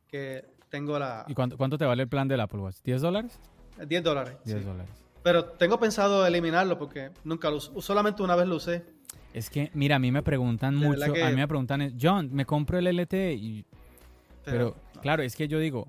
Que 0.08 0.46
tengo 0.70 0.98
la. 0.98 1.24
¿Y 1.28 1.34
cuánto, 1.34 1.56
cuánto 1.56 1.76
te 1.76 1.84
vale 1.84 2.04
el 2.04 2.08
plan 2.08 2.28
del 2.28 2.40
Apple 2.40 2.60
Watch? 2.60 2.76
¿10 2.84 3.00
dólares? 3.00 3.38
10 3.84 4.02
dólares. 4.02 4.36
10 4.44 4.64
dólares. 4.64 4.90
Pero 5.24 5.44
tengo 5.44 5.80
pensado 5.80 6.24
eliminarlo 6.24 6.78
porque 6.78 7.10
nunca 7.24 7.50
lo 7.50 7.56
usé. 7.56 7.72
Solamente 7.80 8.22
una 8.22 8.36
vez 8.36 8.46
lo 8.46 8.56
usé. 8.56 8.84
Es 9.34 9.50
que, 9.50 9.72
mira, 9.74 9.96
a 9.96 9.98
mí 9.98 10.12
me 10.12 10.22
preguntan 10.22 10.76
mucho. 10.76 11.02
A 11.02 11.08
mí 11.08 11.36
me 11.36 11.48
preguntan, 11.48 11.98
John, 12.00 12.30
me 12.32 12.46
compro 12.46 12.78
el 12.78 12.86
LTE 12.96 13.34
y. 13.34 13.66
Pero, 14.44 14.76
claro, 15.02 15.24
es 15.24 15.34
que 15.34 15.48
yo 15.48 15.58
digo, 15.58 15.88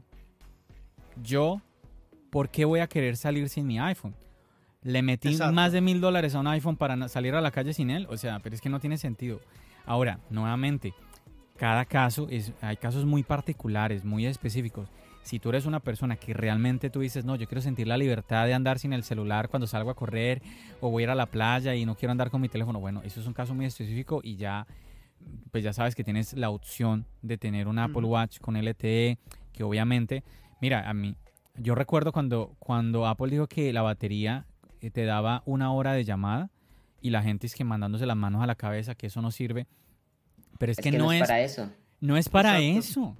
yo 1.22 1.62
¿por 2.30 2.50
qué 2.50 2.66
voy 2.66 2.80
a 2.80 2.88
querer 2.88 3.18
salir 3.18 3.50
sin 3.50 3.68
mi 3.68 3.80
iPhone? 3.80 4.16
Le 4.84 5.02
metí 5.02 5.36
más 5.52 5.72
de 5.72 5.82
mil 5.82 6.00
dólares 6.00 6.36
a 6.36 6.40
un 6.40 6.48
iPhone 6.48 6.78
para 6.78 7.10
salir 7.10 7.36
a 7.36 7.42
la 7.42 7.52
calle 7.52 7.74
sin 7.74 7.90
él. 7.90 8.08
O 8.10 8.18
sea, 8.18 8.40
pero 8.40 8.56
es 8.56 8.62
que 8.62 8.70
no 8.70 8.80
tiene 8.80 8.98
sentido. 8.98 9.42
Ahora, 9.86 10.20
nuevamente, 10.30 10.94
cada 11.58 11.86
caso 11.86 12.28
es, 12.30 12.54
hay 12.62 12.78
casos 12.78 13.06
muy 13.06 13.24
particulares, 13.24 14.06
muy 14.06 14.26
específicos. 14.26 14.90
Si 15.24 15.40
tú 15.40 15.50
eres 15.50 15.66
una 15.66 15.82
persona 15.82 16.16
que 16.16 16.34
realmente 16.34 16.90
tú 16.90 17.02
dices, 17.02 17.26
no, 17.26 17.36
yo 17.36 17.48
quiero 17.48 17.62
sentir 17.62 17.88
la 17.88 17.98
libertad 17.98 18.46
de 18.46 18.54
andar 18.54 18.80
sin 18.80 18.94
el 18.94 19.04
celular 19.04 19.50
cuando 19.50 19.68
salgo 19.68 19.90
a 19.90 19.96
correr 19.96 20.42
o 20.80 20.90
voy 20.90 21.04
a 21.04 21.06
ir 21.06 21.10
a 21.10 21.16
la 21.16 21.26
playa 21.26 21.76
y 21.76 21.86
no 21.86 21.96
quiero 21.96 22.12
andar 22.12 22.30
con 22.30 22.40
mi 22.40 22.48
teléfono, 22.48 22.80
bueno, 22.80 23.02
eso 23.04 23.20
es 23.20 23.28
un 23.28 23.34
caso 23.34 23.54
muy 23.54 23.66
específico 23.66 24.22
y 24.24 24.38
ya, 24.38 24.68
pues 25.52 25.66
ya 25.66 25.74
sabes 25.74 25.96
que 25.96 26.06
tienes 26.06 26.32
la 26.32 26.50
opción 26.50 27.06
de 27.22 27.38
tener 27.38 27.68
un 27.68 27.78
Apple 27.78 28.06
Watch 28.06 28.40
con 28.40 28.56
LTE, 28.56 29.18
que 29.52 29.64
obviamente, 29.64 30.24
mira, 30.62 30.90
a 30.90 30.94
mí, 30.94 31.18
yo 31.58 31.76
recuerdo 31.76 32.12
cuando, 32.12 32.55
cuando 32.60 33.08
Apple 33.08 33.30
dijo 33.30 33.47
que 33.47 33.74
la 33.74 33.82
batería 33.82 34.45
eh, 34.82 34.91
te 34.91 35.05
daba 35.05 35.43
una 35.45 35.72
hora 35.72 35.93
de 35.93 36.03
llamada 36.03 36.49
y 37.01 37.10
la 37.10 37.22
gente 37.22 37.47
es 37.47 37.55
que 37.55 37.64
mandándose 37.64 38.05
las 38.05 38.18
manos 38.18 38.41
a 38.41 38.47
la 38.47 38.55
cabeza, 38.55 38.95
que 38.95 39.08
eso 39.08 39.22
no 39.22 39.32
sirve. 39.32 39.68
Pero 40.58 40.72
es, 40.72 40.78
que, 40.78 40.91
no, 40.91 41.12
es 41.12 41.22
para 41.22 41.41
eso. 41.41 41.70
No 41.99 42.18
es 42.18 42.30
para 42.30 42.60
eso. 42.60 43.16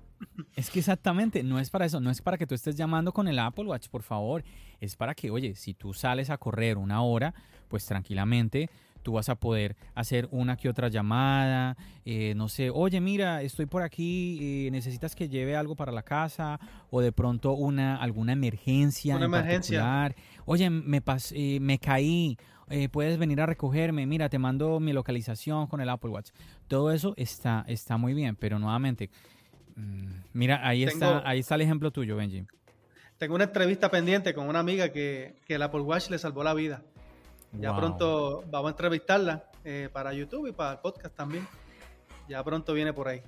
Es 0.56 0.72
que 0.72 0.80
exactamente, 0.80 1.44
no 1.44 1.60
es 1.60 1.70
para 1.70 1.86
eso, 1.86 2.00
no 2.00 2.10
es 2.10 2.22
para 2.24 2.38
que 2.38 2.48
tú 2.48 2.56
estés 2.56 2.76
llamando 2.76 3.14
con 3.14 3.28
el 3.28 3.38
Apple 3.38 3.66
Watch, 3.66 3.88
por 3.90 4.02
favor. 4.02 4.44
Es 4.80 4.96
para 4.96 5.14
que, 5.14 5.30
oye, 5.30 5.56
si 5.56 5.76
tú 5.76 5.94
sales 5.94 6.32
a 6.32 6.38
correr 6.38 6.78
una 6.78 7.04
hora, 7.04 7.36
pues 7.68 7.86
tranquilamente 7.86 8.70
tú 9.08 9.14
vas 9.14 9.30
a 9.30 9.36
poder 9.36 9.78
hacer 9.96 10.28
una 10.32 10.58
que 10.58 10.68
otra 10.68 10.90
llamada, 10.90 11.78
eh, 12.04 12.34
no 12.36 12.50
sé, 12.50 12.70
oye, 12.70 13.00
mira, 13.00 13.42
estoy 13.42 13.66
por 13.66 13.82
aquí, 13.82 14.38
eh, 14.68 14.70
necesitas 14.70 15.16
que 15.16 15.30
lleve 15.30 15.56
algo 15.56 15.78
para 15.78 15.94
la 15.94 16.04
casa 16.04 16.60
o 16.90 17.00
de 17.00 17.14
pronto 17.14 17.54
una 17.54 17.96
alguna 17.96 18.34
emergencia. 18.34 19.16
Una 19.16 19.28
emergencia. 19.28 20.14
Oye, 20.44 20.70
me, 20.70 21.02
eh, 21.32 21.60
me 21.62 21.80
caí, 21.80 22.38
puedes 22.92 23.18
venir 23.18 23.40
a 23.40 23.46
recogerme, 23.46 24.06
mira, 24.06 24.28
te 24.28 24.40
mando 24.40 24.82
mi 24.82 24.92
localización 24.92 25.68
con 25.68 25.80
el 25.80 25.88
Apple 25.88 26.10
Watch. 26.10 26.32
Todo 26.68 26.92
eso 26.92 27.14
está, 27.16 27.64
está 27.70 27.96
muy 27.96 28.14
bien, 28.14 28.36
pero 28.36 28.60
nuevamente, 28.60 29.10
mm, 29.78 30.08
mira, 30.34 30.68
ahí, 30.68 30.84
está, 30.84 31.24
ahí 31.26 31.40
está 31.40 31.56
el 31.56 31.62
ejemplo 31.62 31.92
tuyo, 31.92 32.18
Benji. 32.18 32.46
Tengo 33.18 33.36
una 33.36 33.46
entrevista 33.46 33.90
pendiente 33.90 34.34
con 34.34 34.50
una 34.50 34.60
amiga 34.60 34.90
que, 34.90 35.38
que 35.46 35.56
el 35.56 35.62
Apple 35.62 35.80
Watch 35.80 36.10
le 36.10 36.20
salvó 36.20 36.44
la 36.44 36.54
vida. 36.54 36.84
Ya 37.54 37.76
pronto 37.76 38.44
vamos 38.50 38.70
a 38.70 38.72
entrevistarla 38.72 39.44
eh, 39.64 39.90
para 39.92 40.14
YouTube 40.14 40.48
y 40.48 40.52
para 40.52 40.74
el 40.74 40.80
podcast 40.80 41.16
también. 41.16 41.48
Ya 42.28 42.44
pronto 42.44 42.74
viene 42.74 42.94
por 42.94 43.08
ahí. 43.08 43.22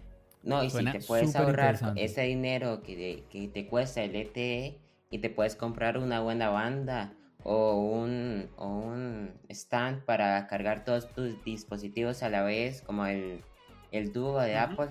No, 0.43 0.63
y 0.63 0.70
si 0.70 0.84
te 0.86 0.99
puedes 1.01 1.36
ahorrar 1.36 1.93
ese 1.95 2.22
dinero 2.24 2.82
que, 2.82 3.24
que 3.30 3.47
te 3.47 3.67
cuesta 3.67 4.03
el 4.03 4.15
ETE 4.15 4.78
y 5.09 5.20
te 5.20 5.30
puedes 5.30 5.55
comprar 5.55 5.97
una 5.97 6.22
buena 6.22 6.49
banda 6.49 7.13
o 7.43 7.74
un, 7.74 8.49
o 8.57 8.67
un 8.67 9.34
stand 9.49 10.03
para 10.03 10.47
cargar 10.47 10.84
todos 10.84 11.09
tus 11.09 11.43
dispositivos 11.43 12.24
a 12.24 12.30
la 12.30 12.43
vez, 12.43 12.82
como 12.82 13.05
el, 13.05 13.41
el 13.91 14.13
Duo 14.13 14.39
de 14.39 14.57
Apple, 14.57 14.89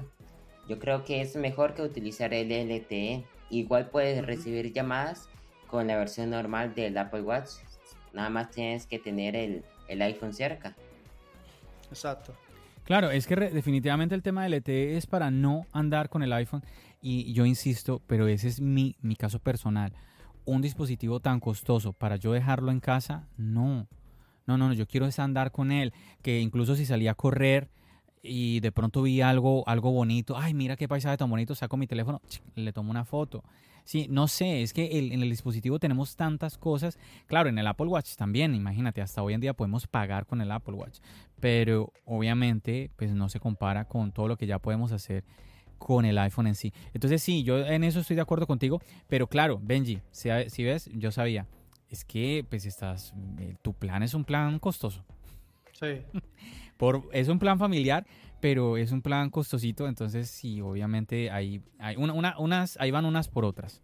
yo 0.69 0.79
creo 0.79 1.05
que 1.05 1.21
es 1.21 1.37
mejor 1.37 1.75
que 1.75 1.83
utilizar 1.83 2.35
el 2.35 2.49
LTE. 2.49 3.25
Igual 3.51 3.89
puedes 3.89 4.25
recibir 4.25 4.73
llamadas 4.73 5.29
con 5.67 5.87
la 5.87 5.97
versión 5.97 6.31
normal 6.31 6.75
del 6.75 6.97
Apple 6.99 7.23
Watch 7.23 7.51
Nada 8.13 8.31
más 8.31 8.51
tienes 8.51 8.87
que 8.87 8.99
tener 8.99 9.37
el, 9.37 9.65
iPhone 10.03 10.33
cerca. 10.33 10.75
Exacto. 11.91 12.35
Claro, 12.85 13.11
es 13.11 13.27
que 13.27 13.37
definitivamente 13.37 14.15
el 14.15 14.23
tema 14.23 14.43
del 14.43 14.55
ET 14.55 14.69
es 14.69 15.07
para 15.07 15.31
no 15.31 15.67
andar 15.73 16.09
con 16.09 16.23
el 16.23 16.33
iPhone 16.33 16.63
y 17.03 17.33
yo 17.33 17.45
insisto, 17.47 18.03
pero 18.07 18.27
ese 18.29 18.49
es 18.49 18.61
mi, 18.61 18.97
mi 19.03 19.15
caso 19.15 19.39
personal. 19.39 19.93
Un 20.45 20.63
dispositivo 20.63 21.21
tan 21.21 21.41
costoso 21.41 21.93
para 21.93 22.17
yo 22.17 22.33
dejarlo 22.33 22.71
en 22.71 22.81
casa, 22.81 23.29
no. 23.37 23.87
No, 24.47 24.57
no, 24.57 24.69
no, 24.69 24.73
yo 24.73 24.87
quiero 24.87 25.07
es 25.07 25.19
andar 25.19 25.53
con 25.53 25.71
él, 25.71 25.93
que 26.23 26.41
incluso 26.41 26.75
si 26.75 26.87
salía 26.87 27.11
a 27.11 27.15
correr 27.15 27.69
y 28.23 28.61
de 28.61 28.73
pronto 28.73 29.03
vi 29.03 29.21
algo, 29.21 29.67
algo 29.69 29.91
bonito, 29.91 30.39
ay, 30.39 30.55
mira 30.55 30.77
qué 30.77 30.89
paisaje 30.89 31.17
tan 31.19 31.29
bonito, 31.29 31.55
saco 31.55 31.77
mi 31.77 31.87
teléfono, 31.87 32.21
le 32.55 32.73
tomo 32.73 32.91
una 32.91 33.05
foto. 33.05 33.45
Sí, 33.89 34.07
no 34.11 34.29
sé, 34.29 34.61
es 34.61 34.75
que 34.75 34.99
en 34.99 35.23
el 35.23 35.31
dispositivo 35.31 35.79
tenemos 35.79 36.15
tantas 36.15 36.59
cosas. 36.59 36.99
Claro, 37.27 37.49
en 37.49 37.57
el 37.57 37.67
Apple 37.67 37.87
Watch 37.87 38.17
también, 38.17 38.55
imagínate, 38.55 39.01
hasta 39.01 39.23
hoy 39.23 39.33
en 39.33 39.41
día 39.41 39.55
podemos 39.55 39.87
pagar 39.87 40.27
con 40.27 40.43
el 40.43 40.53
Apple 40.53 40.75
Watch, 40.75 40.99
pero 41.41 41.91
obviamente 42.05 42.91
pues 42.97 43.15
no 43.15 43.31
se 43.31 43.41
compara 43.41 43.87
con 43.87 44.13
todo 44.13 44.29
lo 44.29 44.37
que 44.37 44.47
ya 44.47 44.59
podemos 44.59 44.93
hacer 44.93 45.25
con 45.79 46.05
el 46.05 46.19
iPhone 46.19 46.49
en 46.49 46.55
sí. 46.55 46.71
Entonces 46.93 47.23
sí, 47.23 47.45
yo 47.45 47.65
en 47.65 47.83
eso 47.83 48.01
estoy 48.01 48.17
de 48.17 48.21
acuerdo 48.21 48.47
contigo, 48.47 48.83
pero 49.09 49.27
claro, 49.27 49.59
Benji, 49.59 50.03
si, 50.11 50.29
si 50.49 50.65
ves, 50.65 50.91
yo 50.93 51.11
sabía, 51.11 51.47
es 51.89 52.05
que 52.05 52.45
pues 52.47 52.67
estás, 52.67 53.15
eh, 53.39 53.55
tu 53.63 53.73
plan 53.73 54.03
es 54.03 54.13
un 54.13 54.25
plan 54.27 54.59
costoso. 54.59 55.03
Sí. 55.73 56.03
Por, 56.77 57.09
es 57.13 57.29
un 57.29 57.39
plan 57.39 57.59
familiar, 57.59 58.07
pero 58.41 58.77
es 58.77 58.93
un 58.93 59.03
plan 59.03 59.31
costosito, 59.31 59.89
entonces 59.89 60.31
sí, 60.31 60.61
obviamente 60.61 61.31
hay, 61.31 61.63
hay 61.79 61.97
una, 61.97 62.39
unas, 62.39 62.77
ahí 62.81 62.91
van 62.91 63.05
unas 63.05 63.29
por 63.29 63.45
otras. 63.45 63.83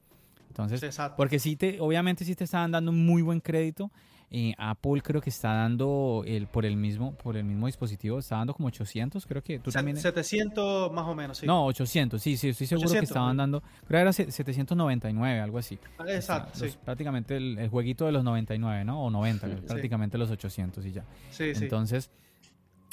Entonces, 0.49 0.97
porque 1.17 1.39
sí 1.41 1.57
te, 1.57 1.81
obviamente 1.81 2.25
sí 2.25 2.37
te 2.37 2.45
estaban 2.45 2.71
dando 2.71 2.93
muy 2.93 3.23
buen 3.23 3.41
crédito 3.41 3.91
eh, 4.37 4.53
Apple 4.59 5.01
creo 5.01 5.21
que 5.21 5.31
está 5.31 5.53
dando 5.53 6.25
el 6.27 6.49
por 6.49 6.67
el 6.67 6.77
mismo 6.77 7.15
por 7.15 7.37
el 7.37 7.45
mismo 7.45 7.67
dispositivo 7.67 8.19
está 8.19 8.37
dando 8.37 8.53
como 8.53 8.67
800, 8.67 9.25
creo 9.27 9.43
que 9.43 9.61
tú 9.61 9.71
también 9.71 9.97
700 9.97 10.91
más 10.93 11.07
o 11.07 11.15
menos, 11.15 11.39
sí. 11.39 11.47
No, 11.47 11.67
800, 11.67 12.21
sí, 12.21 12.37
sí, 12.37 12.49
estoy 12.49 12.67
seguro 12.67 12.91
que 12.91 12.99
estaban 12.99 13.37
dando, 13.37 13.61
creo 13.87 13.99
que 13.99 14.03
era 14.03 14.13
799, 14.13 15.41
algo 15.41 15.59
así. 15.59 15.79
Ah, 15.99 16.05
exacto, 16.09 16.67
sí. 16.67 16.75
prácticamente 16.85 17.37
el, 17.37 17.69
jueguito 17.69 18.07
de 18.07 18.13
los 18.13 18.25
99, 18.25 18.85
¿no? 18.85 19.05
O 19.05 19.11
90, 19.11 19.47
prácticamente 19.69 20.19
los 20.19 20.33
800 20.33 20.85
y 20.85 20.91
ya. 20.91 21.05
Sí, 21.31 21.53
Entonces, 21.55 22.11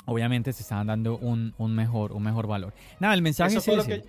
obviamente 0.05 0.53
se 0.53 0.63
estaban 0.63 0.87
dando 0.87 1.17
un, 1.17 1.53
un, 1.57 1.75
mejor 1.75 2.11
un 2.11 2.23
mejor 2.23 2.47
valor. 2.47 2.73
Nada, 2.99 3.13
el 3.13 3.21
mensaje 3.21 3.57
es 3.57 3.67
ese. 3.67 4.03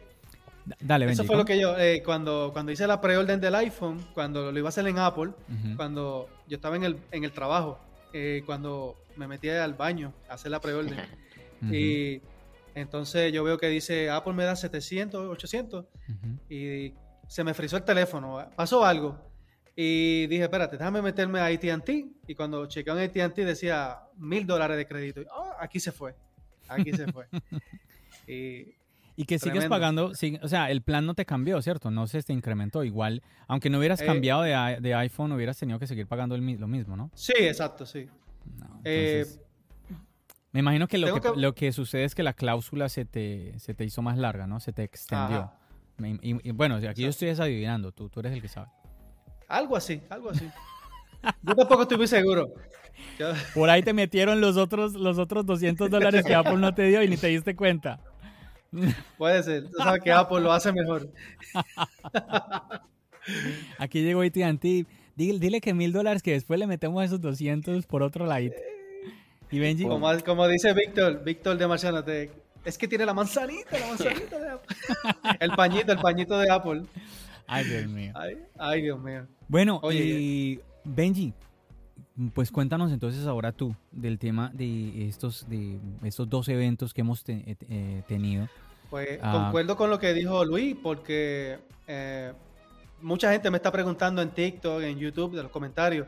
Dale, 0.81 1.11
Eso 1.11 1.25
fue 1.25 1.37
lo 1.37 1.45
que 1.45 1.59
yo, 1.61 1.77
eh, 1.77 2.03
cuando, 2.05 2.51
cuando 2.53 2.71
hice 2.71 2.87
la 2.87 3.01
preorden 3.01 3.41
del 3.41 3.55
iPhone, 3.57 4.01
cuando 4.15 4.53
lo 4.53 4.59
iba 4.59 4.69
a 4.69 4.71
hacer 4.71 4.87
en 4.87 4.99
Apple, 4.99 5.33
cuando 5.77 6.29
yo 6.47 6.57
estaba 6.57 6.77
en 6.77 6.85
el, 6.85 6.99
en 7.11 7.25
el 7.25 7.33
trabajo, 7.33 7.81
eh, 8.13 8.43
cuando 8.47 8.97
me 9.17 9.27
metí 9.27 9.49
al 9.49 9.75
baño 9.75 10.13
a 10.29 10.35
hacer 10.35 10.51
la 10.51 10.61
preorden. 10.61 10.97
Y 11.71 12.21
entonces 12.75 13.33
yo 13.33 13.45
veo 13.45 13.59
que 13.59 13.69
dice 13.69 14.11
Apple 14.11 14.33
me 14.33 14.45
da 14.45 14.57
700, 14.57 15.29
800 15.31 15.85
y 16.49 16.93
se 17.27 17.45
me 17.45 17.55
frizó 17.55 17.77
el 17.77 17.85
teléfono. 17.85 18.47
Pasó 18.55 18.85
algo. 18.85 19.32
Y 19.75 20.27
dije, 20.27 20.43
espérate, 20.43 20.77
déjame 20.77 21.03
meterme 21.03 21.41
a 21.41 21.47
ATT. 21.47 21.91
Y 22.27 22.35
cuando 22.35 22.67
chequeé 22.67 22.93
en 22.93 23.21
ATT 23.21 23.37
decía 23.37 24.01
mil 24.17 24.47
dólares 24.47 24.77
de 24.77 24.87
crédito. 24.87 25.23
Oh, 25.35 25.53
aquí 25.59 25.81
se 25.81 25.93
fue. 25.93 26.15
Aquí 26.69 26.93
se 26.93 27.11
fue. 27.11 27.27
y 28.27 28.75
y 29.17 29.25
que 29.25 29.39
sigues 29.39 29.67
pagando, 29.67 30.13
o 30.43 30.49
sea, 30.49 30.71
el 30.71 30.83
plan 30.83 31.05
no 31.05 31.15
te 31.15 31.27
cambió, 31.27 31.61
¿cierto? 31.61 31.91
No 31.91 32.07
se 32.07 32.23
te 32.23 32.33
incrementó. 32.33 32.83
Igual, 32.85 33.23
aunque 33.47 33.69
no 33.69 33.79
hubieras 33.79 34.01
eh, 34.01 34.07
cambiado 34.07 34.43
de, 34.43 34.95
iPhone, 34.95 35.33
hubieras 35.33 35.59
tenido 35.59 35.79
que 35.79 35.87
seguir 35.87 36.07
pagando 36.07 36.35
el, 36.35 36.59
lo 36.59 36.67
mismo, 36.67 36.97
¿no? 36.97 37.11
Sí, 37.15 37.35
exacto, 37.39 37.85
sí. 37.85 38.09
Eh, 38.85 39.27
me 40.53 40.61
imagino 40.61 40.89
que 40.89 40.99
lo 40.99 41.21
que, 41.21 41.31
lo 41.37 41.55
que 41.55 41.73
sucede 41.73 42.05
es 42.05 42.15
que 42.15 42.23
la 42.23 42.33
cláusula 42.33 42.89
se 42.89 43.05
te, 43.05 43.59
se 43.59 43.75
te 43.75 43.85
hizo 43.85 44.03
más 44.03 44.17
larga, 44.19 44.47
¿no? 44.47 44.61
Se 44.61 44.73
te 44.73 44.83
extendió. 44.83 45.53
Y, 46.23 46.51
bueno, 46.53 46.77
aquí 46.89 47.03
yo 47.03 47.09
estoy 47.09 47.29
adivinando, 47.29 47.93
tú, 47.93 48.09
tú 48.09 48.21
eres 48.21 48.33
el 48.33 48.41
que 48.41 48.49
sabe. 48.49 48.69
Algo 49.53 49.77
así, 49.77 50.01
algo 50.09 50.31
así. 50.31 50.49
yo 51.43 51.55
tampoco 51.55 51.83
estoy 51.83 51.99
muy 51.99 52.07
seguro. 52.07 52.55
Por 53.55 53.69
ahí 53.69 53.83
te 53.83 53.93
metieron 53.93 54.41
los 54.41 54.57
otros, 54.57 54.95
los 54.95 55.19
otros 55.19 55.45
200 55.45 55.91
dólares 55.91 56.25
que 56.25 56.35
Apple 56.35 56.57
no 56.57 56.75
te 56.75 56.85
dio 56.85 57.03
y 57.03 57.09
ni 57.09 57.19
te 57.19 57.27
diste 57.27 57.55
cuenta. 57.55 58.01
Puede 59.19 59.43
ser. 59.43 59.65
Tú 59.65 59.77
sabes 59.77 60.03
que 60.03 60.11
Apple 60.11 60.41
lo 60.41 60.53
hace 60.53 60.73
mejor. 60.73 61.07
Aquí 63.79 64.03
llegó 64.03 64.23
AT&T. 64.23 64.87
Dile, 65.17 65.39
dile 65.39 65.61
que 65.61 65.75
mil 65.75 65.93
dólares 65.93 66.23
que 66.23 66.33
después 66.33 66.59
le 66.59 66.67
metemos 66.67 67.05
esos 67.05 67.21
200 67.21 67.87
por 67.87 68.03
otro 68.03 68.25
lado. 68.25 68.49
Y 69.51 69.59
Benji. 69.59 69.85
Como, 69.85 70.09
como 70.25 70.49
dice 70.49 70.73
Víctor, 70.73 71.23
Víctor 71.23 71.59
de 71.59 71.67
Marciano, 71.67 72.03
es 72.65 72.79
que 72.79 72.89
tiene 72.89 73.05
la 73.05 73.13
manzanita, 73.13 73.79
la 73.79 73.89
manzanita 73.89 74.39
de 74.39 74.49
Apple. 74.49 74.77
el 75.41 75.51
pañito, 75.51 75.93
el 75.93 75.99
pañito 75.99 76.39
de 76.39 76.51
Apple. 76.51 76.85
Ay, 77.53 77.65
Dios 77.65 77.89
mío. 77.89 78.13
Ay, 78.59 78.83
Dios 78.83 79.01
mío. 79.01 79.27
Bueno, 79.49 79.81
y 79.93 80.61
Benji, 80.85 81.35
pues 82.35 82.51
cuéntanos 82.51 82.93
entonces 82.93 83.27
ahora 83.27 83.53
tú 83.53 83.75
del 83.91 84.19
tema 84.19 84.51
de 84.55 85.09
estos, 85.09 85.49
de 85.49 85.79
estos 86.05 86.29
dos 86.29 86.49
eventos 86.49 86.95
que 86.95 87.01
hemos 87.03 87.23
eh, 87.29 87.57
eh, 87.69 88.03
tenido. 88.07 88.49
Pues 88.91 89.19
ah. 89.23 89.33
concuerdo 89.33 89.77
con 89.77 89.91
lo 89.91 89.99
que 89.99 90.13
dijo 90.13 90.45
Luis, 90.45 90.77
porque 90.83 91.59
eh, 91.87 92.33
mucha 93.01 93.33
gente 93.33 93.51
me 93.51 93.57
está 93.57 93.73
preguntando 93.73 94.23
en 94.23 94.31
TikTok, 94.31 94.83
en 94.83 94.99
YouTube, 94.99 95.35
de 95.35 95.43
los 95.43 95.53
comentarios, 95.53 96.07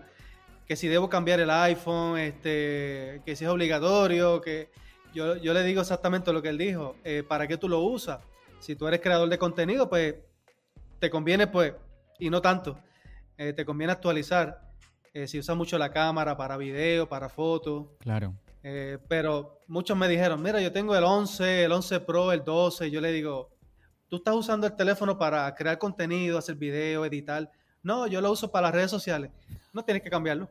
que 0.66 0.76
si 0.76 0.88
debo 0.88 1.08
cambiar 1.08 1.40
el 1.40 1.50
iPhone, 1.50 2.18
este, 2.18 3.22
que 3.24 3.36
si 3.36 3.44
es 3.44 3.50
obligatorio, 3.50 4.40
que 4.40 4.70
yo, 5.14 5.36
yo 5.36 5.52
le 5.52 5.62
digo 5.62 5.80
exactamente 5.80 6.32
lo 6.32 6.42
que 6.42 6.48
él 6.48 6.58
dijo, 6.58 6.96
eh, 7.04 7.22
¿para 7.26 7.46
qué 7.46 7.56
tú 7.56 7.68
lo 7.68 7.80
usas? 7.80 8.20
Si 8.60 8.76
tú 8.76 8.88
eres 8.88 9.00
creador 9.00 9.28
de 9.28 9.38
contenido, 9.38 9.88
pues 9.88 10.16
te 11.04 11.10
conviene, 11.10 11.46
pues, 11.46 11.74
y 12.18 12.30
no 12.30 12.40
tanto, 12.40 12.78
eh, 13.36 13.52
te 13.52 13.66
conviene 13.66 13.92
actualizar. 13.92 14.62
si 15.26 15.38
usas 15.38 15.54
mucho 15.54 15.76
la 15.76 15.92
cámara 15.92 16.34
para 16.34 16.56
video, 16.56 17.06
para 17.06 17.28
fotos. 17.28 17.88
Claro. 18.00 18.34
Eh, 18.62 18.98
pero 19.06 19.60
muchos 19.66 19.94
me 19.94 20.08
dijeron, 20.08 20.42
mira, 20.42 20.58
yo 20.62 20.72
tengo 20.72 20.96
el 20.96 21.04
11, 21.04 21.64
el 21.64 21.72
11 21.72 22.00
Pro, 22.00 22.32
el 22.32 22.42
12. 22.42 22.90
Yo 22.90 23.02
le 23.02 23.12
digo, 23.12 23.50
tú 24.08 24.16
estás 24.16 24.34
usando 24.34 24.66
el 24.66 24.74
teléfono 24.74 25.18
para 25.18 25.54
crear 25.54 25.76
contenido, 25.76 26.38
hacer 26.38 26.54
video, 26.54 27.04
editar. 27.04 27.50
No, 27.82 28.06
yo 28.06 28.22
lo 28.22 28.32
uso 28.32 28.50
para 28.50 28.68
las 28.68 28.74
redes 28.74 28.90
sociales. 28.90 29.30
No 29.74 29.84
tienes 29.84 30.02
que 30.02 30.08
cambiarlo. 30.08 30.48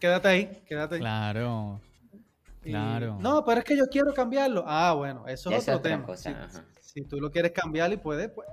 Quédate 0.00 0.26
ahí, 0.26 0.62
quédate 0.66 0.96
ahí. 0.96 1.00
Claro. 1.00 1.80
Claro. 2.60 3.18
no, 3.20 3.44
pero 3.44 3.60
es 3.60 3.64
que 3.64 3.76
yo 3.76 3.86
quiero 3.86 4.12
cambiarlo. 4.12 4.64
Ah, 4.66 4.92
bueno, 4.94 5.28
eso 5.28 5.48
es 5.52 5.68
otro 5.68 5.80
tema. 5.80 6.04
si, 6.80 7.04
tú 7.04 7.20
lo 7.20 7.30
quieres 7.30 7.52
cambiar 7.52 7.92
y 7.92 7.96
puedes, 7.96 8.28
pues, 8.28 8.48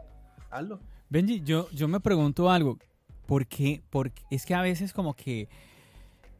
hazlo. 0.51 0.79
Benji, 1.13 1.41
yo, 1.41 1.69
yo 1.69 1.87
me 1.87 1.99
pregunto 1.99 2.49
algo. 2.49 2.79
¿Por 3.27 3.45
qué? 3.45 3.83
Porque 3.91 4.23
es 4.31 4.47
que 4.47 4.55
a 4.55 4.63
veces 4.63 4.91
como 4.91 5.13
que 5.13 5.47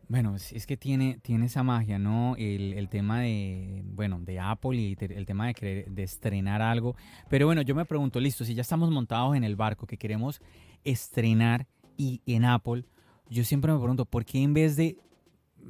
bueno, 0.08 0.36
es 0.36 0.66
que 0.66 0.78
tiene, 0.78 1.20
tiene 1.22 1.46
esa 1.46 1.62
magia, 1.62 2.00
¿no? 2.00 2.36
El, 2.40 2.90
tema 2.90 3.20
de, 3.20 3.84
bueno, 3.86 4.20
de 4.20 4.40
Apple 4.40 4.76
y 4.76 4.98
el 5.00 5.28
tema 5.28 5.46
de, 5.46 5.54
querer, 5.54 5.92
de 5.92 6.02
estrenar 6.02 6.64
algo. 6.64 6.96
Pero 7.30 7.46
bueno, 7.46 7.62
yo 7.62 7.76
me 7.76 7.86
pregunto, 7.86 8.20
listo, 8.20 8.46
si 8.46 8.56
ya 8.56 8.62
estamos 8.62 8.90
montados 8.90 9.36
en 9.36 9.44
el 9.44 9.56
barco 9.56 9.86
que 9.86 9.98
queremos 9.98 10.42
estrenar 10.84 11.68
y 11.96 12.22
en 12.26 12.44
Apple, 12.44 12.84
yo 13.30 13.44
siempre 13.44 13.72
me 13.72 13.78
pregunto, 13.78 14.06
¿por 14.06 14.26
qué 14.26 14.42
en 14.42 14.56
vez 14.56 14.76
de 14.76 14.98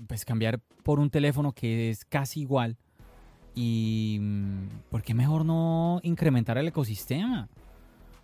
pues, 0.08 0.24
cambiar 0.24 0.62
por 0.82 1.02
un 1.02 1.10
teléfono 1.10 1.52
que 1.52 1.90
es 1.90 2.06
casi 2.06 2.40
igual, 2.40 2.78
y 3.54 4.18
mm, 4.22 4.68
por 4.90 5.04
qué 5.04 5.14
mejor 5.14 5.44
no 5.44 6.00
incrementar 6.04 6.58
el 6.58 6.70
ecosistema? 6.70 7.50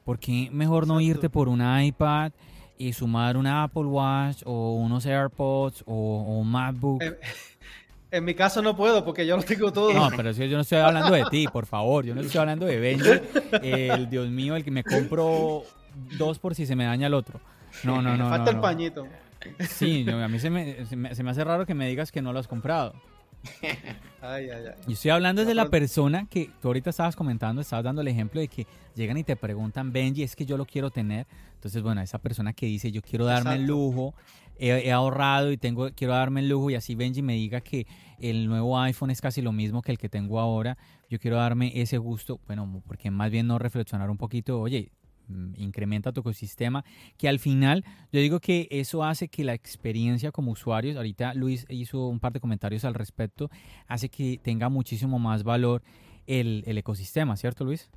¿Por 0.09 0.17
qué 0.17 0.49
mejor 0.51 0.87
no 0.87 0.99
irte 0.99 1.29
por 1.29 1.47
un 1.47 1.61
iPad? 1.61 2.31
y 2.79 2.93
sumar 2.93 3.37
una 3.37 3.61
Apple 3.61 3.83
Watch 3.83 4.41
o 4.43 4.73
unos 4.73 5.05
AirPods 5.05 5.83
o, 5.85 6.39
un 6.39 6.49
MacBook. 6.49 7.03
En, 8.11 8.25
mi 8.25 8.33
caso 8.33 8.63
no 8.63 8.75
puedo 8.75 9.05
porque 9.05 9.27
yo 9.27 9.37
lo 9.37 9.43
tengo 9.43 9.71
todo. 9.71 9.93
No, 9.93 10.09
pero 10.17 10.33
si 10.33 10.49
yo 10.49 10.55
no 10.55 10.61
estoy 10.61 10.79
hablando 10.79 11.11
de 11.11 11.25
ti, 11.29 11.45
por 11.47 11.67
favor. 11.67 12.03
Yo 12.05 12.15
no 12.15 12.21
estoy 12.21 12.39
hablando 12.39 12.65
de 12.65 12.79
Benji, 12.79 13.21
el 13.61 14.09
Dios 14.09 14.29
mío, 14.29 14.55
el 14.55 14.63
que 14.63 14.71
me 14.71 14.83
compro 14.83 15.61
dos 16.17 16.39
por 16.39 16.55
si 16.55 16.65
se 16.65 16.75
me 16.75 16.85
daña 16.85 17.05
el 17.05 17.13
otro. 17.13 17.39
No, 17.83 18.01
no, 18.01 18.17
no. 18.17 18.23
Me 18.23 18.29
falta 18.31 18.49
el 18.49 18.59
pañito. 18.59 19.05
Sí, 19.59 20.09
a 20.09 20.27
mí 20.27 20.39
se 20.39 20.49
me, 20.49 20.85
se 20.87 20.95
me, 20.95 21.29
hace 21.29 21.43
raro 21.43 21.67
que 21.67 21.75
me 21.75 21.87
digas 21.87 22.11
que 22.11 22.23
no 22.23 22.33
lo 22.33 22.39
has 22.39 22.47
comprado. 22.47 22.95
Ay, 24.21 24.49
ay, 24.49 24.65
ay. 24.67 24.81
Y 24.85 24.93
estoy 24.93 25.11
hablando 25.11 25.45
de 25.45 25.55
la 25.55 25.69
persona 25.69 26.27
que 26.29 26.49
tú 26.61 26.67
ahorita 26.67 26.89
estabas 26.89 27.15
comentando, 27.15 27.61
estabas 27.61 27.85
dando 27.85 28.01
el 28.01 28.07
ejemplo 28.09 28.41
de 28.41 28.49
que 28.49 28.67
llegan 28.93 29.17
y 29.17 29.23
te 29.23 29.37
preguntan, 29.37 29.93
Benji, 29.93 30.23
es 30.23 30.35
que 30.35 30.45
yo 30.45 30.57
lo 30.57 30.65
quiero 30.65 30.89
tener. 30.89 31.25
Entonces, 31.53 31.81
bueno, 31.81 32.01
esa 32.01 32.19
persona 32.19 32.51
que 32.51 32.65
dice, 32.65 32.91
yo 32.91 33.01
quiero 33.01 33.23
darme 33.23 33.55
el 33.55 33.65
lujo, 33.65 34.13
he, 34.57 34.91
ahorrado 34.91 35.51
y 35.51 35.57
tengo, 35.57 35.89
quiero 35.95 36.13
darme 36.13 36.41
el 36.41 36.49
lujo 36.49 36.69
y 36.69 36.75
así 36.75 36.95
Benji 36.95 37.21
me 37.21 37.33
diga 37.33 37.61
que 37.61 37.87
el 38.19 38.47
nuevo 38.47 38.77
iPhone 38.79 39.11
es 39.11 39.21
casi 39.21 39.41
lo 39.41 39.53
mismo 39.53 39.81
que 39.81 39.91
el 39.91 39.97
que 39.97 40.09
tengo 40.09 40.39
ahora, 40.39 40.77
yo 41.09 41.19
quiero 41.19 41.37
darme 41.37 41.71
ese 41.75 41.97
gusto, 41.97 42.39
bueno, 42.45 42.81
porque 42.85 43.09
más 43.09 43.31
bien 43.31 43.47
no 43.47 43.57
reflexionar 43.57 44.09
un 44.09 44.17
poquito, 44.17 44.59
oye, 44.59 44.91
incrementa 45.57 46.11
tu 46.11 46.21
ecosistema, 46.21 46.83
que 47.17 47.29
al 47.29 47.39
final 47.39 47.83
yo 48.11 48.19
digo 48.19 48.39
que 48.39 48.67
eso 48.71 49.03
hace 49.03 49.27
que 49.27 49.43
la 49.43 49.53
experiencia 49.53 50.31
como 50.31 50.51
usuarios, 50.51 50.97
ahorita 50.97 51.33
Luis 51.33 51.65
hizo 51.69 52.07
un 52.07 52.19
par 52.19 52.33
de 52.33 52.39
comentarios 52.39 52.85
al 52.85 52.93
respecto, 52.93 53.49
hace 53.87 54.09
que 54.09 54.39
tenga 54.41 54.69
muchísimo 54.69 55.19
más 55.19 55.43
valor 55.43 55.81
el, 56.27 56.63
ecosistema, 56.77 57.35
¿cierto 57.37 57.65
Luis? 57.65 57.89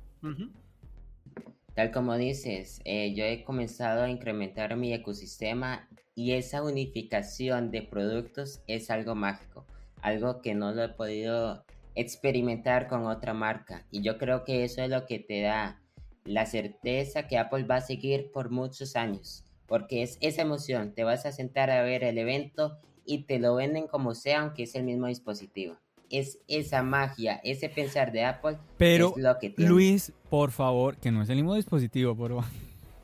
Tal 1.75 1.91
como 1.91 2.15
dices, 2.15 2.81
eh, 2.85 3.13
yo 3.15 3.25
he 3.25 3.43
comenzado 3.43 4.03
a 4.03 4.09
incrementar 4.09 4.75
mi 4.75 4.93
ecosistema 4.93 5.87
y 6.15 6.33
esa 6.33 6.63
unificación 6.63 7.71
de 7.71 7.81
productos 7.81 8.61
es 8.67 8.89
algo 8.91 9.15
mágico, 9.15 9.65
algo 10.01 10.41
que 10.41 10.53
no 10.53 10.71
lo 10.71 10.83
he 10.83 10.89
podido 10.89 11.65
experimentar 11.95 12.87
con 12.87 13.05
otra 13.05 13.33
marca 13.33 13.85
y 13.91 14.01
yo 14.01 14.17
creo 14.17 14.43
que 14.43 14.63
eso 14.63 14.81
es 14.81 14.89
lo 14.89 15.05
que 15.05 15.19
te 15.19 15.41
da 15.41 15.82
la 16.25 16.45
certeza 16.45 17.27
que 17.27 17.37
Apple 17.37 17.63
va 17.63 17.77
a 17.77 17.81
seguir 17.81 18.31
por 18.31 18.49
muchos 18.49 18.95
años, 18.95 19.43
porque 19.67 20.03
es 20.03 20.17
esa 20.21 20.41
emoción, 20.41 20.93
te 20.93 21.03
vas 21.03 21.25
a 21.25 21.31
sentar 21.31 21.69
a 21.69 21.83
ver 21.83 22.03
el 22.03 22.17
evento 22.17 22.77
y 23.05 23.23
te 23.23 23.39
lo 23.39 23.55
venden 23.55 23.87
como 23.87 24.15
sea, 24.15 24.41
aunque 24.41 24.63
es 24.63 24.75
el 24.75 24.83
mismo 24.83 25.07
dispositivo. 25.07 25.75
Es 26.09 26.39
esa 26.47 26.83
magia, 26.83 27.41
ese 27.43 27.69
pensar 27.69 28.11
de 28.11 28.23
Apple. 28.23 28.57
Pero, 28.77 29.13
es 29.15 29.23
lo 29.23 29.37
que 29.39 29.49
tiene. 29.49 29.69
Luis, 29.69 30.13
por 30.29 30.51
favor, 30.51 30.97
que 30.97 31.11
no 31.11 31.23
es 31.23 31.29
el 31.29 31.37
mismo 31.37 31.55
dispositivo, 31.55 32.15
por 32.15 32.29
favor. 32.29 32.45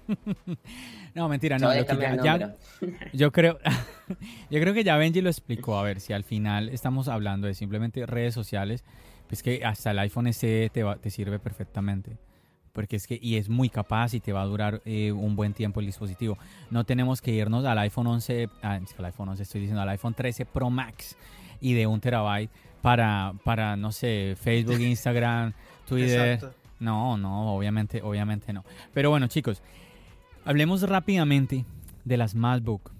no, 1.15 1.27
mentira, 1.27 1.57
no. 1.57 1.71
yo 3.13 3.31
creo, 3.31 3.57
yo 4.49 4.59
creo 4.59 4.73
que 4.73 4.83
ya 4.83 4.97
Benji 4.97 5.21
lo 5.21 5.29
explicó. 5.29 5.77
A 5.77 5.83
ver, 5.83 5.99
si 5.99 6.13
al 6.13 6.23
final 6.23 6.69
estamos 6.69 7.07
hablando 7.07 7.47
de 7.47 7.55
simplemente 7.55 8.05
redes 8.05 8.33
sociales, 8.33 8.83
pues 9.27 9.43
que 9.43 9.65
hasta 9.65 9.91
el 9.91 9.99
iPhone 9.99 10.31
SE 10.31 10.69
te, 10.71 10.83
te 11.01 11.09
sirve 11.09 11.39
perfectamente 11.39 12.17
porque 12.73 12.95
es 12.95 13.07
que 13.07 13.19
y 13.21 13.37
es 13.37 13.49
muy 13.49 13.69
capaz 13.69 14.13
y 14.13 14.19
te 14.19 14.33
va 14.33 14.41
a 14.41 14.45
durar 14.45 14.81
eh, 14.85 15.11
un 15.11 15.35
buen 15.35 15.53
tiempo 15.53 15.79
el 15.79 15.85
dispositivo. 15.85 16.37
No 16.69 16.83
tenemos 16.83 17.21
que 17.21 17.31
irnos 17.31 17.65
al 17.65 17.77
iPhone 17.79 18.07
11, 18.07 18.49
ah, 18.61 18.79
al 18.97 19.05
iPhone 19.05 19.29
11 19.29 19.43
estoy 19.43 19.61
diciendo, 19.61 19.81
al 19.81 19.89
iPhone 19.89 20.13
13 20.13 20.45
Pro 20.45 20.69
Max 20.69 21.15
y 21.61 21.73
de 21.73 21.87
un 21.87 21.99
terabyte 21.99 22.51
para, 22.81 23.33
para 23.43 23.75
no 23.75 23.91
sé, 23.91 24.35
Facebook, 24.39 24.79
Instagram, 24.79 25.53
Twitter. 25.87 26.33
Exacto. 26.33 26.55
No, 26.79 27.17
no, 27.17 27.53
obviamente, 27.53 28.01
obviamente 28.01 28.53
no. 28.53 28.63
Pero 28.93 29.09
bueno, 29.09 29.27
chicos, 29.27 29.61
hablemos 30.45 30.81
rápidamente 30.83 31.65
de 32.05 32.17
las 32.17 32.35
MacBook. 32.35 32.91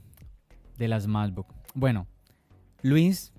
De 0.78 0.88
las 0.88 1.08
MacBook. 1.08 1.48
Bueno, 1.74 2.08
Luis, 2.82 3.32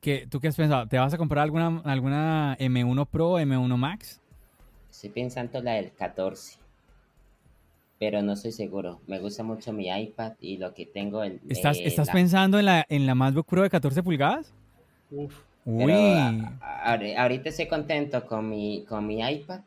¿qué, 0.00 0.26
¿tú 0.28 0.40
qué 0.40 0.48
has 0.48 0.56
pensado? 0.56 0.88
¿Te 0.88 0.98
vas 0.98 1.14
a 1.14 1.18
comprar 1.18 1.42
alguna, 1.42 1.80
alguna 1.84 2.56
M1 2.58 3.06
Pro, 3.06 3.38
M1 3.38 3.76
Max? 3.76 4.20
Estoy 4.94 5.10
pensando 5.10 5.60
la 5.60 5.72
del 5.72 5.90
14. 5.92 6.56
Pero 7.98 8.22
no 8.22 8.34
estoy 8.34 8.52
seguro. 8.52 9.00
Me 9.08 9.18
gusta 9.18 9.42
mucho 9.42 9.72
mi 9.72 9.88
iPad 9.88 10.34
y 10.40 10.56
lo 10.58 10.72
que 10.72 10.86
tengo. 10.86 11.24
El, 11.24 11.40
¿Estás, 11.48 11.78
eh, 11.78 11.86
¿estás 11.86 12.06
la- 12.08 12.12
pensando 12.12 12.58
en 12.60 12.66
la, 12.66 12.86
en 12.88 13.04
la 13.06 13.14
MacBook 13.16 13.46
Pro 13.46 13.62
de 13.62 13.70
14 13.70 14.02
pulgadas? 14.04 14.52
Uf. 15.10 15.34
Uy, 15.64 15.84
Pero 15.86 15.94
a- 15.98 16.28
a- 16.60 16.96
ahori- 16.96 17.16
ahorita 17.16 17.48
estoy 17.48 17.66
contento 17.66 18.24
con 18.26 18.48
mi, 18.48 18.84
con 18.88 19.04
mi 19.06 19.20
iPad 19.20 19.60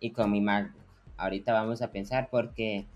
y 0.00 0.10
con 0.12 0.30
mi 0.32 0.40
MacBook. 0.40 0.80
Ahorita 1.18 1.52
vamos 1.52 1.82
a 1.82 1.90
pensar 1.90 2.28
porque 2.30 2.86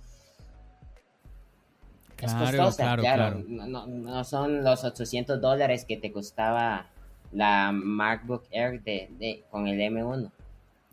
es 2.22 2.32
costosa, 2.32 2.76
claro, 2.96 3.02
claro. 3.02 3.42
claro. 3.42 3.44
No, 3.48 3.66
no- 3.66 3.86
no 3.86 4.24
son 4.24 4.64
los 4.64 4.84
800 4.84 5.38
dólares 5.40 5.84
que 5.84 5.98
te 5.98 6.10
costaba 6.12 6.86
la 7.32 7.72
MacBook 7.72 8.44
Air 8.50 8.82
de, 8.82 9.10
de- 9.18 9.44
con 9.50 9.66
el 9.68 9.78
M1. 9.80 10.30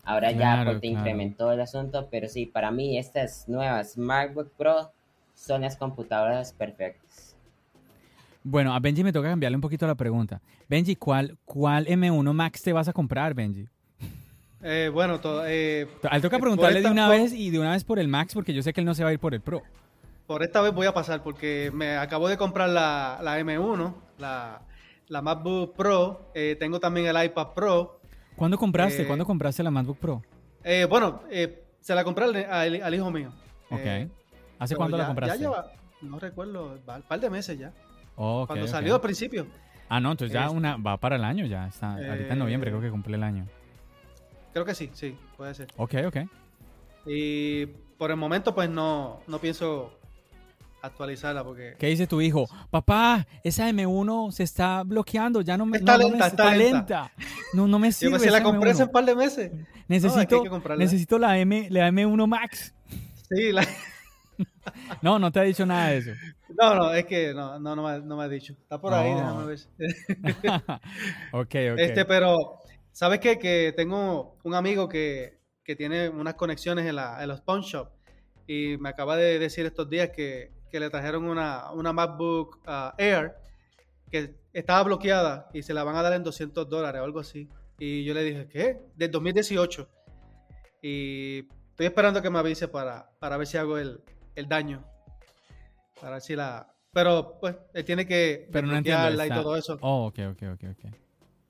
Ahora 0.03 0.31
ya 0.31 0.37
Claro, 0.37 0.79
te 0.79 0.87
claro. 0.89 0.97
incrementó 0.99 1.51
el 1.51 1.61
asunto, 1.61 2.07
pero 2.09 2.27
sí, 2.27 2.45
para 2.45 2.71
mí 2.71 2.97
estas 2.97 3.47
nuevas 3.47 3.97
MacBook 3.97 4.49
Pro 4.57 4.91
son 5.35 5.61
las 5.61 5.75
computadoras 5.75 6.53
perfectas. 6.53 7.35
Bueno, 8.43 8.73
a 8.73 8.79
Benji 8.79 9.03
me 9.03 9.13
toca 9.13 9.29
cambiarle 9.29 9.55
un 9.55 9.61
poquito 9.61 9.85
la 9.85 9.93
pregunta. 9.95 10.41
Benji, 10.67 10.95
¿cuál, 10.95 11.37
¿cuál 11.45 11.85
M1 11.85 12.33
Max 12.33 12.63
te 12.63 12.73
vas 12.73 12.87
a 12.87 12.93
comprar, 12.93 13.35
Benji? 13.35 13.67
Eh, 14.63 14.89
bueno, 14.93 15.19
to- 15.19 15.43
eh, 15.45 15.87
A 16.09 16.15
él 16.15 16.21
toca 16.21 16.37
Por 16.37 16.41
preguntarle 16.41 16.81
de 16.81 16.89
una 16.89 17.07
por- 17.07 17.15
vez 17.17 17.33
y 17.33 17.49
de 17.51 17.59
una 17.59 17.71
vez 17.71 17.83
por 17.83 17.99
el 17.99 18.07
Max 18.07 18.33
porque 18.33 18.53
yo 18.53 18.61
sé 18.63 18.73
que 18.73 18.81
él 18.81 18.85
no 18.85 18.93
se 18.95 19.03
va 19.03 19.09
a 19.09 19.13
ir 19.13 19.19
por 19.19 19.33
el 19.33 19.41
Pro. 19.41 19.61
por 20.27 20.43
esta 20.43 20.61
vez 20.61 20.73
voy 20.73 20.87
a 20.87 20.93
pasar 20.93 21.23
porque 21.23 21.71
me 21.73 21.97
acabo 21.97 22.27
de 22.29 22.37
comprar 22.37 22.69
la, 22.69 23.19
la 23.21 23.39
M1, 23.39 23.93
la, 24.17 24.61
la 25.07 25.21
MacBook 25.21 25.75
Pro. 25.75 26.31
eh, 26.33 26.55
tengo 26.59 26.79
también 26.79 27.05
el 27.07 27.23
iPad 27.25 27.49
Pro. 27.53 28.00
¿Cuándo 28.41 28.57
compraste? 28.57 29.03
Eh, 29.03 29.05
¿Cuándo 29.05 29.23
compraste 29.23 29.61
la 29.61 29.69
MacBook 29.69 29.99
Pro? 29.99 30.23
Eh, 30.63 30.87
bueno, 30.89 31.21
eh, 31.29 31.63
se 31.79 31.93
la 31.93 32.03
compré 32.03 32.25
al, 32.25 32.35
al- 32.37 32.81
al 32.81 32.95
hijo 32.95 33.11
mío. 33.11 33.31
Ok. 33.69 33.79
Eh, 33.83 34.09
¿Hace 34.57 34.75
cuándo 34.75 34.97
ya- 34.97 35.03
la 35.03 35.07
compraste? 35.09 35.37
Ya 35.37 35.41
lleva, 35.43 35.71
no 36.01 36.17
recuerdo, 36.17 36.79
va 36.89 36.95
un 36.95 37.01
par 37.03 37.19
de 37.19 37.29
meses 37.29 37.59
ya. 37.59 37.71
Ok, 38.15 38.47
cuando 38.47 38.67
salió 38.67 38.95
al 38.95 39.01
principio. 39.01 39.45
Ah, 39.89 39.99
no, 39.99 40.09
entonces 40.09 40.33
ya 40.33 40.49
una 40.49 40.75
va 40.77 40.97
para 40.97 41.17
el 41.17 41.23
año 41.23 41.45
ya. 41.45 41.67
Está, 41.67 41.93
ahorita 41.93 42.33
en 42.33 42.39
noviembre 42.39 42.71
Eh, 42.71 42.73
creo 42.73 42.81
que 42.81 42.89
cumple 42.89 43.15
el 43.15 43.21
año. 43.21 43.45
Creo 44.53 44.65
que 44.65 44.73
sí, 44.73 44.89
sí, 44.93 45.15
puede 45.37 45.53
ser. 45.53 45.67
Ok, 45.77 45.93
ok. 46.07 46.17
Y 47.05 47.67
por 47.99 48.09
el 48.09 48.17
momento, 48.17 48.55
pues 48.55 48.71
no, 48.71 49.19
no 49.27 49.37
pienso 49.37 49.99
actualizarla 50.81 51.43
porque 51.43 51.75
¿Qué 51.77 51.87
dice 51.87 52.07
tu 52.07 52.21
hijo? 52.21 52.47
Papá, 52.69 53.27
esa 53.43 53.69
M1 53.69 54.31
se 54.31 54.43
está 54.43 54.83
bloqueando, 54.83 55.41
ya 55.41 55.57
no 55.57 55.65
me 55.65 55.77
Está 55.77 55.93
no, 55.97 56.03
no 56.03 56.05
me- 56.05 56.11
lenta, 56.11 56.27
está 56.27 56.55
lenta. 56.55 57.11
No, 57.53 57.67
no 57.67 57.79
me 57.79 57.87
yo 57.89 57.91
sirve. 57.93 58.11
pues, 58.11 58.23
se 58.23 58.31
la 58.31 58.43
compré 58.43 58.71
hace 58.71 58.83
M1. 58.83 58.87
un 58.87 58.91
par 58.91 59.05
de 59.05 59.15
meses. 59.15 59.51
Necesito, 59.87 60.43
que 60.43 60.75
necesito 60.77 61.19
la 61.19 61.37
M, 61.37 61.67
la 61.69 61.89
M1 61.89 62.27
Max. 62.27 62.73
Sí, 63.29 63.51
la- 63.51 63.67
No, 65.01 65.19
no 65.19 65.31
te 65.31 65.39
ha 65.39 65.43
dicho 65.43 65.65
nada 65.65 65.89
de 65.89 65.97
eso. 65.99 66.11
no, 66.59 66.75
no, 66.75 66.93
es 66.93 67.05
que 67.05 67.33
no, 67.33 67.59
no, 67.59 67.75
no, 67.75 67.83
me, 67.87 67.99
no 68.05 68.17
me 68.17 68.23
ha 68.23 68.27
dicho. 68.29 68.53
Está 68.53 68.79
por 68.79 68.93
ahí, 68.93 69.13
déjame 69.13 69.45
ver. 69.45 69.59
ok, 71.31 71.55
ok. 71.73 71.79
Este, 71.79 72.05
pero, 72.05 72.59
¿sabes 72.91 73.19
qué? 73.19 73.37
Que 73.37 73.73
tengo 73.75 74.37
un 74.43 74.55
amigo 74.55 74.87
que, 74.89 75.39
que 75.63 75.75
tiene 75.75 76.09
unas 76.09 76.35
conexiones 76.35 76.85
en, 76.87 76.95
la, 76.95 77.21
en 77.21 77.27
los 77.29 77.41
pawn 77.41 77.61
shop 77.61 77.89
y 78.47 78.77
me 78.79 78.89
acaba 78.89 79.15
de 79.15 79.39
decir 79.39 79.65
estos 79.65 79.89
días 79.89 80.09
que, 80.09 80.51
que 80.71 80.79
le 80.79 80.89
trajeron 80.89 81.25
una, 81.25 81.71
una 81.71 81.93
MacBook 81.93 82.59
ah, 82.65 82.95
Air 82.97 83.35
que 84.09 84.35
estaba 84.53 84.83
bloqueada 84.83 85.49
y 85.53 85.63
se 85.63 85.73
la 85.73 85.83
van 85.83 85.95
a 85.95 86.01
dar 86.01 86.13
en 86.13 86.23
200 86.23 86.67
dólares 86.69 87.01
o 87.01 87.03
algo 87.03 87.19
así. 87.19 87.49
Y 87.77 88.03
yo 88.03 88.13
le 88.13 88.23
dije, 88.23 88.47
¿qué? 88.47 88.81
Del 88.95 89.11
2018. 89.11 89.89
Y 90.81 91.47
estoy 91.71 91.85
esperando 91.85 92.21
que 92.21 92.29
me 92.29 92.39
avise 92.39 92.67
para, 92.67 93.09
para 93.19 93.37
ver 93.37 93.47
si 93.47 93.57
hago 93.57 93.77
el, 93.77 94.01
el 94.35 94.47
daño. 94.47 94.85
Para 95.99 96.13
ver 96.13 96.21
si 96.21 96.35
la... 96.35 96.73
Pero, 96.93 97.37
pues, 97.39 97.55
él 97.73 97.85
tiene 97.85 98.05
que 98.05 98.49
Pero 98.51 98.67
no 98.67 98.75
entiendo. 98.75 99.25
y 99.25 99.29
todo 99.29 99.55
eso. 99.55 99.77
Oh, 99.81 100.07
ok, 100.07 100.19
ok, 100.31 100.43
ok, 100.53 100.63
ok. 100.71 100.93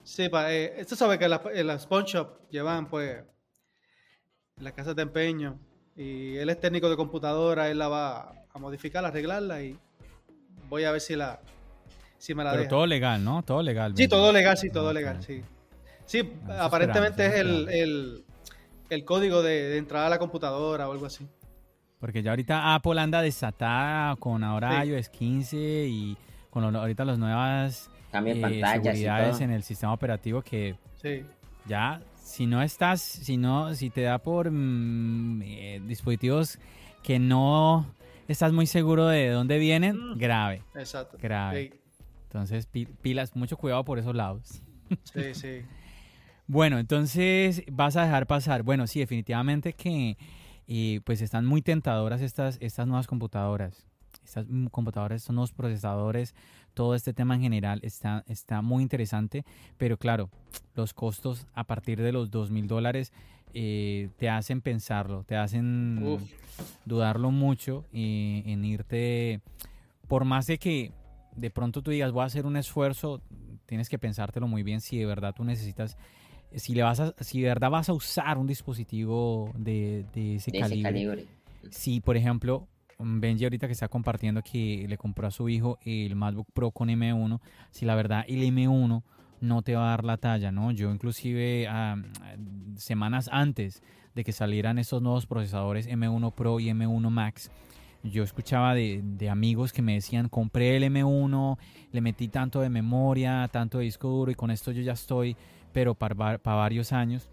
Sí, 0.03 0.29
pa, 0.29 0.51
eh, 0.53 0.73
esto 0.77 0.95
sabe 0.95 1.19
que 1.19 1.27
las 1.27 1.41
en 1.53 1.67
las 1.67 1.85
pawn 1.85 2.05
shop 2.05 2.49
llevan 2.49 2.89
pues 2.89 3.23
las 4.57 4.73
casas 4.73 4.95
de 4.95 5.03
empeño 5.03 5.59
y 5.95 6.37
él 6.37 6.49
es 6.49 6.59
técnico 6.59 6.89
de 6.89 6.95
computadora, 6.95 7.69
él 7.69 7.77
la 7.77 7.87
va 7.87 8.40
a 8.53 8.59
modificar, 8.59 9.03
a 9.05 9.09
arreglarla 9.09 9.61
y 9.63 9.77
voy 10.69 10.83
a 10.83 10.91
ver 10.91 11.01
si 11.01 11.15
la 11.15 11.39
si 12.17 12.35
me 12.35 12.43
la 12.43 12.51
Pero 12.51 12.61
deja. 12.63 12.69
todo 12.69 12.85
legal, 12.85 13.23
¿no? 13.23 13.41
Todo 13.43 13.63
legal. 13.63 13.93
sí, 13.95 14.07
todo 14.07 14.31
legal, 14.31 14.57
sí, 14.57 14.69
todo 14.69 14.93
legal, 14.93 15.23
sí. 15.23 15.41
Sí, 16.05 16.33
Ah, 16.47 16.65
aparentemente 16.65 17.25
es 17.25 17.35
el, 17.35 17.69
el, 17.69 18.25
el 18.89 19.05
código 19.05 19.41
de, 19.41 19.69
de 19.69 19.77
entrada 19.77 20.07
a 20.07 20.09
la 20.09 20.19
computadora 20.19 20.87
o 20.87 20.91
algo 20.91 21.05
así. 21.05 21.25
Porque 21.99 22.21
ya 22.21 22.31
ahorita 22.31 22.75
Apple 22.75 22.99
anda 22.99 23.21
desatada 23.21 24.15
con 24.17 24.43
ahora 24.43 24.83
Sí. 24.83 24.89
iOS 24.89 25.09
15 25.09 25.57
y 25.87 26.17
con 26.49 26.71
lo- 26.71 26.79
ahorita 26.79 27.05
las 27.05 27.17
nuevas 27.17 27.89
Cambia 28.11 28.33
eh, 28.35 28.61
seguridades 28.73 29.39
en 29.41 29.51
el 29.51 29.63
sistema 29.63 29.93
operativo 29.93 30.41
que 30.41 30.75
Sí. 31.01 31.23
ya 31.65 32.01
si 32.21 32.45
no 32.45 32.61
estás, 32.61 33.01
si 33.01 33.37
no, 33.37 33.73
si 33.73 33.89
te 33.89 34.01
da 34.01 34.17
por 34.19 34.51
mm, 34.51 35.41
eh, 35.43 35.81
dispositivos 35.85 36.59
que 37.03 37.19
no 37.19 37.85
estás 38.27 38.53
muy 38.53 38.65
seguro 38.67 39.07
de 39.07 39.29
dónde 39.29 39.57
vienen, 39.59 39.95
Mm. 39.97 40.17
grave, 40.17 40.63
Exacto. 40.75 41.17
grave. 41.21 41.79
Entonces 42.23 42.65
pi- 42.65 42.85
pilas, 42.85 43.35
mucho 43.35 43.57
cuidado 43.57 43.83
por 43.85 43.99
esos 43.99 44.15
lados. 44.15 44.61
Sí, 45.13 45.33
sí. 45.33 45.61
Bueno, 46.47 46.79
entonces 46.79 47.63
vas 47.71 47.95
a 47.95 48.03
dejar 48.03 48.27
pasar. 48.27 48.63
Bueno, 48.63 48.87
sí, 48.87 48.99
definitivamente 48.99 49.73
que 49.73 50.17
eh, 50.67 50.99
pues 51.05 51.21
están 51.21 51.45
muy 51.45 51.61
tentadoras 51.61 52.21
estas, 52.21 52.57
estas 52.61 52.87
nuevas 52.87 53.07
computadoras. 53.07 53.85
Estas 54.25 54.45
computadoras, 54.69 55.21
estos 55.21 55.33
nuevos 55.33 55.51
procesadores, 55.53 56.35
todo 56.73 56.93
este 56.95 57.13
tema 57.13 57.35
en 57.35 57.41
general 57.41 57.79
está, 57.83 58.23
está 58.27 58.61
muy 58.61 58.83
interesante. 58.83 59.45
Pero 59.77 59.97
claro, 59.97 60.29
los 60.75 60.93
costos 60.93 61.47
a 61.53 61.63
partir 61.65 62.01
de 62.01 62.11
los 62.11 62.29
dos 62.31 62.51
mil 62.51 62.67
dólares 62.67 63.13
eh, 63.53 64.09
te 64.17 64.29
hacen 64.29 64.61
pensarlo, 64.61 65.23
te 65.23 65.35
hacen 65.35 66.01
Uf. 66.03 66.21
dudarlo 66.85 67.31
mucho 67.31 67.85
eh, 67.93 68.43
en 68.45 68.65
irte, 68.65 69.41
por 70.07 70.25
más 70.25 70.47
de 70.47 70.57
que 70.57 70.91
de 71.35 71.49
pronto 71.49 71.81
tú 71.81 71.91
digas 71.91 72.11
voy 72.11 72.23
a 72.23 72.25
hacer 72.25 72.45
un 72.45 72.57
esfuerzo, 72.57 73.21
tienes 73.65 73.89
que 73.89 73.97
pensártelo 73.97 74.47
muy 74.47 74.63
bien 74.63 74.81
si 74.81 74.97
de 74.97 75.05
verdad 75.05 75.33
tú 75.33 75.43
necesitas, 75.43 75.97
si 76.55 76.75
le 76.75 76.83
vas 76.83 76.99
a, 76.99 77.13
si 77.19 77.41
de 77.41 77.47
verdad 77.47 77.69
vas 77.69 77.89
a 77.89 77.93
usar 77.93 78.37
un 78.37 78.47
dispositivo 78.47 79.51
de, 79.55 80.05
de 80.13 80.35
ese 80.35 80.51
de 80.51 80.57
ese 80.57 80.59
calibre. 80.59 80.83
calibre. 80.83 81.25
Si, 81.69 82.01
por 82.01 82.17
ejemplo, 82.17 82.67
mm, 82.97 83.19
Benji 83.19 83.43
ahorita 83.45 83.67
que 83.67 83.73
está 83.73 83.87
compartiendo 83.87 84.41
que 84.41 84.85
le 84.87 84.97
compró 84.97 85.27
a 85.27 85.31
su 85.31 85.47
hijo 85.47 85.79
el 85.85 86.15
MacBook 86.15 86.47
Pro 86.53 86.71
con 86.71 86.89
M1, 86.89 87.39
si 87.71 87.85
la 87.85 87.95
verdad 87.95 88.25
el 88.27 88.43
M1 88.43 89.03
no 89.41 89.61
te 89.63 89.75
va 89.75 89.87
a 89.87 89.89
dar 89.89 90.05
la 90.05 90.17
talla, 90.17 90.51
¿no? 90.51 90.71
Yo 90.71 90.91
inclusive 90.91 91.67
semanas 92.77 93.29
antes 93.31 93.81
de 94.15 94.23
que 94.23 94.31
salieran 94.31 94.77
estos 94.77 95.01
nuevos 95.01 95.25
procesadores 95.25 95.87
M1 95.87 96.33
Pro 96.33 96.59
y 96.59 96.67
M1 96.67 97.09
Max, 97.09 97.51
yo 98.03 98.23
escuchaba 98.23 98.73
de, 98.73 99.01
de 99.03 99.29
amigos 99.29 99.73
que 99.73 99.81
me 99.81 99.93
decían, 99.93 100.29
compré 100.29 100.77
el 100.77 100.83
M1, 100.83 101.57
le 101.91 102.01
metí 102.01 102.27
tanto 102.27 102.61
de 102.61 102.69
memoria, 102.69 103.47
tanto 103.51 103.77
de 103.77 103.85
disco 103.85 104.07
duro 104.07 104.31
y 104.31 104.35
con 104.35 104.49
esto 104.49 104.71
yo 104.71 104.81
ya 104.81 104.93
estoy, 104.93 105.35
pero 105.71 105.93
para, 105.93 106.37
para 106.37 106.57
varios 106.57 106.93
años. 106.93 107.29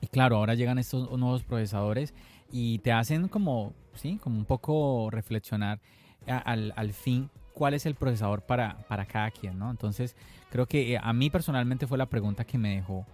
Y 0.00 0.06
claro, 0.06 0.36
ahora 0.36 0.54
llegan 0.54 0.78
estos 0.78 1.10
nuevos 1.18 1.42
procesadores 1.42 2.14
y 2.52 2.78
te 2.78 2.92
hacen 2.92 3.28
como, 3.28 3.74
sí, 3.94 4.18
como 4.22 4.38
un 4.38 4.44
poco 4.44 5.10
reflexionar 5.10 5.80
al, 6.26 6.72
al 6.76 6.92
fin 6.92 7.30
cuál 7.60 7.74
es 7.74 7.84
el 7.84 7.94
procesador 7.94 8.40
para, 8.40 8.78
para 8.88 9.04
cada 9.04 9.30
quien, 9.30 9.58
¿no? 9.58 9.70
Entonces, 9.70 10.16
creo 10.48 10.64
que 10.64 10.94
eh, 10.94 10.98
a 11.02 11.12
mí 11.12 11.28
personalmente 11.28 11.86
fue 11.86 11.98
la 11.98 12.06
pregunta 12.06 12.42
que 12.46 12.56
me 12.56 12.76
dejó 12.76 13.04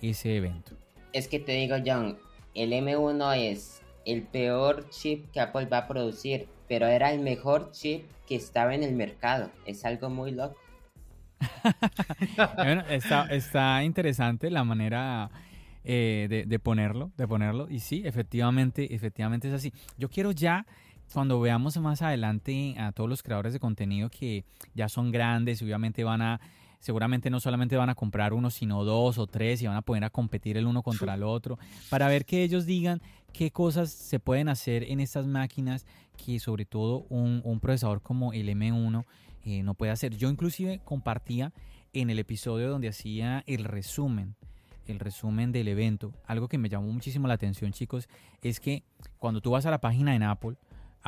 ese 0.00 0.36
evento. 0.36 0.76
Es 1.12 1.26
que 1.26 1.40
te 1.40 1.50
digo, 1.50 1.74
John, 1.84 2.16
el 2.54 2.70
M1 2.70 3.36
es 3.36 3.82
el 4.04 4.22
peor 4.22 4.88
chip 4.90 5.28
que 5.32 5.40
Apple 5.40 5.66
va 5.66 5.78
a 5.78 5.88
producir, 5.88 6.46
pero 6.68 6.86
era 6.86 7.10
el 7.12 7.18
mejor 7.18 7.72
chip 7.72 8.04
que 8.28 8.36
estaba 8.36 8.76
en 8.76 8.84
el 8.84 8.94
mercado. 8.94 9.50
Es 9.66 9.84
algo 9.84 10.08
muy 10.08 10.30
loco. 10.30 10.56
Bueno, 12.54 12.84
está, 12.88 13.26
está 13.26 13.82
interesante 13.82 14.50
la 14.52 14.62
manera 14.62 15.32
eh, 15.82 16.44
de, 16.46 16.58
ponerlo, 16.60 17.10
de 17.16 17.26
ponerlo. 17.26 17.66
Y 17.68 17.80
sí, 17.80 18.02
efectivamente, 18.04 18.94
efectivamente 18.94 19.48
es 19.48 19.54
así. 19.54 19.72
Yo 19.98 20.08
quiero 20.08 20.30
ya, 20.30 20.64
cuando 21.12 21.40
veamos 21.40 21.76
más 21.78 22.02
adelante 22.02 22.74
a 22.78 22.92
todos 22.92 23.08
los 23.08 23.22
creadores 23.22 23.52
de 23.52 23.60
contenido 23.60 24.10
que 24.10 24.44
ya 24.74 24.88
son 24.88 25.10
grandes, 25.10 25.62
obviamente 25.62 26.04
van 26.04 26.22
a, 26.22 26.40
seguramente 26.80 27.30
no 27.30 27.40
solamente 27.40 27.76
van 27.76 27.90
a 27.90 27.94
comprar 27.94 28.32
uno, 28.32 28.50
sino 28.50 28.84
dos 28.84 29.18
o 29.18 29.26
tres 29.26 29.62
y 29.62 29.66
van 29.66 29.76
a 29.76 29.82
poder 29.82 30.04
a 30.04 30.10
competir 30.10 30.56
el 30.56 30.66
uno 30.66 30.82
contra 30.82 31.14
el 31.14 31.22
otro, 31.22 31.58
para 31.88 32.08
ver 32.08 32.24
que 32.24 32.42
ellos 32.42 32.66
digan 32.66 33.00
qué 33.32 33.50
cosas 33.50 33.90
se 33.90 34.18
pueden 34.18 34.48
hacer 34.48 34.84
en 34.84 35.00
estas 35.00 35.26
máquinas 35.26 35.86
que 36.16 36.38
sobre 36.38 36.64
todo 36.64 37.06
un, 37.08 37.40
un 37.44 37.60
procesador 37.60 38.02
como 38.02 38.32
el 38.32 38.48
M1 38.48 39.04
eh, 39.44 39.62
no 39.62 39.74
puede 39.74 39.92
hacer. 39.92 40.16
Yo 40.16 40.28
inclusive 40.28 40.80
compartía 40.84 41.52
en 41.92 42.10
el 42.10 42.18
episodio 42.18 42.68
donde 42.68 42.88
hacía 42.88 43.44
el 43.46 43.64
resumen, 43.64 44.34
el 44.86 44.98
resumen 44.98 45.52
del 45.52 45.68
evento. 45.68 46.12
Algo 46.26 46.48
que 46.48 46.58
me 46.58 46.68
llamó 46.68 46.90
muchísimo 46.92 47.28
la 47.28 47.34
atención, 47.34 47.72
chicos, 47.72 48.08
es 48.42 48.58
que 48.58 48.82
cuando 49.18 49.40
tú 49.40 49.52
vas 49.52 49.64
a 49.64 49.70
la 49.70 49.80
página 49.80 50.16
en 50.16 50.24
Apple, 50.24 50.56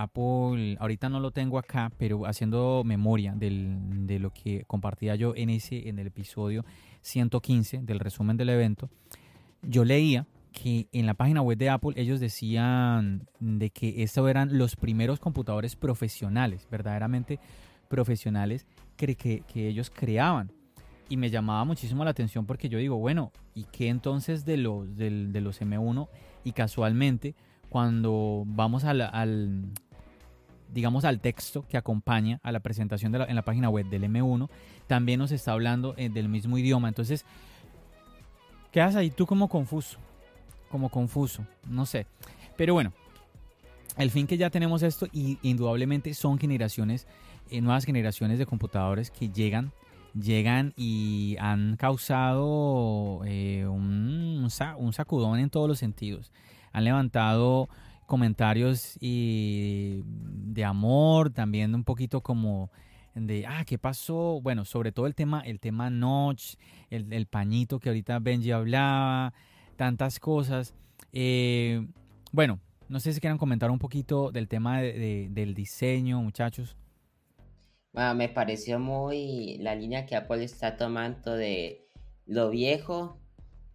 Apple, 0.02 0.76
ahorita 0.78 1.08
no 1.08 1.18
lo 1.18 1.32
tengo 1.32 1.58
acá, 1.58 1.90
pero 1.98 2.24
haciendo 2.26 2.82
memoria 2.84 3.34
de 3.36 4.18
lo 4.20 4.32
que 4.32 4.64
compartía 4.66 5.16
yo 5.16 5.34
en 5.34 5.50
ese, 5.50 5.88
en 5.88 5.98
el 5.98 6.06
episodio 6.06 6.64
115 7.02 7.82
del 7.82 7.98
resumen 7.98 8.36
del 8.36 8.50
evento, 8.50 8.90
yo 9.62 9.84
leía 9.84 10.26
que 10.52 10.88
en 10.92 11.06
la 11.06 11.14
página 11.14 11.42
web 11.42 11.58
de 11.58 11.70
Apple 11.70 11.92
ellos 11.96 12.20
decían 12.20 13.26
de 13.40 13.70
que 13.70 14.02
estos 14.02 14.28
eran 14.28 14.56
los 14.56 14.76
primeros 14.76 15.20
computadores 15.20 15.76
profesionales, 15.76 16.66
verdaderamente 16.70 17.38
profesionales 17.88 18.66
que, 18.96 19.16
que, 19.16 19.68
ellos 19.68 19.90
creaban. 19.90 20.52
Y 21.08 21.16
me 21.16 21.30
llamaba 21.30 21.64
muchísimo 21.64 22.04
la 22.04 22.10
atención 22.10 22.46
porque 22.46 22.68
yo 22.68 22.78
digo, 22.78 22.96
bueno, 22.96 23.32
¿y 23.54 23.64
qué 23.64 23.88
entonces 23.88 24.44
de 24.44 24.58
los, 24.58 24.96
de, 24.96 25.40
los 25.40 25.60
M1? 25.60 26.08
Y 26.44 26.52
casualmente, 26.52 27.34
cuando 27.68 28.44
vamos 28.46 28.84
al, 28.84 29.72
digamos, 30.72 31.04
al 31.04 31.20
texto 31.20 31.64
que 31.68 31.76
acompaña 31.76 32.40
a 32.42 32.52
la 32.52 32.60
presentación 32.60 33.12
de 33.12 33.18
en 33.24 33.34
la 33.34 33.42
página 33.42 33.68
web 33.68 33.86
del 33.86 34.04
M1, 34.04 34.48
también 34.86 35.18
nos 35.18 35.32
está 35.32 35.52
hablando 35.52 35.94
eh, 35.96 36.08
del 36.08 36.28
mismo 36.28 36.58
idioma. 36.58 36.88
Entonces, 36.88 37.24
quedas 38.70 38.96
ahí 38.96 39.10
tú 39.10 39.26
como 39.26 39.48
confuso, 39.48 39.98
como 40.70 40.88
confuso, 40.88 41.46
no 41.66 41.86
sé. 41.86 42.06
Pero 42.56 42.74
bueno, 42.74 42.92
el 43.96 44.10
fin 44.10 44.26
que 44.26 44.36
ya 44.36 44.50
tenemos 44.50 44.82
esto 44.82 45.06
y 45.12 45.38
indudablemente 45.42 46.14
son 46.14 46.38
generaciones 46.38 47.06
eh, 47.50 47.60
nuevas 47.62 47.84
generaciones 47.84 48.38
de 48.38 48.44
computadores 48.44 49.10
que 49.10 49.30
llegan, 49.30 49.72
llegan 50.12 50.74
y 50.76 51.36
han 51.40 51.76
causado 51.76 53.22
eh, 53.24 53.66
un, 53.66 54.46
un, 54.76 54.92
sacudón 54.92 55.38
en 55.38 55.48
todos 55.48 55.66
los 55.66 55.78
sentidos. 55.78 56.30
Han 56.72 56.84
levantado 56.84 57.70
comentarios 58.08 58.96
y 59.00 60.02
de 60.04 60.64
amor, 60.64 61.30
también 61.30 61.74
un 61.74 61.84
poquito 61.84 62.22
como 62.22 62.72
de, 63.14 63.46
ah, 63.46 63.64
¿qué 63.66 63.78
pasó? 63.78 64.40
Bueno, 64.40 64.64
sobre 64.64 64.92
todo 64.92 65.06
el 65.06 65.14
tema, 65.14 65.42
el 65.42 65.60
tema 65.60 65.90
notch, 65.90 66.54
el, 66.90 67.26
pañito 67.26 67.78
que 67.78 67.90
ahorita 67.90 68.18
Benji 68.18 68.50
hablaba, 68.50 69.34
tantas 69.76 70.18
cosas. 70.18 70.74
Eh, 71.12 71.86
bueno, 72.32 72.58
no 72.88 72.98
sé 72.98 73.12
si 73.12 73.20
quieran 73.20 73.38
comentar 73.38 73.70
un 73.70 73.78
poquito 73.78 74.32
del 74.32 74.48
tema 74.48 74.80
del 74.80 75.54
diseño, 75.54 76.22
muchachos. 76.22 76.76
Bueno, 77.92 78.14
me 78.14 78.28
pareció 78.30 78.78
muy 78.78 79.58
la 79.58 79.74
línea 79.74 80.06
que 80.06 80.16
Apple 80.16 80.44
está 80.44 80.76
tomando 80.76 81.34
de 81.34 81.86
lo 82.24 82.48
viejo, 82.48 83.20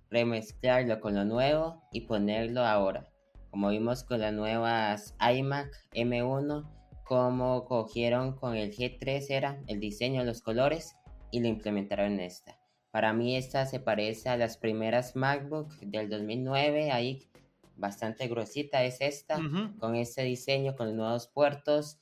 remezclarlo 0.10 1.00
con 1.00 1.14
lo 1.14 1.24
nuevo 1.24 1.84
y 1.92 2.02
ponerlo 2.02 2.66
ahora. 2.66 3.12
Como 3.54 3.70
vimos 3.70 4.04
con 4.04 4.20
las 4.20 4.34
nuevas 4.34 5.16
iMac 5.20 5.70
M1, 5.93 6.68
como 7.04 7.66
cogieron 7.66 8.36
con 8.36 8.56
el 8.56 8.76
G3 8.76 9.28
era 9.30 9.62
el 9.68 9.80
diseño, 9.80 10.24
los 10.24 10.41
colores 10.41 10.95
y 11.30 11.39
lo 11.39 11.49
implementaron 11.49 12.14
en 12.14 12.22
esta. 12.22 12.58
Para 12.89 13.14
mí 13.14 13.38
esta 13.38 13.68
se 13.68 13.80
parece 13.80 14.30
a 14.30 14.38
las 14.38 14.58
primeras 14.58 15.16
MacBook 15.16 15.72
del 15.82 16.10
2009, 16.10 16.89
ahí 16.89 17.30
bastante 17.76 18.28
gruesita 18.28 18.84
es 18.86 19.01
esta, 19.01 19.39
con 19.78 19.95
ese 19.95 20.24
diseño, 20.24 20.76
con 20.76 20.88
los 20.88 20.95
nuevos 20.95 21.28
puertos 21.28 21.99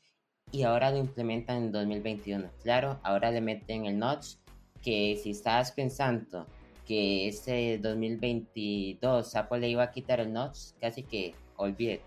y 0.53 0.63
ahora 0.63 0.89
lo 0.89 0.99
implementan 0.99 1.63
en 1.63 1.71
2021. 1.73 2.49
Claro, 2.63 3.01
ahora 3.03 3.29
le 3.29 3.41
meten 3.41 3.85
el 3.87 3.99
notch 3.99 4.37
que 4.81 5.19
si 5.21 5.31
estabas 5.31 5.73
pensando 5.73 6.47
que 6.91 7.29
este 7.29 7.77
2022 7.77 9.35
Apple 9.37 9.59
le 9.61 9.69
iba 9.69 9.83
a 9.83 9.91
quitar 9.91 10.19
el 10.19 10.33
notch, 10.33 10.73
casi 10.81 11.03
que 11.03 11.33
olvídate, 11.55 12.03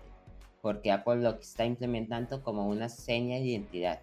porque 0.61 0.91
Apple 0.91 1.23
lo 1.23 1.31
está 1.31 1.65
implementando 1.65 2.43
como 2.43 2.67
una 2.67 2.87
seña 2.87 3.37
de 3.37 3.45
identidad, 3.45 3.99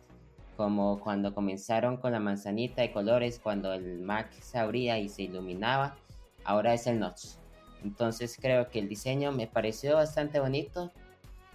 como 0.57 0.99
cuando 0.99 1.37
comenzaron 1.37 1.99
con 1.99 2.11
la 2.11 2.18
manzanita 2.18 2.83
de 2.83 2.91
colores, 2.91 3.39
cuando 3.41 3.72
el 3.72 4.01
Mac 4.01 4.33
se 4.41 4.59
abría 4.59 4.99
y 4.99 5.09
se 5.09 5.22
iluminaba, 5.22 5.95
ahora 6.43 6.74
es 6.74 6.89
el 6.89 6.99
notch. 6.99 7.37
Entonces 7.85 8.37
creo 8.43 8.68
que 8.68 8.80
el 8.80 8.89
diseño 8.89 9.30
me 9.30 9.47
pareció 9.47 9.95
bastante 9.95 10.41
bonito. 10.41 10.91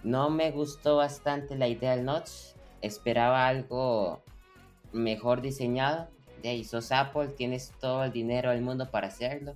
No 0.02 0.30
me 0.30 0.52
gustó 0.52 0.96
bastante 0.96 1.54
la 1.54 1.68
idea 1.68 1.94
del 1.94 2.06
notch, 2.06 2.30
esperaba 2.80 3.46
algo 3.46 4.22
mejor 4.90 5.42
diseñado. 5.42 6.08
Ahí 6.44 6.64
sos 6.64 6.92
Apple, 6.92 7.28
tienes 7.28 7.72
todo 7.80 8.04
el 8.04 8.12
dinero 8.12 8.50
del 8.50 8.62
mundo 8.62 8.90
para 8.90 9.08
hacerlo. 9.08 9.54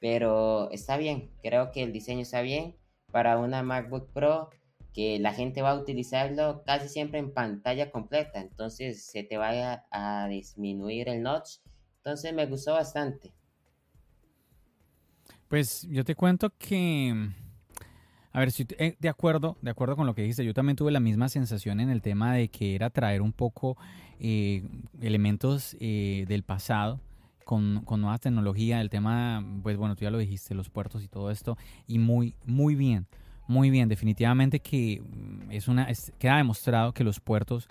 Pero 0.00 0.70
está 0.70 0.96
bien, 0.96 1.30
creo 1.42 1.72
que 1.72 1.82
el 1.82 1.92
diseño 1.92 2.22
está 2.22 2.42
bien 2.42 2.76
para 3.10 3.38
una 3.38 3.62
MacBook 3.62 4.12
Pro 4.12 4.50
que 4.92 5.18
la 5.18 5.32
gente 5.32 5.60
va 5.60 5.72
a 5.72 5.78
utilizarlo 5.78 6.62
casi 6.64 6.88
siempre 6.88 7.18
en 7.18 7.32
pantalla 7.34 7.90
completa. 7.90 8.40
Entonces 8.40 9.04
se 9.04 9.24
te 9.24 9.36
vaya 9.36 9.86
a 9.90 10.28
disminuir 10.28 11.08
el 11.08 11.22
notch. 11.22 11.58
Entonces 11.96 12.32
me 12.32 12.46
gustó 12.46 12.74
bastante. 12.74 13.34
Pues 15.48 15.86
yo 15.90 16.04
te 16.04 16.14
cuento 16.14 16.50
que 16.58 17.30
a 18.34 18.40
ver, 18.40 18.50
si 18.50 18.66
eh, 18.78 18.96
de 18.98 19.08
acuerdo, 19.08 19.56
de 19.62 19.70
acuerdo 19.70 19.94
con 19.94 20.08
lo 20.08 20.14
que 20.16 20.22
dijiste, 20.22 20.44
yo 20.44 20.52
también 20.54 20.74
tuve 20.74 20.90
la 20.90 20.98
misma 20.98 21.28
sensación 21.28 21.78
en 21.78 21.88
el 21.88 22.02
tema 22.02 22.34
de 22.34 22.48
que 22.48 22.74
era 22.74 22.90
traer 22.90 23.22
un 23.22 23.32
poco 23.32 23.76
eh, 24.18 24.64
elementos 25.00 25.76
eh, 25.78 26.24
del 26.26 26.42
pasado 26.42 27.00
con, 27.44 27.82
con 27.84 28.00
nueva 28.00 28.18
tecnología, 28.18 28.80
el 28.80 28.90
tema, 28.90 29.46
pues 29.62 29.76
bueno, 29.76 29.94
tú 29.94 30.02
ya 30.02 30.10
lo 30.10 30.18
dijiste, 30.18 30.52
los 30.52 30.68
puertos 30.68 31.04
y 31.04 31.06
todo 31.06 31.30
esto, 31.30 31.56
y 31.86 32.00
muy, 32.00 32.34
muy 32.44 32.74
bien, 32.74 33.06
muy 33.46 33.70
bien, 33.70 33.88
definitivamente 33.88 34.58
que 34.58 35.00
mm, 35.00 35.52
es 35.52 35.68
una, 35.68 35.86
queda 36.18 36.38
demostrado 36.38 36.92
que 36.92 37.04
los 37.04 37.20
puertos 37.20 37.68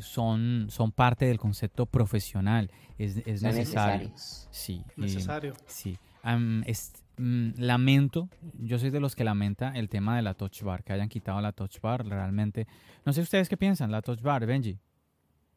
son, 0.00 0.66
son 0.70 0.92
parte 0.92 1.24
del 1.24 1.38
concepto 1.38 1.86
profesional, 1.86 2.70
es, 2.98 3.16
es 3.26 3.42
necesario. 3.42 4.12
Sí, 4.14 4.84
necesario. 4.96 5.54
sí. 5.66 5.98
Lamento, 7.16 8.28
yo 8.58 8.78
soy 8.78 8.90
de 8.90 9.00
los 9.00 9.14
que 9.14 9.24
lamenta 9.24 9.72
el 9.74 9.88
tema 9.88 10.16
de 10.16 10.22
la 10.22 10.34
touch 10.34 10.62
bar, 10.62 10.82
que 10.82 10.92
hayan 10.92 11.08
quitado 11.08 11.40
la 11.40 11.52
touch 11.52 11.80
bar 11.80 12.06
realmente. 12.06 12.66
No 13.04 13.12
sé 13.12 13.20
ustedes 13.20 13.48
qué 13.48 13.56
piensan, 13.56 13.90
la 13.90 14.02
touch 14.02 14.20
bar, 14.20 14.46
Benji. 14.46 14.78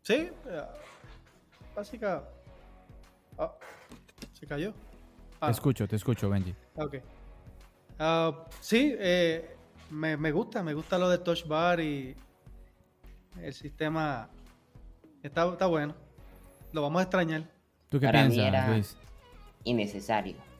Sí, 0.01 0.13
eh, 0.13 0.31
básica. 1.75 2.23
Ah, 3.37 3.53
se 4.33 4.45
cayó. 4.45 4.71
Te 4.71 4.77
ah. 5.41 5.49
escucho, 5.49 5.87
te 5.87 5.95
escucho, 5.95 6.29
Benji. 6.29 6.53
Ok. 6.75 6.95
Ah, 7.99 8.45
sí, 8.59 8.93
eh, 8.97 9.55
me, 9.89 10.17
me, 10.17 10.31
gusta, 10.31 10.61
me 10.61 10.73
gusta 10.73 10.97
lo 10.97 11.09
de 11.09 11.17
touch 11.19 11.47
bar 11.47 11.79
y 11.79 12.15
el 13.41 13.53
sistema 13.53 14.29
está, 15.23 15.47
está 15.51 15.65
bueno. 15.67 15.95
Lo 16.73 16.81
vamos 16.81 16.99
a 16.99 17.03
extrañar. 17.03 17.49
¿Tú 17.89 17.99
qué 17.99 18.09
piensas, 18.09 18.69
Luis? 18.69 18.97
Innecesario 19.63 20.54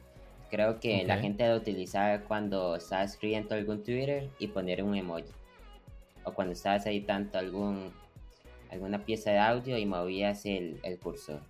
Creo 0.50 0.78
que 0.78 1.04
la 1.04 1.18
gente 1.18 1.42
debe 1.42 1.56
utilizar 1.56 2.24
cuando 2.24 2.76
está 2.76 3.02
escribiendo 3.02 3.54
algún 3.54 3.82
Twitter 3.82 4.30
y 4.38 4.48
poner 4.48 4.82
un 4.82 4.94
emoji. 4.94 5.24
O 6.24 6.32
cuando 6.32 6.52
estás 6.52 6.86
editando 6.86 7.38
algún, 7.38 7.90
alguna 8.70 9.04
pieza 9.04 9.30
de 9.30 9.38
audio 9.38 9.76
y 9.76 9.86
movías 9.86 10.46
el, 10.46 10.78
el 10.82 10.98
cursor. 10.98 11.40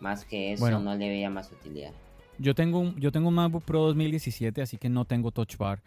Más 0.00 0.24
que 0.24 0.52
eso 0.52 0.80
no 0.80 0.94
le 0.94 1.08
veía 1.08 1.30
más 1.30 1.50
utilidad. 1.52 1.92
Yo 2.38 2.54
tengo, 2.54 2.78
un, 2.78 2.96
yo 3.00 3.10
tengo 3.10 3.28
un 3.28 3.34
MacBook 3.34 3.64
Pro 3.64 3.82
2017, 3.86 4.62
así 4.62 4.78
que 4.78 4.88
no 4.88 5.04
tengo 5.04 5.32
Touch 5.32 5.56
Bar. 5.56 5.82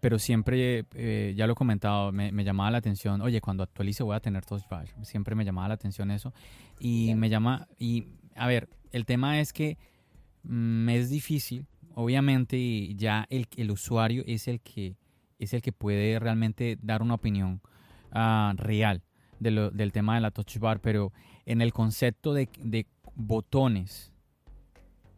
Pero 0.00 0.18
siempre, 0.18 0.84
eh, 0.94 1.34
ya 1.36 1.46
lo 1.46 1.54
he 1.54 1.56
comentado, 1.56 2.12
me, 2.12 2.30
llamaba 2.44 2.70
la 2.70 2.78
atención, 2.78 3.20
oye, 3.22 3.40
cuando 3.40 3.62
actualice 3.62 4.02
voy 4.02 4.14
a 4.14 4.20
tener 4.20 4.44
Touch 4.44 4.62
Bar. 4.68 4.86
Siempre 5.02 5.34
me 5.34 5.44
llamaba 5.44 5.68
la 5.68 5.74
atención 5.74 6.10
eso. 6.10 6.32
Y 6.78 7.14
me 7.14 7.28
llama, 7.28 7.66
y 7.78 8.06
a 8.36 8.46
ver, 8.46 8.68
el 8.92 9.04
tema 9.04 9.40
es 9.40 9.52
que 9.52 9.78
me 10.42 10.96
es 10.96 11.10
difícil 11.10 11.66
obviamente 11.96 12.94
ya 12.94 13.26
el, 13.30 13.48
el 13.56 13.70
usuario 13.70 14.22
es 14.26 14.46
el 14.48 14.60
que 14.60 14.96
es 15.38 15.52
el 15.54 15.62
que 15.62 15.72
puede 15.72 16.18
realmente 16.18 16.78
dar 16.80 17.02
una 17.02 17.14
opinión 17.14 17.60
ah, 18.12 18.54
real 18.56 19.02
del 19.38 19.92
tema 19.92 20.14
de 20.14 20.22
la 20.22 20.30
touch 20.30 20.58
bar, 20.58 20.80
pero 20.80 21.12
en 21.44 21.60
el 21.60 21.72
concepto 21.72 22.32
de, 22.32 22.86
botones, 23.14 24.12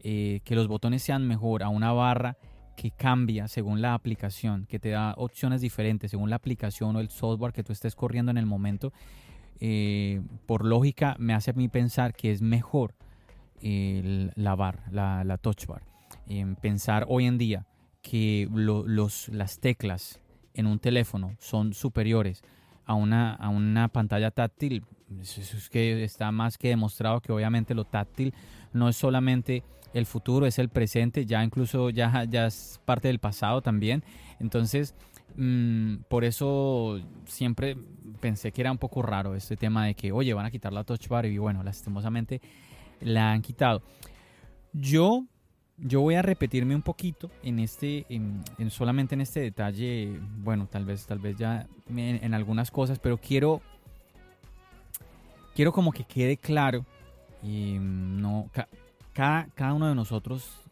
eh, 0.01 0.41
que 0.45 0.57
los 0.57 0.67
botones 0.67 1.03
sean 1.03 1.27
mejor 1.27 1.63
a 1.63 1.69
una 1.69 1.93
barra, 1.93 2.37
que 2.77 2.91
cambia 2.91 3.49
según 3.49 3.81
la 3.81 3.95
aplicación, 3.95 4.67
que 4.67 4.79
te 4.79 4.91
da 4.91 5.15
opciones 5.17 5.61
diferentes 5.61 6.13
según 6.13 6.31
la 6.31 6.37
aplicación 6.37 6.97
o 6.97 7.01
el 7.01 7.11
software 7.11 7.53
que 7.53 7.65
tú 7.65 7.73
estés 7.73 7.95
corriendo 7.95 8.31
en 8.31 8.39
el 8.39 8.47
momento, 8.47 8.93
eh, 9.61 10.21
por 10.47 10.65
lógica 10.65 11.17
me 11.19 11.35
hace 11.35 11.51
a 11.51 11.55
mí 11.55 11.69
pensar 11.69 12.15
que 12.15 12.31
es 12.31 12.43
mejor 12.43 12.95
el, 13.63 14.33
la 14.37 14.55
bar, 14.55 14.85
la, 14.93 15.25
la 15.25 15.39
touch 15.39 15.67
bar. 15.67 15.88
Pensar 16.61 17.07
hoy 17.09 17.27
en 17.27 17.39
día 17.39 17.67
que 18.03 18.49
los, 18.51 19.29
las 19.29 19.59
teclas 19.59 20.21
en 20.55 20.67
un 20.67 20.79
teléfono 20.79 21.35
son 21.39 21.73
superiores 21.73 22.43
a 22.85 22.95
una, 22.95 23.35
a 23.35 23.49
una 23.49 23.89
pantalla 23.89 24.31
táctil, 24.31 24.85
es 25.21 25.69
que 25.71 26.05
está 26.05 26.33
más 26.33 26.57
que 26.59 26.69
demostrado 26.69 27.21
que 27.21 27.33
obviamente 27.33 27.75
lo 27.75 27.85
táctil 27.85 28.35
no 28.73 28.89
es 28.89 28.97
solamente 28.97 29.63
el 29.95 30.07
futuro, 30.07 30.47
es 30.47 30.59
el 30.59 30.69
presente, 30.69 31.27
ya 31.27 31.43
incluso 31.43 31.91
ya, 31.91 32.25
ya 32.25 32.47
es 32.47 32.81
parte 32.85 33.09
del 33.09 33.19
pasado 33.19 33.63
también. 33.63 34.03
Entonces, 34.39 34.95
mm, 35.37 35.97
por 36.09 36.25
eso 36.25 37.01
siempre 37.27 37.77
pensé 38.21 38.53
que 38.53 38.61
era 38.61 38.73
un 38.73 38.79
poco 38.79 39.03
raro 39.03 39.35
este 39.35 39.57
tema 39.57 39.87
de 39.87 39.95
que, 39.95 40.13
oye, 40.13 40.35
van 40.35 40.47
a 40.47 40.51
quitar 40.51 40.73
la 40.73 40.85
touch 40.85 41.09
bar 41.09 41.27
y 41.27 41.39
bueno, 41.39 41.63
lastimosamente 41.63 42.41
la 43.01 43.33
han 43.33 43.43
quitado. 43.43 43.83
Yo 44.73 45.25
yo 45.79 46.01
voy 46.01 46.17
a 46.17 46.23
repetirme 46.23 46.75
un 46.75 46.83
poquito 46.83 47.31
en 47.43 47.59
este, 47.59 48.05
en, 48.09 48.43
solamente 48.71 49.15
en 49.15 49.21
este 49.21 49.41
detalle, 49.41 50.19
bueno, 50.39 50.67
tal 50.71 50.85
vez, 50.85 51.07
tal 51.07 51.19
vez 51.19 51.37
ya 51.37 51.67
en, 51.89 52.35
algunas 52.35 52.71
cosas, 52.71 52.99
pero 52.99 53.19
quiero, 53.19 53.63
quiero 55.55 55.73
como 55.73 55.93
que 55.93 56.05
quede 56.05 56.37
claro 56.37 56.85
y 57.43 57.77
no, 57.79 58.51
cada, 59.13 59.47
cada 59.55 59.73
uno 59.75 59.89
de 59.89 59.95
nosotros 59.95 60.65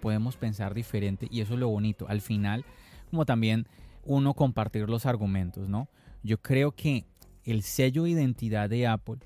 podemos 0.00 0.36
pensar 0.36 0.74
diferente 0.74 1.28
y 1.30 1.40
eso 1.40 1.54
es 1.54 1.60
lo 1.60 1.68
bonito. 1.68 2.06
Al 2.08 2.20
final, 2.20 2.64
como 3.10 3.24
también 3.24 3.66
uno 4.04 4.34
compartir 4.34 4.88
los 4.88 5.06
argumentos, 5.06 5.68
¿no? 5.68 5.88
Yo 6.22 6.38
creo 6.38 6.72
que 6.72 7.04
el 7.44 7.62
sello 7.62 8.04
de 8.04 8.10
identidad 8.10 8.68
de 8.68 8.86
Apple 8.86 9.18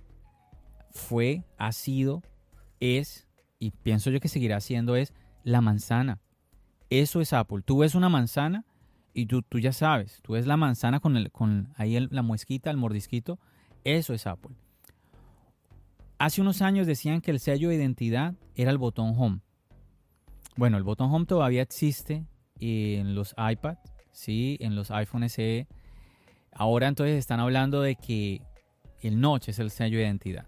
fue, 0.91 1.45
ha 1.57 1.73
sido, 1.73 2.23
es 2.81 3.27
y 3.61 3.71
pienso 3.71 4.11
yo 4.11 4.19
que 4.19 4.29
seguirá 4.29 4.59
siendo 4.61 4.97
es 4.97 5.13
la 5.45 5.61
manzana. 5.61 6.19
Eso 6.89 7.21
es 7.21 7.33
Apple. 7.33 7.63
Tú 7.65 7.79
ves 7.79 7.95
una 7.95 8.09
manzana 8.09 8.65
y 9.15 9.27
tú, 9.27 9.43
tú 9.43 9.61
ya 9.61 9.73
sabes, 9.73 10.21
tú 10.23 10.33
ves 10.33 10.47
la 10.47 10.57
manzana 10.57 10.99
con, 10.99 11.17
el, 11.17 11.31
con 11.31 11.73
ahí 11.77 12.09
la 12.11 12.23
muesquita, 12.23 12.71
el 12.71 12.79
mordisquito, 12.79 13.39
eso 13.85 14.15
es 14.15 14.27
Apple. 14.27 14.57
Hace 16.19 16.41
unos 16.41 16.63
años 16.63 16.87
decían 16.87 17.21
que 17.21 17.31
el 17.31 17.39
sello 17.39 17.69
de 17.69 17.77
identidad 17.77 18.35
era 18.55 18.71
el 18.71 18.79
botón 18.79 19.15
home. 19.17 19.41
Bueno, 20.57 20.77
el 20.77 20.83
botón 20.83 21.13
home 21.13 21.27
todavía 21.27 21.63
existe 21.63 22.27
en 22.61 23.15
los 23.15 23.35
iPad, 23.39 23.77
sí, 24.11 24.57
en 24.61 24.75
los 24.75 24.91
iPhone 24.91 25.29
SE. 25.29 25.67
Ahora 26.53 26.89
entonces 26.89 27.17
están 27.17 27.41
hablando 27.41 27.83
de 27.83 27.97
que 27.97 28.43
el 29.01 29.21
notch 29.21 29.49
es 29.49 29.59
el 29.59 29.71
sello 29.71 29.99
de 29.99 30.05
identidad. 30.05 30.47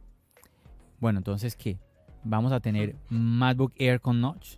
Bueno, 0.98 1.18
entonces 1.18 1.56
¿qué? 1.56 1.78
Vamos 2.24 2.52
a 2.52 2.60
tener 2.60 2.96
MacBook 3.10 3.72
Air 3.78 4.00
con 4.00 4.20
notch 4.20 4.56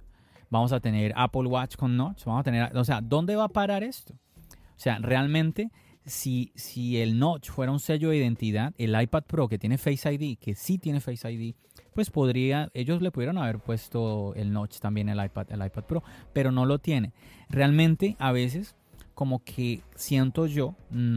vamos 0.54 0.72
a 0.72 0.78
tener 0.78 1.12
Apple 1.16 1.48
Watch 1.48 1.74
con 1.74 1.96
notch, 1.96 2.24
vamos 2.24 2.40
a 2.40 2.44
tener, 2.44 2.76
o 2.76 2.84
sea, 2.84 3.00
¿dónde 3.00 3.34
va 3.34 3.44
a 3.44 3.48
parar 3.48 3.82
esto? 3.82 4.14
O 4.14 4.78
sea, 4.78 4.98
realmente 5.00 5.72
si, 6.06 6.52
si 6.54 6.98
el 6.98 7.18
notch 7.18 7.50
fuera 7.50 7.72
un 7.72 7.80
sello 7.80 8.10
de 8.10 8.18
identidad, 8.18 8.72
el 8.78 9.00
iPad 9.00 9.24
Pro 9.24 9.48
que 9.48 9.58
tiene 9.58 9.78
Face 9.78 10.12
ID, 10.12 10.38
que 10.38 10.54
sí 10.54 10.78
tiene 10.78 11.00
Face 11.00 11.30
ID, 11.30 11.56
pues 11.92 12.10
podría, 12.10 12.70
ellos 12.72 13.02
le 13.02 13.10
pudieron 13.10 13.36
haber 13.36 13.58
puesto 13.58 14.32
el 14.36 14.52
notch 14.52 14.78
también 14.78 15.08
el 15.08 15.24
iPad, 15.24 15.50
el 15.50 15.64
iPad 15.64 15.84
Pro, 15.84 16.04
pero 16.32 16.52
no 16.52 16.66
lo 16.66 16.78
tiene. 16.78 17.12
Realmente 17.48 18.14
a 18.20 18.30
veces 18.30 18.76
como 19.14 19.42
que 19.42 19.80
siento 19.96 20.46
yo, 20.46 20.76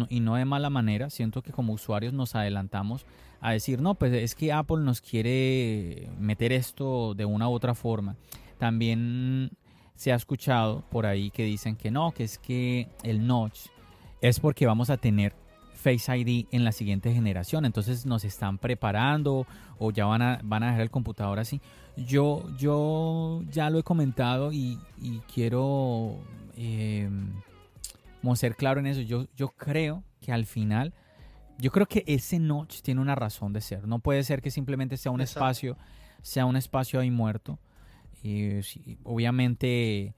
y 0.10 0.20
no 0.20 0.36
de 0.36 0.46
mala 0.46 0.72
manera, 0.72 1.12
siento 1.12 1.44
que 1.44 1.52
como 1.52 1.74
usuarios 1.74 2.14
nos 2.14 2.34
adelantamos 2.34 3.06
a 3.42 3.52
decir, 3.52 3.82
no, 3.82 3.96
pues 3.96 4.14
es 4.14 4.36
que 4.36 4.52
Apple 4.52 4.80
nos 4.80 5.02
quiere 5.02 6.10
meter 6.20 6.52
esto 6.52 7.14
de 7.14 7.26
una 7.26 7.50
u 7.50 7.54
otra 7.54 7.76
forma. 7.76 8.16
También 8.58 9.52
se 9.96 10.12
ha 10.12 10.16
escuchado 10.16 10.84
por 10.90 11.06
ahí 11.06 11.30
que 11.30 11.44
dicen 11.44 11.76
que 11.76 11.92
no, 11.92 12.12
que 12.12 12.24
es 12.24 12.38
que 12.38 12.88
el 13.04 13.26
notch 13.26 13.68
es 14.22 14.40
porque 14.40 14.66
vamos 14.66 14.90
a 14.90 14.98
tener 14.98 15.34
Face 15.76 16.18
ID 16.18 16.48
en 16.52 16.64
la 16.64 16.72
siguiente 16.72 17.14
generación. 17.14 17.66
Entonces 17.66 18.06
nos 18.06 18.24
están 18.24 18.58
preparando 18.58 19.46
o 19.78 19.92
ya 19.92 20.06
van 20.06 20.22
a, 20.22 20.40
van 20.44 20.64
a 20.64 20.68
dejar 20.68 20.82
el 20.82 20.92
computador 20.92 21.40
así. 21.40 21.62
Yo, 21.96 22.44
yo 22.58 23.42
ya 23.52 23.70
lo 23.70 23.80
he 23.80 23.84
comentado 23.84 24.52
y, 24.52 24.80
quiero 25.34 26.18
eh, 26.56 27.10
ser 28.36 28.56
claro 28.56 28.80
en 28.80 28.88
eso. 28.88 29.02
Yo, 29.02 29.28
yo 29.36 29.50
creo 29.50 30.04
que 30.20 30.32
al 30.32 30.46
final, 30.46 30.94
yo 31.58 31.72
creo 31.72 31.88
que 31.88 32.04
ese 32.08 32.40
notch 32.40 32.82
tiene 32.82 33.02
una 33.02 33.16
razón 33.16 33.54
de 33.54 33.62
ser. 33.62 33.88
No 33.88 34.00
puede 34.00 34.24
ser 34.24 34.42
que 34.42 34.52
simplemente 34.52 34.98
sea 34.98 35.12
un 35.12 35.22
espacio, 35.22 35.78
sea 36.22 36.46
un 36.46 36.56
espacio 36.56 37.00
ahí 37.00 37.12
muerto 37.12 37.60
obviamente, 39.04 40.16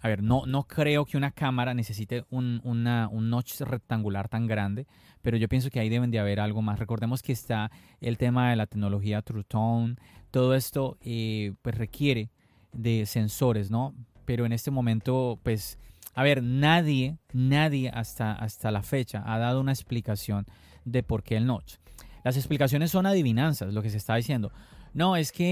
a 0.00 0.08
ver, 0.08 0.22
no, 0.22 0.46
no 0.46 0.64
creo 0.64 1.04
que 1.04 1.16
una 1.16 1.30
cámara 1.30 1.74
necesite 1.74 2.24
un, 2.30 2.60
una, 2.64 3.08
un 3.10 3.30
notch 3.30 3.60
rectangular 3.60 4.28
tan 4.28 4.46
grande, 4.46 4.86
pero 5.22 5.36
yo 5.36 5.48
pienso 5.48 5.70
que 5.70 5.80
ahí 5.80 5.88
deben 5.88 6.10
de 6.10 6.18
haber 6.18 6.40
algo 6.40 6.62
más. 6.62 6.78
Recordemos 6.78 7.22
que 7.22 7.32
está 7.32 7.70
el 8.00 8.18
tema 8.18 8.50
de 8.50 8.56
la 8.56 8.66
tecnología 8.66 9.22
True 9.22 9.44
Tone, 9.44 9.96
todo 10.30 10.54
esto 10.54 10.98
eh, 11.00 11.54
pues 11.62 11.76
requiere 11.76 12.30
de 12.72 13.06
sensores, 13.06 13.70
¿no? 13.70 13.94
Pero 14.24 14.44
en 14.44 14.52
este 14.52 14.70
momento, 14.70 15.38
pues, 15.42 15.78
a 16.18 16.24
ver, 16.24 16.42
nadie, 16.42 17.16
nadie 17.32 17.90
hasta, 17.94 18.32
hasta 18.32 18.72
la 18.72 18.82
fecha 18.82 19.22
ha 19.24 19.38
dado 19.38 19.60
una 19.60 19.70
explicación 19.70 20.46
de 20.84 21.04
por 21.04 21.22
qué 21.22 21.36
el 21.36 21.46
notch. 21.46 21.76
Las 22.24 22.36
explicaciones 22.36 22.90
son 22.90 23.06
adivinanzas, 23.06 23.72
lo 23.72 23.82
que 23.82 23.90
se 23.90 23.98
está 23.98 24.16
diciendo. 24.16 24.50
No, 24.92 25.14
es 25.14 25.30
que 25.30 25.44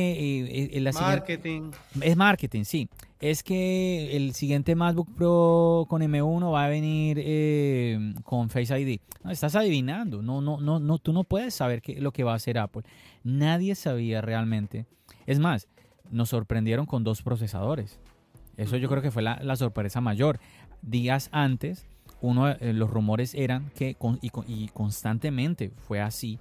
eh, 0.43 0.71
eh 0.73 0.93
marketing. 0.93 1.71
es 2.01 2.17
marketing, 2.17 2.64
sí. 2.64 2.89
Es 3.21 3.45
que 3.45 4.17
el 4.17 4.35
siguiente 4.35 4.75
MacBook 4.75 5.14
Pro 5.14 5.87
con 5.89 6.03
M1 6.03 6.53
va 6.53 6.64
a 6.64 6.69
venir 6.69 7.21
eh, 7.21 8.14
con 8.25 8.51
Face 8.51 8.77
ID. 8.77 8.99
No, 9.23 9.31
estás 9.31 9.55
adivinando. 9.55 10.21
No, 10.21 10.41
no, 10.41 10.59
no, 10.59 10.81
no, 10.81 10.99
tú 10.99 11.12
no 11.12 11.23
puedes 11.23 11.55
saber 11.55 11.81
qué, 11.81 12.01
lo 12.01 12.11
que 12.11 12.25
va 12.25 12.33
a 12.33 12.37
hacer 12.37 12.59
Apple. 12.59 12.83
Nadie 13.23 13.77
sabía 13.77 14.21
realmente. 14.21 14.85
Es 15.27 15.39
más, 15.39 15.69
nos 16.11 16.31
sorprendieron 16.31 16.87
con 16.87 17.05
dos 17.05 17.23
procesadores. 17.23 18.01
Eso 18.57 18.77
yo 18.77 18.89
creo 18.89 19.03
que 19.03 19.11
fue 19.11 19.23
la, 19.23 19.57
sorpresa 19.57 20.01
mayor. 20.01 20.41
Días 20.83 21.29
antes, 21.33 21.87
uno, 22.20 22.49
eh, 22.49 22.72
los 22.72 22.91
rumores 22.91 23.35
eran 23.35 23.70
que, 23.74 23.97
y, 24.47 24.68
constantemente 24.68 25.70
fue 25.77 26.01
así, 26.01 26.39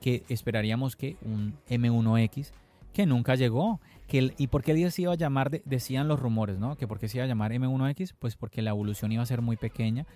que 0.00 0.24
esperaríamos 0.28 0.96
que 0.96 1.16
un 1.22 1.54
M1X 1.68 2.52
que 2.92 3.06
nunca 3.06 3.34
llegó. 3.34 3.80
Que 4.08 4.34
¿Y 4.38 4.48
por 4.48 4.62
qué 4.62 4.90
se 4.90 5.02
iba 5.02 5.12
a 5.12 5.16
llamar? 5.16 5.50
decían 5.64 6.08
los 6.08 6.18
rumores, 6.18 6.58
¿no? 6.58 6.76
Que 6.76 6.88
por 6.88 6.98
qué 6.98 7.08
se 7.08 7.18
iba 7.18 7.24
a 7.24 7.28
llamar 7.28 7.52
M1X, 7.52 8.14
pues 8.18 8.36
porque 8.36 8.62
la 8.62 8.70
evolución 8.70 9.12
iba 9.12 9.22
a 9.22 9.26
ser 9.26 9.42
muy 9.42 9.56
pequeña 9.56 10.06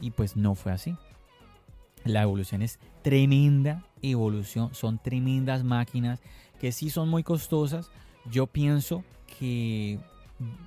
y 0.00 0.10
pues 0.10 0.36
no 0.36 0.54
fue 0.54 0.72
así. 0.72 0.96
La 2.04 2.22
evolución 2.22 2.62
es 2.62 2.78
tremenda 3.02 3.84
evolución, 4.02 4.74
son 4.74 4.98
tremendas 4.98 5.64
máquinas 5.64 6.20
que 6.60 6.72
sí 6.72 6.90
son 6.90 7.08
muy 7.08 7.22
costosas. 7.22 7.90
Yo 8.30 8.46
pienso 8.46 9.04
que 9.38 9.98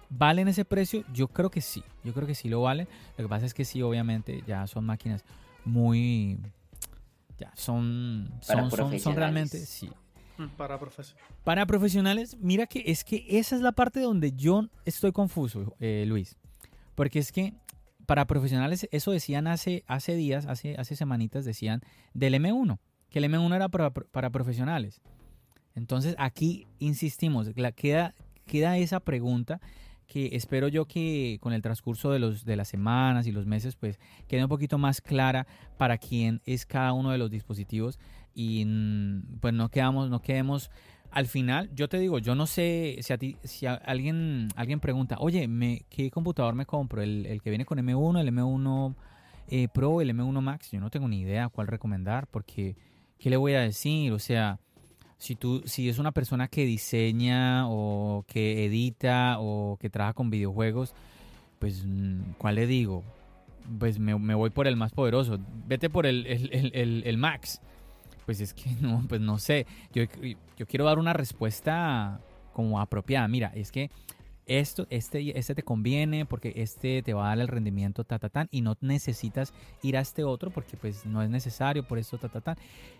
valen 0.09 0.47
ese 0.47 0.65
precio, 0.65 1.03
yo 1.13 1.28
creo 1.28 1.49
que 1.49 1.61
sí, 1.61 1.84
yo 2.03 2.13
creo 2.13 2.28
que 2.28 2.36
sí 2.36 2.49
lo 2.49 2.61
valen. 2.61 2.88
Lo 3.18 3.26
que 3.26 3.30
pasa 3.30 3.45
es 3.45 3.53
que 3.53 3.65
sí, 3.65 3.82
obviamente 3.82 4.43
ya 4.47 4.68
son 4.68 4.86
máquinas 4.86 5.24
muy 5.65 6.39
ya, 7.38 7.51
son, 7.55 8.30
son, 8.41 8.99
son, 8.99 9.15
realmente, 9.15 9.59
sí. 9.59 9.89
Mm, 10.38 10.47
para 10.57 10.80
profesionales. 10.80 11.34
Para 11.43 11.65
profesionales, 11.65 12.38
mira 12.39 12.65
que 12.65 12.84
es 12.88 13.03
que 13.03 13.26
esa 13.30 13.55
es 13.55 13.61
la 13.61 13.72
parte 13.72 13.99
donde 13.99 14.32
yo 14.32 14.68
estoy 14.86 15.11
confuso, 15.11 15.76
eh, 15.80 16.05
Luis. 16.07 16.36
Porque 16.95 17.20
es 17.20 17.32
que 17.32 17.53
para 18.07 18.26
profesionales, 18.26 18.88
eso 18.91 19.11
decían 19.11 19.47
hace, 19.47 19.84
hace 19.88 20.15
días, 20.15 20.45
hace, 20.47 20.76
hace 20.78 20.95
semanitas, 20.95 21.45
decían 21.45 21.82
del 22.13 22.34
M1, 22.36 22.80
que 23.09 23.20
el 23.20 23.26
M1 23.26 23.55
era 23.55 23.70
para, 23.70 23.91
para 23.91 24.30
profesionales. 24.32 25.01
Entonces 25.76 26.15
aquí 26.18 26.68
insistimos, 26.80 27.51
la, 27.55 27.72
queda, 27.72 28.15
queda 28.48 28.78
esa 28.78 29.00
pregunta 29.00 29.62
que 30.08 30.30
espero 30.34 30.70
yo 30.70 30.86
que 30.86 31.38
con 31.41 31.54
el 31.54 31.62
transcurso 31.62 32.12
de, 32.12 32.20
los, 32.20 32.45
de 32.45 32.56
las 32.56 32.70
semanas 32.70 33.28
y 33.28 33.32
los 33.32 33.45
meses 33.45 33.76
pues 33.76 34.00
quede 34.28 34.43
un 34.43 34.50
poquito 34.50 34.78
más 34.78 35.02
clara 35.02 35.45
para 35.78 35.98
quién 35.98 36.41
es 36.45 36.66
cada 36.66 36.93
uno 36.93 37.12
de 37.12 37.18
los 37.18 37.30
dispositivos 37.30 38.00
y 38.34 38.64
mm, 38.66 39.39
pues 39.41 39.54
no 39.54 39.70
quedamos 39.70 40.10
no 40.10 40.22
quedemos 40.22 40.72
al 41.12 41.28
final. 41.28 41.70
Yo 41.74 41.89
te 41.89 42.00
digo 42.00 42.20
yo 42.20 42.36
no 42.36 42.48
sé 42.48 42.98
si 43.02 43.14
a 43.14 43.18
ti 43.18 43.38
si 43.43 43.66
alguien 43.66 44.48
alguien 44.56 44.80
pregunta 44.80 45.18
oye 45.20 45.48
me, 45.48 45.86
qué 45.89 46.10
computador 46.10 46.56
me 46.56 46.66
compro 46.66 47.02
el, 47.02 47.41
que 47.43 47.50
viene 47.50 47.66
con 47.66 47.78
M1 47.78 48.22
el 48.22 48.34
M1 48.34 48.95
eh, 49.50 49.68
Pro 49.68 50.02
el 50.02 50.10
M1 50.12 50.41
Max 50.41 50.72
yo 50.72 50.80
no 50.80 50.89
tengo 50.89 51.08
ni 51.10 51.20
idea 51.22 51.50
cuál 51.50 51.68
recomendar 51.68 52.28
porque 52.28 52.78
qué 53.20 53.30
le 53.30 53.38
voy 53.38 53.54
a 53.54 53.62
decir 53.62 54.14
o 54.14 54.20
sea 54.20 54.60
si 55.18 55.36
tú, 55.36 55.63
si 55.65 55.89
es 55.89 55.99
una 55.99 56.11
persona 56.11 56.47
que 56.47 56.65
diseña 56.65 57.70
o 57.70 58.24
que 58.28 58.65
edita 58.65 59.38
o 59.39 59.78
que 59.80 59.89
trabaja 59.89 60.13
con 60.13 60.30
videojuegos, 60.30 60.93
pues, 61.59 61.84
mm, 61.86 62.34
¿cuál 62.38 62.55
le 62.55 62.68
digo? 62.68 63.03
Pues 63.80 63.99
me, 63.99 64.13
voy 64.13 64.49
por 64.49 64.68
el 64.68 64.76
más 64.76 64.93
poderoso. 64.93 65.39
Vete 65.68 65.89
por 65.89 66.05
el, 66.05 66.26
el, 66.26 67.18
Max. 67.18 67.59
Pues 68.26 68.39
es 68.39 68.53
que 68.53 68.70
no, 68.82 69.03
pues 69.07 69.20
no 69.20 69.39
sé. 69.39 69.65
Yo, 69.93 70.03
yo 70.57 70.68
quiero 70.68 70.86
dar 70.86 70.99
una 70.99 71.13
respuesta 71.13 72.22
como 72.53 72.80
apropiada. 72.80 73.28
Mira, 73.28 73.51
es 73.55 73.72
que 73.72 73.89
esto, 74.47 74.88
este, 74.89 75.38
este 75.38 75.55
te 75.55 75.63
conviene 75.63 76.26
porque 76.26 76.53
este 76.55 77.03
te 77.03 77.13
va 77.13 77.26
a 77.26 77.30
dar 77.30 77.39
el 77.39 77.47
rendimiento 77.49 78.05
ta, 78.05 78.18
ta, 78.18 78.30
tan 78.30 78.47
y 78.49 78.61
no 78.61 78.78
necesitas 78.80 79.53
ir 79.84 79.97
a 79.97 79.99
este 79.99 80.24
otro 80.24 80.51
porque 80.51 80.78
pues 80.78 81.05
no 81.05 81.22
es 81.22 81.30
necesario 81.30 81.84
por 81.84 81.97
esto 81.97 82.18
ta, 82.18 82.30
ta, 82.30 82.39
tan. 82.39 82.57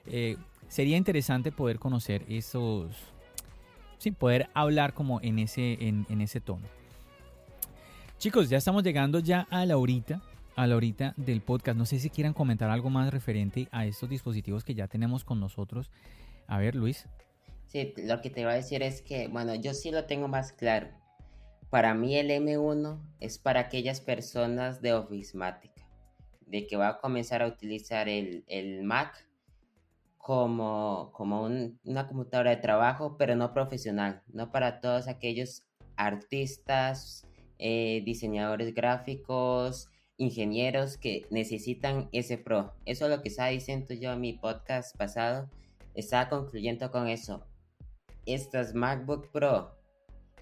Eh, 0.07 0.36
sería 0.68 0.97
interesante 0.97 1.51
poder 1.51 1.80
conocer 1.80 2.24
esos, 2.28 2.95
sin 3.97 4.13
poder 4.13 4.49
hablar 4.53 4.93
como 4.93 5.22
en 5.22 5.39
ese, 5.39 5.78
en, 5.80 6.22
ese 6.22 6.41
tono. 6.41 6.65
Chicos, 8.18 8.49
ya 8.49 8.57
estamos 8.57 8.84
llegando 8.84 9.20
ya 9.20 9.47
a 9.49 9.65
la 9.65 9.78
horita, 9.78 10.22
a 10.55 10.68
la 10.68 10.76
horita 10.76 11.13
del 11.18 11.41
podcast. 11.41 11.78
No 11.78 11.86
sé 11.86 11.99
si 11.99 12.09
quieran 12.09 12.34
comentar 12.34 12.70
algo 12.70 12.89
más 12.89 13.11
referente 13.11 13.68
a 13.72 13.86
estos 13.86 14.09
dispositivos 14.09 14.63
que 14.63 14.74
ya 14.74 14.88
tenemos 14.88 15.24
con 15.24 15.39
nosotros. 15.39 15.91
A 16.47 16.57
ver, 16.57 16.76
Luis. 16.76 17.05
Sí, 17.68 17.93
lo 17.97 18.22
que 18.22 18.30
te 18.30 18.41
iba 18.41 18.51
a 18.51 18.55
decir 18.55 18.82
es 18.82 19.01
que, 19.01 19.28
bueno, 19.28 19.53
yo 19.53 19.74
sí 19.74 19.91
lo 19.91 20.05
tengo 20.05 20.28
más 20.28 20.53
claro. 20.53 20.88
Para 21.70 21.93
mí 21.93 22.15
el 22.15 22.30
M1 22.30 22.97
es 23.20 23.38
para 23.38 23.59
aquellas 23.59 23.99
personas 23.99 24.82
de 24.82 24.93
Officemática, 24.93 25.86
de 26.45 26.65
que 26.65 26.78
va 26.78 26.88
a 26.88 26.99
comenzar 26.99 27.41
a 27.41 27.47
utilizar 27.47 28.07
el, 28.07 28.43
Mac 28.84 29.27
como, 30.28 31.10
como 31.14 31.44
una 31.86 32.06
computadora 32.06 32.50
de 32.50 32.58
trabajo, 32.58 33.16
pero 33.18 33.38
no 33.38 33.54
profesional, 33.54 34.24
no 34.28 34.52
para 34.52 34.82
todos 34.82 35.08
aquellos 35.08 35.64
artistas, 35.96 37.26
eh, 37.60 38.02
diseñadores 38.04 38.76
gráficos, 38.76 39.90
ingenieros 40.18 40.98
que 40.98 41.26
necesitan 41.30 42.10
ese 42.12 42.38
Pro. 42.38 42.74
Eso 42.84 43.06
es 43.06 43.12
lo 43.12 43.22
que 43.22 43.30
estaba 43.30 43.48
diciendo 43.48 43.94
yo 43.94 44.12
en 44.12 44.20
mi 44.20 44.34
podcast 44.34 44.98
pasado. 44.98 45.50
Estaba 45.96 46.28
concluyendo 46.28 46.92
con 46.92 47.08
eso. 47.08 47.46
Estas 48.26 48.74
MacBook 48.74 49.32
Pro 49.32 49.78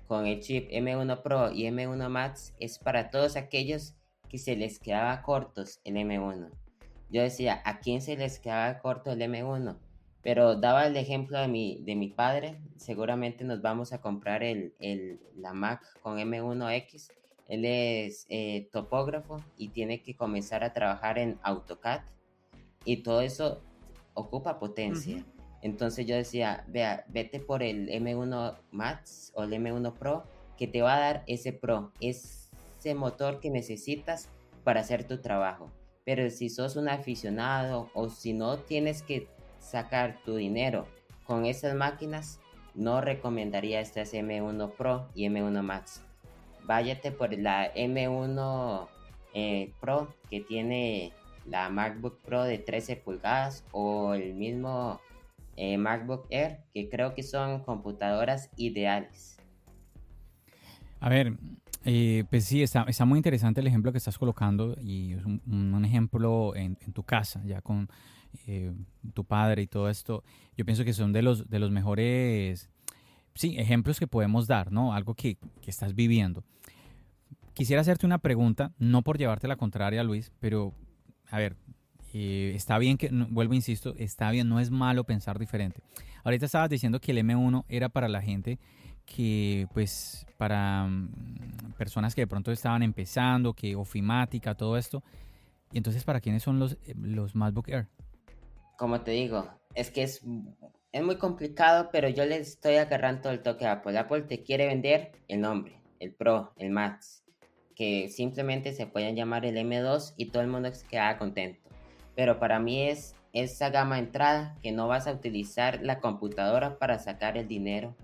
con 0.07 0.25
el 0.25 0.39
chip 0.39 0.67
M1 0.71 1.21
Pro 1.21 1.51
y 1.51 1.65
M1 1.65 2.09
Max 2.09 2.55
es 2.59 2.79
para 2.79 3.11
todos 3.11 3.35
aquellos 3.35 3.93
que 4.29 4.39
se 4.39 4.55
les 4.55 4.79
quedaba 4.79 5.21
cortos 5.21 5.79
el 5.83 5.97
M1. 5.97 6.64
Yo 7.09 7.21
decía, 7.21 7.61
¿a 7.65 7.79
quién 7.79 8.01
se 8.01 8.17
les 8.17 8.39
quedaba 8.39 8.79
corto 8.79 9.11
el 9.11 9.21
M1? 9.21 9.77
Pero 10.21 10.55
daba 10.55 10.87
el 10.87 10.97
ejemplo 10.97 11.39
de 11.39 11.47
mi, 11.47 11.81
de 11.83 11.95
mi 11.95 12.07
padre, 12.09 12.57
seguramente 12.77 13.43
nos 13.43 13.61
vamos 13.61 13.93
a 13.93 14.01
comprar 14.01 14.41
el, 14.43 14.73
el 14.79 15.19
la 15.35 15.53
Mac 15.53 15.81
con 16.01 16.17
M1X. 16.17 17.11
Él 17.47 17.63
es 17.65 18.25
eh, 18.29 18.67
topógrafo 18.71 19.43
y 19.55 19.69
tiene 19.69 20.01
que 20.01 20.15
comenzar 20.15 20.63
a 20.63 20.73
trabajar 20.73 21.19
en 21.19 21.37
AutoCAD 21.43 22.01
y 22.85 22.97
todo 23.03 23.21
eso 23.21 23.61
ocupa 24.15 24.57
potencia. 24.57 25.23
Entonces 25.61 26.05
yo 26.05 26.15
decía, 26.15 26.63
vea, 26.67 27.05
vete 27.07 27.39
por 27.39 27.61
el 27.61 27.89
M1 27.89 28.57
Max 28.71 29.31
o 29.35 29.43
el 29.43 29.51
M1 29.51 29.93
Pro, 29.93 30.23
que 30.57 30.67
te 30.67 30.81
va 30.81 30.95
a 30.95 30.99
dar 30.99 31.23
ese 31.27 31.53
Pro, 31.53 31.91
ese 31.99 32.95
motor 32.95 33.39
que 33.39 33.49
necesitas 33.49 34.29
para 34.63 34.81
hacer 34.81 35.07
tu 35.07 35.21
trabajo. 35.21 35.71
Pero 36.05 36.29
si 36.29 36.49
sos 36.49 36.75
un 36.75 36.87
aficionado 36.87 37.89
o 37.93 38.09
si 38.09 38.33
no 38.33 38.57
tienes 38.59 39.01
que 39.01 39.27
sacar 39.59 40.19
tu 40.23 40.35
dinero 40.35 40.87
con 41.25 41.45
esas 41.45 41.75
máquinas, 41.75 42.39
no 42.75 43.01
recomendaría 43.01 43.79
este 43.79 44.03
M1 44.03 44.71
Pro 44.73 45.09
y 45.15 45.25
M1 45.27 45.61
Max. 45.63 46.03
Váyate 46.63 47.11
por 47.11 47.33
la 47.37 47.73
M1 47.73 48.87
eh, 49.33 49.71
Pro 49.81 50.13
que 50.29 50.41
tiene 50.41 51.11
la 51.45 51.69
MacBook 51.69 52.19
Pro 52.21 52.43
de 52.43 52.57
13 52.57 52.97
pulgadas 52.97 53.63
o 53.71 54.13
el 54.13 54.33
mismo 54.33 54.99
eh, 55.57 55.77
MacBook 55.77 56.27
Air, 56.29 56.59
que 56.73 56.89
creo 56.89 57.13
que 57.13 57.23
son 57.23 57.63
computadoras 57.63 58.49
ideales. 58.57 59.37
A 60.99 61.09
ver, 61.09 61.33
eh, 61.87 62.23
pues 62.31 62.45
sí, 62.45 62.63
está, 62.63 62.85
muy 63.05 63.17
interesante 63.17 63.61
el 63.61 63.67
ejemplo 63.67 63.91
que 63.91 63.99
estás 63.99 64.17
colocando 64.17 64.75
y 64.81 65.13
es 65.13 65.23
un, 65.23 65.85
ejemplo 65.85 66.55
en, 66.55 66.75
tu 66.93 67.03
casa, 67.03 67.43
ya 67.45 67.61
con 67.61 67.87
eh, 68.47 68.73
tu 69.13 69.23
padre 69.23 69.61
y 69.61 69.67
todo 69.67 69.87
esto. 69.87 70.23
Yo 70.57 70.65
pienso 70.65 70.83
que 70.83 70.93
son 70.93 71.13
de 71.13 71.21
los, 71.21 71.45
mejores, 71.71 72.69
ejemplos 73.35 73.99
que 73.99 74.07
podemos 74.07 74.47
dar, 74.47 74.71
¿no? 74.71 74.93
Algo 74.95 75.13
que, 75.13 75.37
estás 75.67 75.93
viviendo. 75.93 76.43
Quisiera 77.53 77.81
hacerte 77.81 78.07
una 78.07 78.17
pregunta, 78.17 78.73
no 78.79 79.03
por 79.03 79.19
llevarte 79.19 79.47
la 79.47 79.55
contraria, 79.55 80.03
Luis, 80.03 80.31
pero 80.39 80.73
a 81.29 81.37
ver, 81.37 81.55
eh, 82.13 82.53
está 82.55 82.79
bien 82.79 82.97
que, 82.97 83.09
vuelvo, 83.29 83.53
insisto, 83.53 83.93
está 83.97 84.31
bien, 84.31 84.49
no 84.49 84.59
es 84.59 84.71
malo 84.71 85.03
pensar 85.03 85.37
diferente. 85.37 85.81
Ahorita 86.23 86.47
estabas 86.47 86.69
diciendo 86.71 86.99
que 86.99 87.11
el 87.11 87.19
M1 87.19 87.63
era 87.69 87.89
para 87.89 88.07
la 88.07 88.23
gente 88.23 88.57
que, 89.05 89.67
pues, 89.73 90.25
para 90.37 90.85
mm, 90.85 91.73
personas 91.77 92.15
que 92.15 92.21
de 92.21 92.27
pronto 92.27 92.51
estaban 92.51 92.83
empezando, 92.83 93.53
que 93.53 93.75
ofimática, 93.75 94.55
todo 94.55 94.77
esto. 94.77 95.03
Y 95.71 95.77
entonces, 95.77 96.03
¿para 96.03 96.21
quiénes 96.21 96.43
son 96.43 96.59
los, 96.59 96.73
eh, 96.73 96.95
los 96.97 97.35
MacBook 97.35 97.69
Air? 97.69 97.87
Como 98.77 99.01
te 99.01 99.11
digo, 99.11 99.49
es 99.73 99.91
que 99.91 100.03
es, 100.03 100.21
es 100.91 101.03
muy 101.03 101.17
complicado, 101.17 101.89
pero 101.91 102.09
yo 102.09 102.25
le 102.25 102.37
estoy 102.37 102.75
agarrando 102.75 103.29
el 103.29 103.41
toque 103.41 103.65
a 103.65 103.73
Apple. 103.73 103.97
Apple 103.97 104.23
te 104.23 104.43
quiere 104.43 104.67
vender 104.67 105.11
el 105.27 105.41
nombre, 105.41 105.79
el 105.99 106.13
Pro, 106.13 106.53
el 106.57 106.71
Max, 106.71 107.23
que 107.75 108.09
simplemente 108.09 108.73
se 108.73 108.87
pueden 108.87 109.15
llamar 109.15 109.45
el 109.45 109.57
M2 109.57 110.13
y 110.17 110.27
todo 110.27 110.41
el 110.41 110.49
mundo 110.49 110.73
se 110.73 110.85
queda 110.87 111.17
contento 111.17 111.65
pero 112.15 112.39
para 112.39 112.59
mí 112.59 112.87
es 112.87 113.15
esa 113.33 113.69
gama 113.69 113.99
entrada 113.99 114.55
que 114.63 114.71
no 114.71 114.87
vas 114.87 115.07
a 115.07 115.11
utilizar 115.11 115.81
la 115.83 115.99
computadora 115.99 116.79
para 116.79 116.99
sacar 116.99 117.37
el 117.37 117.47
dinero 117.47 117.95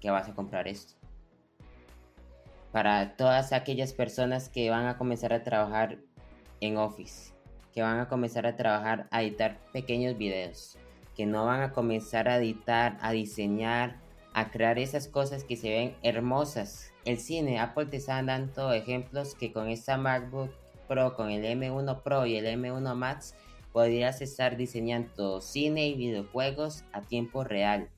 que 0.00 0.10
vas 0.10 0.28
a 0.28 0.34
comprar 0.34 0.66
esto. 0.68 0.94
Para 2.72 3.16
todas 3.16 3.52
aquellas 3.52 3.92
personas 3.92 4.48
que 4.48 4.70
van 4.70 4.86
a 4.86 4.96
comenzar 4.96 5.32
a 5.32 5.42
trabajar 5.42 5.98
en 6.60 6.76
Office, 6.76 7.32
que 7.72 7.82
van 7.82 7.98
a 7.98 8.08
comenzar 8.08 8.46
a 8.46 8.56
trabajar 8.56 9.08
a 9.10 9.22
editar 9.22 9.58
pequeños 9.72 10.16
videos, 10.16 10.78
que 11.16 11.26
no 11.26 11.46
van 11.46 11.62
a 11.62 11.72
comenzar 11.72 12.28
a 12.28 12.38
editar, 12.38 12.96
a 13.00 13.12
diseñar, 13.12 14.00
a 14.32 14.50
crear 14.50 14.78
esas 14.78 15.08
cosas 15.08 15.44
que 15.44 15.56
se 15.56 15.70
ven 15.70 15.96
hermosas. 16.02 16.92
El 17.04 17.18
cine, 17.18 17.58
Apple 17.58 17.86
te 17.86 17.96
está 17.96 18.22
dando 18.22 18.72
ejemplos 18.72 19.34
que 19.34 19.52
con 19.52 19.68
esta 19.68 19.96
MacBook 19.96 20.50
Pro, 20.86 21.14
con 21.14 21.30
el 21.30 21.44
M1 21.44 22.02
Pro 22.02 22.26
y 22.26 22.36
el 22.36 22.46
M1 22.46 22.94
Max, 22.94 23.34
podrías 23.72 24.20
estar 24.20 24.56
diseñando 24.56 25.40
cine 25.40 25.88
y 25.88 25.94
videojuegos 25.94 26.84
a 26.92 27.02
tiempo 27.02 27.44
real. 27.44 27.90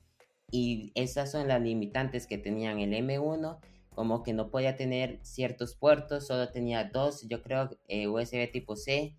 Y 0.53 0.91
esas 0.93 1.31
son 1.31 1.47
las 1.47 1.59
limitantes 1.59 2.27
que 2.27 2.37
tenían 2.37 2.77
el 2.77 2.93
M1, 2.93 3.57
como 3.89 4.21
que 4.21 4.33
no 4.33 4.51
podía 4.51 4.75
tener 4.75 5.17
ciertos 5.23 5.75
puertos, 5.75 6.27
solo 6.27 6.51
tenía 6.51 6.83
dos, 6.83 7.27
yo 7.27 7.41
creo, 7.41 7.71
eh, 7.87 8.07
USB 8.07 8.51
tipo 8.51 8.75
C, 8.75 9.17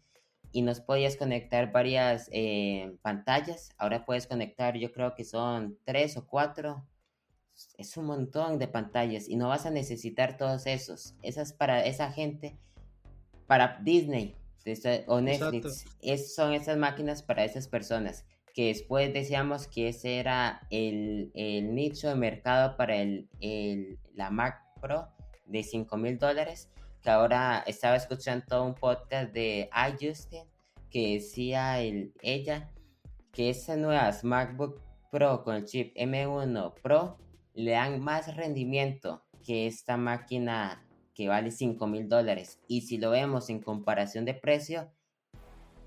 y 0.52 0.62
nos 0.62 0.78
podías 0.78 1.16
conectar 1.16 1.72
varias 1.72 2.28
eh, 2.30 2.96
pantallas. 3.02 3.70
Ahora 3.78 4.04
puedes 4.04 4.28
conectar, 4.28 4.76
yo 4.76 4.92
creo 4.92 5.16
que 5.16 5.24
son 5.24 5.76
tres 5.82 6.16
o 6.16 6.24
cuatro. 6.24 6.86
Es 7.78 7.96
un 7.96 8.04
montón 8.06 8.60
de 8.60 8.68
pantallas 8.68 9.28
y 9.28 9.34
no 9.34 9.48
vas 9.48 9.66
a 9.66 9.72
necesitar 9.72 10.36
todos 10.36 10.66
esos. 10.66 11.16
Esas 11.20 11.52
para 11.52 11.84
esa 11.84 12.12
gente 12.12 12.56
para 13.48 13.80
Disney 13.82 14.36
o 15.08 15.20
Netflix. 15.20 15.84
son 16.32 16.52
esas 16.52 16.76
máquinas 16.76 17.24
para 17.24 17.44
esas 17.44 17.66
personas 17.66 18.24
que 18.54 18.68
después 18.68 19.12
decíamos 19.12 19.66
que 19.66 19.88
ese 19.88 20.18
era 20.18 20.66
el, 20.70 21.32
nicho 21.74 22.08
de 22.08 22.14
mercado 22.14 22.76
para 22.76 22.96
el, 22.96 23.28
la 24.14 24.30
Mac 24.30 24.62
Pro 24.80 25.08
de 25.46 25.64
5 25.64 25.96
mil 25.96 26.18
dólares, 26.18 26.70
que 27.02 27.10
ahora 27.10 27.64
estaba 27.66 27.96
escuchando 27.96 28.64
un 28.64 28.74
podcast 28.74 29.32
de 29.32 29.68
iJustin 29.90 30.44
que 30.88 31.14
decía 31.14 31.82
el, 31.82 32.14
ella 32.22 32.70
que 33.32 33.50
esas 33.50 33.76
nuevas 33.76 34.22
MacBook 34.22 34.80
Pro 35.10 35.42
con 35.42 35.56
el 35.56 35.64
chip 35.64 35.94
M1 35.96 36.74
Pro 36.80 37.18
le 37.54 37.72
dan 37.72 38.00
más 38.00 38.36
rendimiento 38.36 39.24
que 39.44 39.66
esta 39.66 39.96
máquina 39.96 40.86
que 41.14 41.28
vale 41.28 41.50
5 41.50 41.86
mil 41.88 42.08
dólares. 42.08 42.60
Y 42.68 42.82
si 42.82 42.98
lo 42.98 43.10
vemos 43.10 43.50
en 43.50 43.60
comparación 43.60 44.24
de 44.24 44.34
precio, 44.34 44.90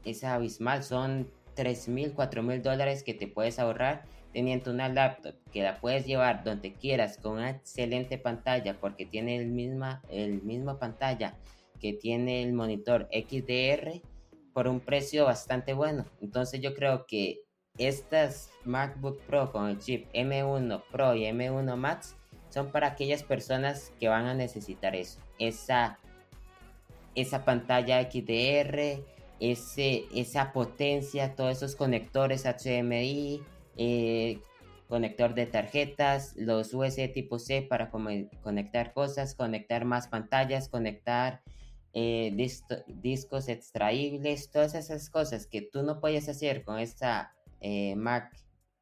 es 0.04 0.24
abismal. 0.24 0.84
Son 0.84 1.30
3 1.58 1.88
mil, 1.90 2.14
4 2.14 2.44
mil 2.44 2.62
dólares 2.62 3.04
que 3.04 3.16
te 3.16 3.28
puedes 3.28 3.58
ahorrar 3.58 4.06
teniendo 4.32 4.72
una 4.72 4.88
laptop 4.88 5.34
que 5.52 5.64
la 5.64 5.80
puedes 5.82 6.06
llevar 6.06 6.44
donde 6.44 6.74
quieras 6.74 7.18
con 7.18 7.34
una 7.34 7.50
excelente 7.50 8.20
pantalla 8.20 8.80
porque 8.80 9.08
tiene 9.08 9.38
el 9.38 9.48
misma, 9.48 10.04
el 10.10 10.44
misma 10.44 10.78
pantalla 10.78 11.36
que 11.80 11.94
tiene 11.94 12.44
el 12.44 12.54
monitor 12.54 13.10
XDR 13.12 14.02
por 14.54 14.68
un 14.68 14.80
precio 14.80 15.26
bastante 15.26 15.74
bueno. 15.74 16.06
Entonces 16.22 16.62
yo 16.62 16.76
creo 16.76 17.08
que 17.08 17.40
estas 17.80 18.52
MacBook 18.64 19.20
Pro 19.22 19.52
con 19.52 19.68
el 19.68 19.80
chip 19.80 20.08
M1 20.14 20.84
Pro 20.92 21.16
y 21.16 21.24
M1 21.24 21.76
Max 21.76 22.16
son 22.50 22.72
para 22.72 22.88
aquellas 22.88 23.24
personas 23.24 23.92
que 24.00 24.08
van 24.08 24.26
a 24.26 24.36
necesitar 24.36 24.96
eso, 24.96 25.20
esa, 25.40 25.98
esa 27.16 27.44
pantalla 27.44 28.02
XDR, 28.04 29.04
ese, 29.40 30.06
esa 30.14 30.52
potencia, 30.52 31.36
todos 31.36 31.58
esos 31.58 31.76
conectores 31.76 32.46
HDMI, 32.46 33.42
eh, 33.78 34.40
conector 34.88 35.34
de 35.34 35.46
tarjetas, 35.46 36.36
los 36.36 36.74
USB 36.74 37.12
tipo 37.14 37.40
C 37.40 37.62
para 37.62 37.90
conectar 37.90 38.94
cosas, 38.94 39.36
conectar 39.36 39.86
más 39.86 40.08
pantallas, 40.08 40.70
conectar 40.70 41.42
eh, 41.94 42.36
discos 42.88 43.50
extraíbles, 43.50 44.50
todas 44.52 44.76
esas 44.76 45.10
cosas 45.10 45.48
que 45.48 45.62
tú 45.62 45.84
no 45.84 46.00
puedes 46.00 46.30
hacer 46.30 46.64
con 46.64 46.80
esta 46.80 47.34
eh, 47.60 47.96
Mac 47.96 48.32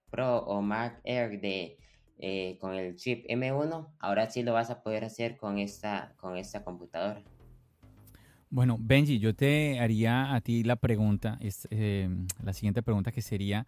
Pro 0.10 0.40
o 0.40 0.62
Mac 0.62 1.02
Air 1.04 1.40
de 1.42 1.78
con 2.62 2.74
el 2.74 2.96
chip 2.96 3.26
M1, 3.28 3.94
ahora 4.00 4.30
sí 4.30 4.42
lo 4.42 4.54
vas 4.54 4.70
a 4.70 4.82
poder 4.82 5.04
hacer 5.04 5.36
con 5.36 5.60
esta, 5.60 6.14
con 6.16 6.38
esta 6.38 6.64
computadora. 6.64 7.22
Bueno, 8.56 8.78
Benji, 8.80 9.20
yo 9.20 9.36
te 9.36 9.82
haría 9.82 10.34
a 10.34 10.40
ti 10.40 10.64
la 10.64 10.78
pregunta, 10.78 11.38
es, 11.42 11.68
la 12.42 12.54
siguiente 12.54 12.82
pregunta 12.82 13.12
que 13.12 13.22
sería, 13.22 13.68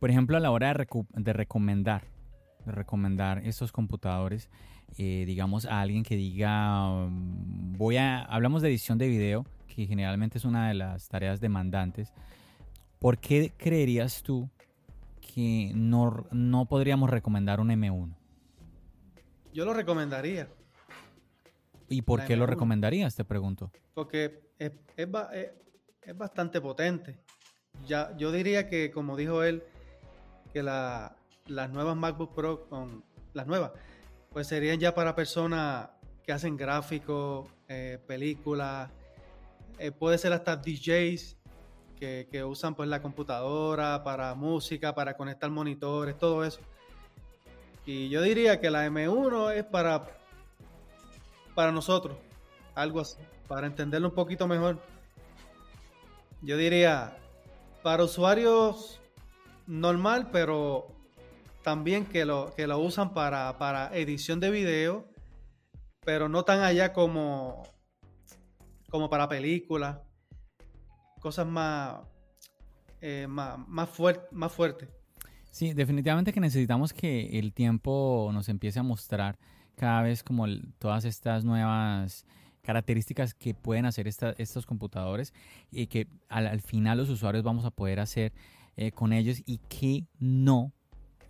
por 0.00 0.10
ejemplo, 0.10 0.36
a 0.36 0.40
la 0.40 0.50
hora 0.50 0.74
de, 0.74 1.32
recomendar, 1.32 2.02
recomendar 2.66 3.46
estos 3.46 3.70
computadores, 3.70 4.50
eh, 4.96 5.22
digamos, 5.24 5.66
a 5.66 5.80
alguien 5.80 6.02
que 6.02 6.16
diga, 6.16 7.06
mm, 7.08 7.74
voy 7.76 7.96
a, 7.98 8.22
hablamos 8.22 8.60
de 8.60 8.70
edición 8.70 8.98
de 8.98 9.06
video, 9.06 9.46
que 9.68 9.86
generalmente 9.86 10.38
es 10.38 10.44
una 10.44 10.66
de 10.66 10.74
las 10.74 11.08
tareas 11.08 11.38
demandantes, 11.38 12.12
¿por 12.98 13.18
qué 13.18 13.52
creerías 13.56 14.24
tú 14.24 14.50
que 15.20 15.70
no, 15.76 16.26
no 16.32 16.66
podríamos 16.66 17.08
recomendar 17.08 17.60
un 17.60 17.68
M1? 17.68 18.16
Yo 19.54 19.64
lo 19.64 19.74
recomendaría. 19.74 20.48
¿Y 21.88 22.02
por 22.02 22.24
qué 22.24 22.36
lo 22.36 22.46
recomendarías? 22.46 23.14
Te 23.14 23.24
pregunto. 23.24 23.70
Porque 23.94 24.52
es, 24.58 24.72
es, 24.96 25.08
es, 26.02 26.16
bastante 26.16 26.60
potente. 26.60 27.18
Ya, 27.86 28.14
yo 28.16 28.32
diría 28.32 28.68
que, 28.68 28.90
como 28.90 29.16
dijo 29.16 29.42
él, 29.42 29.62
que 30.52 30.62
la, 30.62 31.16
las 31.46 31.70
nuevas 31.70 31.96
MacBook 31.96 32.34
Pro, 32.34 32.68
con, 32.68 33.04
las 33.32 33.46
nuevas, 33.46 33.72
pues 34.30 34.46
serían 34.46 34.78
ya 34.78 34.94
para 34.94 35.14
personas 35.14 35.90
que 36.22 36.32
hacen 36.32 36.56
gráficos, 36.56 37.48
eh, 37.68 37.98
películas, 38.06 38.90
eh, 39.78 39.92
puede 39.92 40.18
ser 40.18 40.32
hasta 40.32 40.56
DJs 40.56 41.36
que, 41.98 42.44
usan 42.44 42.74
pues 42.74 42.88
la 42.88 43.02
computadora 43.02 44.02
para 44.04 44.34
música, 44.34 44.94
para 44.94 45.16
conectar 45.16 45.50
monitores, 45.50 46.16
todo 46.16 46.44
eso. 46.44 46.60
Y 47.86 48.08
yo 48.08 48.22
diría 48.22 48.60
que 48.60 48.70
la 48.70 48.86
M1 48.86 49.54
es 49.54 49.64
para, 49.64 50.06
para 51.58 51.72
nosotros, 51.72 52.16
algo 52.76 53.00
así, 53.00 53.18
para 53.48 53.66
entenderlo 53.66 54.10
un 54.10 54.14
poquito 54.14 54.46
mejor. 54.46 54.80
Yo 56.40 56.56
diría, 56.56 57.18
para 57.82 58.04
usuarios 58.04 59.00
normal, 59.66 60.28
pero 60.30 60.86
también 61.64 62.06
que 62.06 62.24
lo, 62.24 62.54
que 62.54 62.68
lo 62.68 62.78
usan 62.78 63.12
para, 63.12 63.58
para 63.58 63.92
edición 63.92 64.38
de 64.38 64.52
video, 64.52 65.08
pero 66.04 66.28
no 66.28 66.44
tan 66.44 66.60
allá 66.60 66.92
como, 66.92 67.64
como 68.88 69.10
para 69.10 69.28
películas, 69.28 69.98
cosas 71.18 71.44
más, 71.44 72.02
eh, 73.00 73.26
más, 73.28 73.58
más, 73.66 73.88
más 74.30 74.52
fuertes. 74.52 74.88
Sí, 75.50 75.72
definitivamente 75.72 76.32
que 76.32 76.38
necesitamos 76.38 76.92
que 76.92 77.36
el 77.36 77.52
tiempo 77.52 78.30
nos 78.32 78.48
empiece 78.48 78.78
a 78.78 78.84
mostrar 78.84 79.40
cada 79.78 80.02
vez 80.02 80.22
como 80.22 80.46
todas 80.78 81.04
estas 81.04 81.44
nuevas 81.44 82.26
características 82.62 83.32
que 83.32 83.54
pueden 83.54 83.86
hacer 83.86 84.08
estos 84.08 84.66
computadores 84.66 85.32
y 85.70 85.86
que 85.86 86.08
al, 86.28 86.60
final 86.60 86.98
los 86.98 87.08
usuarios 87.08 87.44
vamos 87.44 87.64
a 87.64 87.70
poder 87.70 88.00
hacer 88.00 88.32
eh, 88.76 88.90
con 88.90 89.12
ellos 89.12 89.40
y 89.46 89.58
que 89.68 90.04
no 90.18 90.72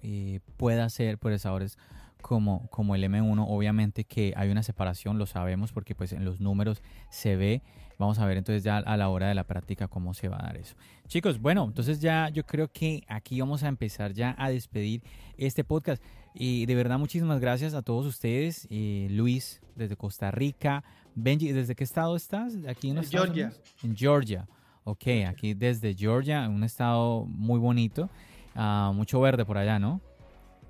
eh, 0.03 0.40
pueda 0.57 0.84
hacer 0.84 1.18
procesadores 1.18 1.78
como, 2.22 2.66
como 2.70 2.94
el 2.94 3.05
M1. 3.05 3.44
Obviamente 3.46 4.05
que 4.05 4.32
hay 4.36 4.51
una 4.51 4.62
separación, 4.62 5.18
lo 5.18 5.26
sabemos 5.26 5.72
porque 5.72 5.94
pues 5.94 6.12
en 6.12 6.24
los 6.24 6.40
números 6.40 6.82
se 7.11 7.36
ve. 7.36 7.62
Vamos 7.99 8.18
a 8.18 8.26
ver 8.26 8.36
entonces 8.36 8.62
ya 8.62 8.78
a 8.78 8.96
la 8.96 9.09
hora 9.09 9.28
de 9.28 9.34
la 9.34 9.44
práctica 9.44 9.88
cómo 9.88 10.14
se 10.14 10.28
va 10.28 10.38
a 10.38 10.46
dar 10.46 10.57
eso. 10.57 10.76
Chicos, 11.09 11.40
bueno, 11.40 11.64
entonces 11.64 12.01
ya 12.01 12.28
yo 12.28 12.46
creo 12.46 12.68
que 12.68 13.03
aquí 13.09 13.40
vamos 13.40 13.64
a 13.64 13.68
empezar 13.68 14.12
ya 14.12 14.34
a 14.38 14.51
despedir 14.51 15.03
este 15.36 15.64
podcast. 15.64 16.03
Y 16.41 16.66
de 16.66 16.74
verdad 16.76 17.01
muchísimas 17.01 17.41
gracias 17.41 17.74
a 17.74 17.82
todos 17.82 18.07
ustedes. 18.07 18.68
Eh, 18.70 19.09
Luis 19.11 19.61
desde 19.74 19.97
Costa 19.97 20.30
Rica. 20.30 20.84
Benji, 21.16 21.51
¿desde 21.51 21.74
qué 21.74 21.82
estado 21.82 22.14
estás? 22.14 22.55
Aquí 22.68 22.91
en, 22.91 23.03
Georgia. 23.03 23.53
En 23.82 23.97
Georgia. 23.97 24.47
Ok, 24.84 25.03
aquí 25.28 25.55
desde 25.55 25.95
Georgia, 25.95 26.49
un 26.49 26.62
estado 26.62 27.24
muy 27.26 27.59
bonito. 27.59 28.09
Ah, 28.55 28.93
mucho 28.95 29.20
verde 29.20 29.45
por 29.45 29.59
allá, 29.59 29.80
¿no? 29.80 30.01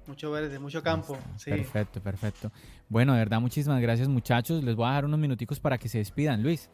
Mucho 0.07 0.31
verde, 0.31 0.59
mucho 0.59 0.83
campo. 0.83 1.19
Sí. 1.37 1.51
Perfecto, 1.51 2.01
perfecto. 2.01 2.51
Bueno, 2.89 3.13
de 3.13 3.19
verdad, 3.19 3.39
muchísimas 3.39 3.83
gracias 3.83 4.09
muchachos. 4.09 4.65
Les 4.65 4.75
voy 4.75 4.87
a 4.87 4.89
dejar 4.89 5.05
unos 5.05 5.21
minuticos 5.21 5.61
para 5.61 5.77
que 5.77 5.91
se 5.91 5.99
despidan. 5.99 6.43
Luis. 6.43 6.71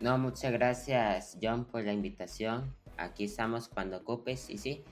No, 0.00 0.18
muchas 0.18 0.50
gracias 0.50 1.38
John 1.40 1.64
por 1.64 1.84
la 1.84 1.92
invitación. 1.92 2.74
Aquí 2.96 3.22
estamos 3.22 3.68
cuando 3.68 3.98
ocupes 3.98 4.50
y 4.50 4.58
sí. 4.58 4.82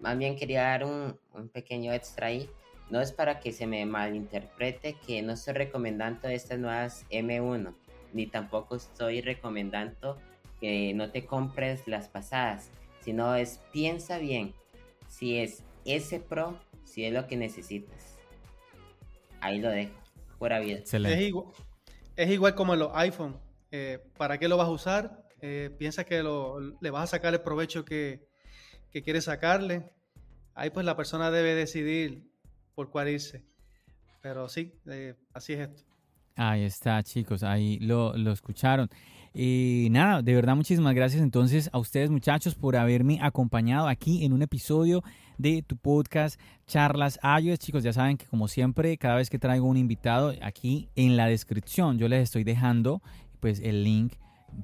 Más 0.00 0.18
bien 0.18 0.36
quería 0.36 0.62
dar 0.62 0.84
un, 0.84 1.18
un 1.34 1.48
pequeño 1.48 1.92
extra 1.92 2.28
ahí. 2.28 2.48
No 2.90 3.00
es 3.00 3.12
para 3.12 3.40
que 3.40 3.52
se 3.52 3.66
me 3.66 3.84
malinterprete 3.84 4.94
que 5.06 5.22
no 5.22 5.32
estoy 5.32 5.54
recomendando 5.54 6.28
estas 6.28 6.58
nuevas 6.58 7.04
M1, 7.10 7.74
ni 8.12 8.26
tampoco 8.26 8.76
estoy 8.76 9.20
recomendando 9.20 10.18
que 10.60 10.94
no 10.94 11.10
te 11.10 11.26
compres 11.26 11.86
las 11.88 12.08
pasadas 12.08 12.70
sino 13.06 13.36
es 13.36 13.60
piensa 13.72 14.18
bien 14.18 14.52
si 15.08 15.38
es 15.38 15.62
ese 15.84 16.18
Pro, 16.18 16.58
si 16.82 17.04
es 17.04 17.14
lo 17.14 17.28
que 17.28 17.36
necesitas. 17.36 18.16
Ahí 19.40 19.60
lo 19.60 19.68
dejo, 19.68 19.94
fuera 20.40 20.58
vida. 20.58 20.80
Es 20.80 20.92
igual, 20.92 21.46
es 22.16 22.30
igual 22.30 22.56
como 22.56 22.74
en 22.74 22.80
los 22.80 22.90
iPhone. 22.94 23.38
Eh, 23.70 24.00
¿Para 24.18 24.38
qué 24.38 24.48
lo 24.48 24.56
vas 24.56 24.66
a 24.66 24.72
usar? 24.72 25.24
Eh, 25.40 25.70
piensa 25.78 26.02
que 26.02 26.20
le 26.80 26.90
vas 26.90 27.04
a 27.04 27.06
sacar 27.06 27.32
el 27.32 27.42
provecho 27.42 27.84
que, 27.84 28.25
que 28.96 29.02
quieres 29.02 29.24
sacarle. 29.24 29.90
Ahí 30.54 30.70
pues 30.70 30.86
la 30.86 30.96
persona 30.96 31.30
debe 31.30 31.54
decidir 31.54 32.32
por 32.74 32.88
cuál 32.88 33.10
irse. 33.10 33.44
Pero 34.22 34.48
sí, 34.48 34.72
eh, 34.86 35.14
así 35.34 35.52
es 35.52 35.68
esto. 35.68 35.82
Ahí 36.34 36.64
está, 36.64 37.02
chicos, 37.02 37.42
ahí 37.42 37.78
lo, 37.80 38.16
lo 38.16 38.32
escucharon. 38.32 38.88
Y 39.34 39.88
nada, 39.90 40.22
de 40.22 40.34
verdad 40.34 40.56
muchísimas 40.56 40.94
gracias 40.94 41.22
entonces 41.22 41.68
a 41.74 41.78
ustedes 41.78 42.08
muchachos 42.08 42.54
por 42.54 42.74
haberme 42.74 43.18
acompañado 43.20 43.86
aquí 43.86 44.24
en 44.24 44.32
un 44.32 44.40
episodio 44.40 45.02
de 45.36 45.60
tu 45.60 45.76
podcast 45.76 46.40
Charlas 46.66 47.20
iOS. 47.22 47.58
Chicos, 47.58 47.84
ya 47.84 47.92
saben 47.92 48.16
que 48.16 48.24
como 48.24 48.48
siempre, 48.48 48.96
cada 48.96 49.16
vez 49.16 49.28
que 49.28 49.38
traigo 49.38 49.66
un 49.66 49.76
invitado, 49.76 50.32
aquí 50.40 50.88
en 50.96 51.18
la 51.18 51.26
descripción 51.26 51.98
yo 51.98 52.08
les 52.08 52.22
estoy 52.22 52.44
dejando 52.44 53.02
pues 53.40 53.60
el 53.60 53.84
link 53.84 54.14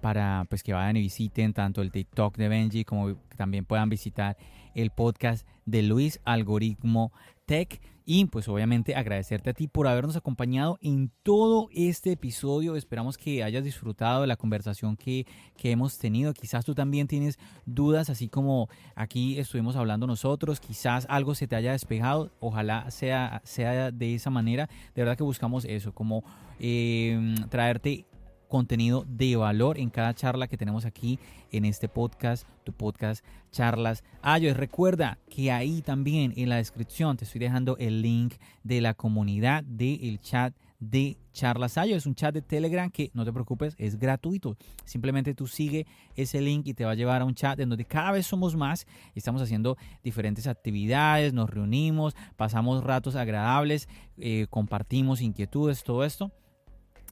para 0.01 0.47
pues 0.49 0.63
que 0.63 0.73
vayan 0.73 0.97
y 0.97 1.01
visiten 1.01 1.53
tanto 1.53 1.83
el 1.83 1.91
TikTok 1.91 2.37
de 2.37 2.49
Benji 2.49 2.85
como 2.85 3.17
también 3.37 3.65
puedan 3.65 3.89
visitar 3.89 4.37
el 4.75 4.91
podcast 4.91 5.47
de 5.67 5.83
Luis 5.83 6.21
Algoritmo 6.25 7.13
Tech. 7.47 7.81
Y 8.05 8.25
pues 8.25 8.49
obviamente 8.49 8.97
agradecerte 8.97 9.51
a 9.51 9.53
ti 9.53 9.69
por 9.69 9.87
habernos 9.87 10.17
acompañado 10.17 10.77
en 10.83 11.13
todo 11.23 11.69
este 11.73 12.11
episodio. 12.11 12.75
Esperamos 12.75 13.17
que 13.17 13.45
hayas 13.45 13.63
disfrutado 13.63 14.23
de 14.23 14.27
la 14.27 14.37
conversación 14.37 14.97
que, 14.97 15.25
que, 15.57 15.71
hemos 15.71 15.99
tenido. 15.99 16.35
Quizás 16.35 16.65
tú 16.65 16.75
también 16.75 17.07
tienes 17.07 17.39
dudas, 17.65 18.11
así 18.11 18.29
como 18.29 18.69
aquí 18.97 19.39
estuvimos 19.39 19.77
hablando 19.77 20.09
nosotros. 20.09 20.59
Quizás 20.59 21.07
algo 21.09 21.37
se 21.37 21.47
te 21.47 21.55
haya 21.55 21.73
despejado. 21.73 22.33
Ojalá 22.41 22.91
sea, 22.91 23.41
sea 23.45 23.93
de 23.93 24.15
esa 24.15 24.31
manera. 24.31 24.69
De 24.97 25.03
verdad 25.03 25.17
que 25.17 25.23
buscamos 25.23 25.65
eso, 25.65 25.93
como 25.95 26.25
eh, 26.59 27.37
traerte 27.51 28.07
contenido 28.53 29.07
de 29.09 29.35
valor 29.35 29.79
en 29.79 29.89
cada 29.89 30.13
charla 30.13 30.47
que 30.47 30.59
tenemos 30.59 30.85
aquí 30.85 31.19
en 31.53 31.65
este 31.65 31.89
podcast, 31.89 32.47
tu 32.65 32.75
podcast 32.75 33.25
Charlas 33.51 34.05
Ayos. 34.21 34.59
Recuerda 34.59 35.17
que 35.31 35.51
ahí 35.51 35.81
también 35.81 36.35
en 36.37 36.51
la 36.51 36.57
descripción 36.57 37.17
te 37.17 37.25
estoy 37.25 37.39
dejando 37.39 37.79
el 37.79 38.03
link 38.03 38.35
de 38.63 38.83
la 38.83 38.93
comunidad 38.93 39.65
del 39.65 40.21
chat 40.21 40.55
de 40.79 41.17
Charlas. 41.33 41.79
Es 41.79 42.05
un 42.05 42.15
chat 42.15 42.35
de 42.35 42.43
Telegram 42.43 42.91
que 42.91 43.11
no 43.15 43.25
te 43.25 43.33
preocupes, 43.33 43.75
es 43.79 43.99
gratuito. 43.99 44.59
Simplemente 44.85 45.33
tú 45.33 45.47
sigue 45.47 45.87
ese 46.15 46.43
link 46.43 46.67
y 46.67 46.75
te 46.75 46.85
va 46.85 46.91
a 46.91 46.95
llevar 46.95 47.23
a 47.23 47.25
un 47.25 47.35
chat 47.35 47.59
en 47.59 47.71
donde 47.71 47.87
cada 47.87 48.13
vez 48.13 48.27
somos 48.27 48.55
más. 48.55 48.87
Estamos 49.15 49.41
haciendo 49.41 49.79
diferentes 50.05 50.47
actividades, 50.47 51.33
nos 51.33 51.49
reunimos, 51.49 52.15
pasamos 52.37 52.85
ratos 52.85 53.17
agradables, 53.17 53.89
eh, 54.19 54.47
compartimos 54.51 55.23
inquietudes, 55.23 55.83
todo 55.85 56.05
esto. 56.05 56.33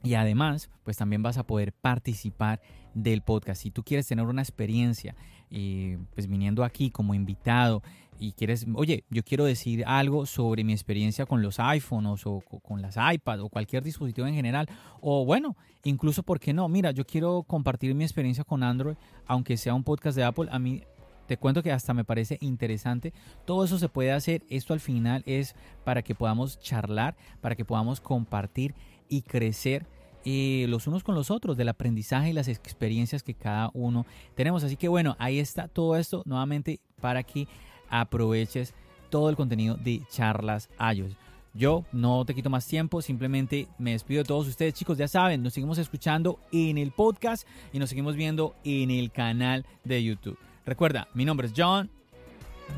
Y 0.02 0.14
además, 0.14 0.70
pues 0.82 0.96
también 0.96 1.22
vas 1.22 1.36
a 1.36 1.46
poder 1.46 1.72
participar 1.72 2.60
del 2.94 3.22
podcast. 3.22 3.62
Si 3.62 3.70
tú 3.70 3.82
quieres 3.82 4.06
tener 4.06 4.24
una 4.24 4.42
experiencia 4.42 5.14
y 5.50 5.96
pues 6.14 6.26
viniendo 6.26 6.64
aquí 6.64 6.90
como 6.90 7.14
invitado 7.14 7.82
y 8.18 8.32
quieres, 8.32 8.66
oye, 8.74 9.04
yo 9.10 9.22
quiero 9.22 9.44
decir 9.44 9.84
algo 9.86 10.26
sobre 10.26 10.64
mi 10.64 10.72
experiencia 10.72 11.26
con 11.26 11.42
los 11.42 11.58
iPhones 11.58 12.26
o 12.26 12.40
con 12.40 12.82
las 12.82 12.96
iPads 12.96 13.42
o 13.42 13.48
cualquier 13.48 13.82
dispositivo 13.82 14.26
en 14.26 14.34
general, 14.34 14.68
o 15.00 15.24
bueno, 15.24 15.56
incluso, 15.84 16.22
¿por 16.22 16.40
qué 16.40 16.52
no? 16.52 16.68
Mira, 16.68 16.90
yo 16.90 17.06
quiero 17.06 17.42
compartir 17.42 17.94
mi 17.94 18.04
experiencia 18.04 18.44
con 18.44 18.62
Android, 18.62 18.96
aunque 19.26 19.56
sea 19.56 19.74
un 19.74 19.84
podcast 19.84 20.16
de 20.16 20.24
Apple, 20.24 20.48
a 20.50 20.58
mí 20.58 20.82
te 21.26 21.36
cuento 21.36 21.62
que 21.62 21.70
hasta 21.70 21.94
me 21.94 22.04
parece 22.04 22.38
interesante. 22.40 23.12
Todo 23.44 23.64
eso 23.64 23.78
se 23.78 23.88
puede 23.88 24.10
hacer. 24.10 24.42
Esto 24.50 24.72
al 24.74 24.80
final 24.80 25.22
es 25.26 25.54
para 25.84 26.02
que 26.02 26.16
podamos 26.16 26.58
charlar, 26.58 27.16
para 27.40 27.54
que 27.54 27.64
podamos 27.64 28.00
compartir 28.00 28.74
y 29.10 29.20
crecer 29.22 29.84
eh, 30.24 30.66
los 30.68 30.86
unos 30.86 31.02
con 31.02 31.14
los 31.14 31.30
otros, 31.30 31.56
del 31.56 31.68
aprendizaje 31.68 32.30
y 32.30 32.32
las 32.32 32.48
experiencias 32.48 33.22
que 33.22 33.34
cada 33.34 33.70
uno 33.74 34.06
tenemos. 34.34 34.64
Así 34.64 34.76
que 34.76 34.88
bueno, 34.88 35.16
ahí 35.18 35.38
está 35.38 35.68
todo 35.68 35.96
esto 35.96 36.22
nuevamente 36.24 36.80
para 37.00 37.22
que 37.22 37.46
aproveches 37.90 38.74
todo 39.10 39.28
el 39.28 39.36
contenido 39.36 39.76
de 39.76 40.02
charlas 40.10 40.70
iOS. 40.94 41.16
Yo 41.52 41.84
no 41.90 42.24
te 42.24 42.34
quito 42.34 42.48
más 42.48 42.66
tiempo, 42.66 43.02
simplemente 43.02 43.66
me 43.76 43.92
despido 43.92 44.22
de 44.22 44.28
todos 44.28 44.46
ustedes, 44.46 44.74
chicos. 44.74 44.98
Ya 44.98 45.08
saben, 45.08 45.42
nos 45.42 45.52
seguimos 45.52 45.78
escuchando 45.78 46.38
en 46.52 46.78
el 46.78 46.92
podcast 46.92 47.46
y 47.72 47.78
nos 47.80 47.88
seguimos 47.88 48.14
viendo 48.14 48.54
en 48.62 48.90
el 48.90 49.10
canal 49.10 49.66
de 49.82 50.04
YouTube. 50.04 50.38
Recuerda, 50.64 51.08
mi 51.12 51.24
nombre 51.24 51.48
es 51.48 51.52
John. 51.56 51.90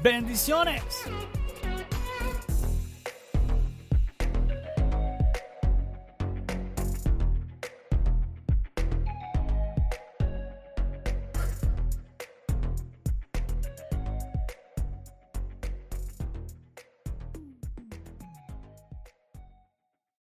Bendiciones. 0.03 0.83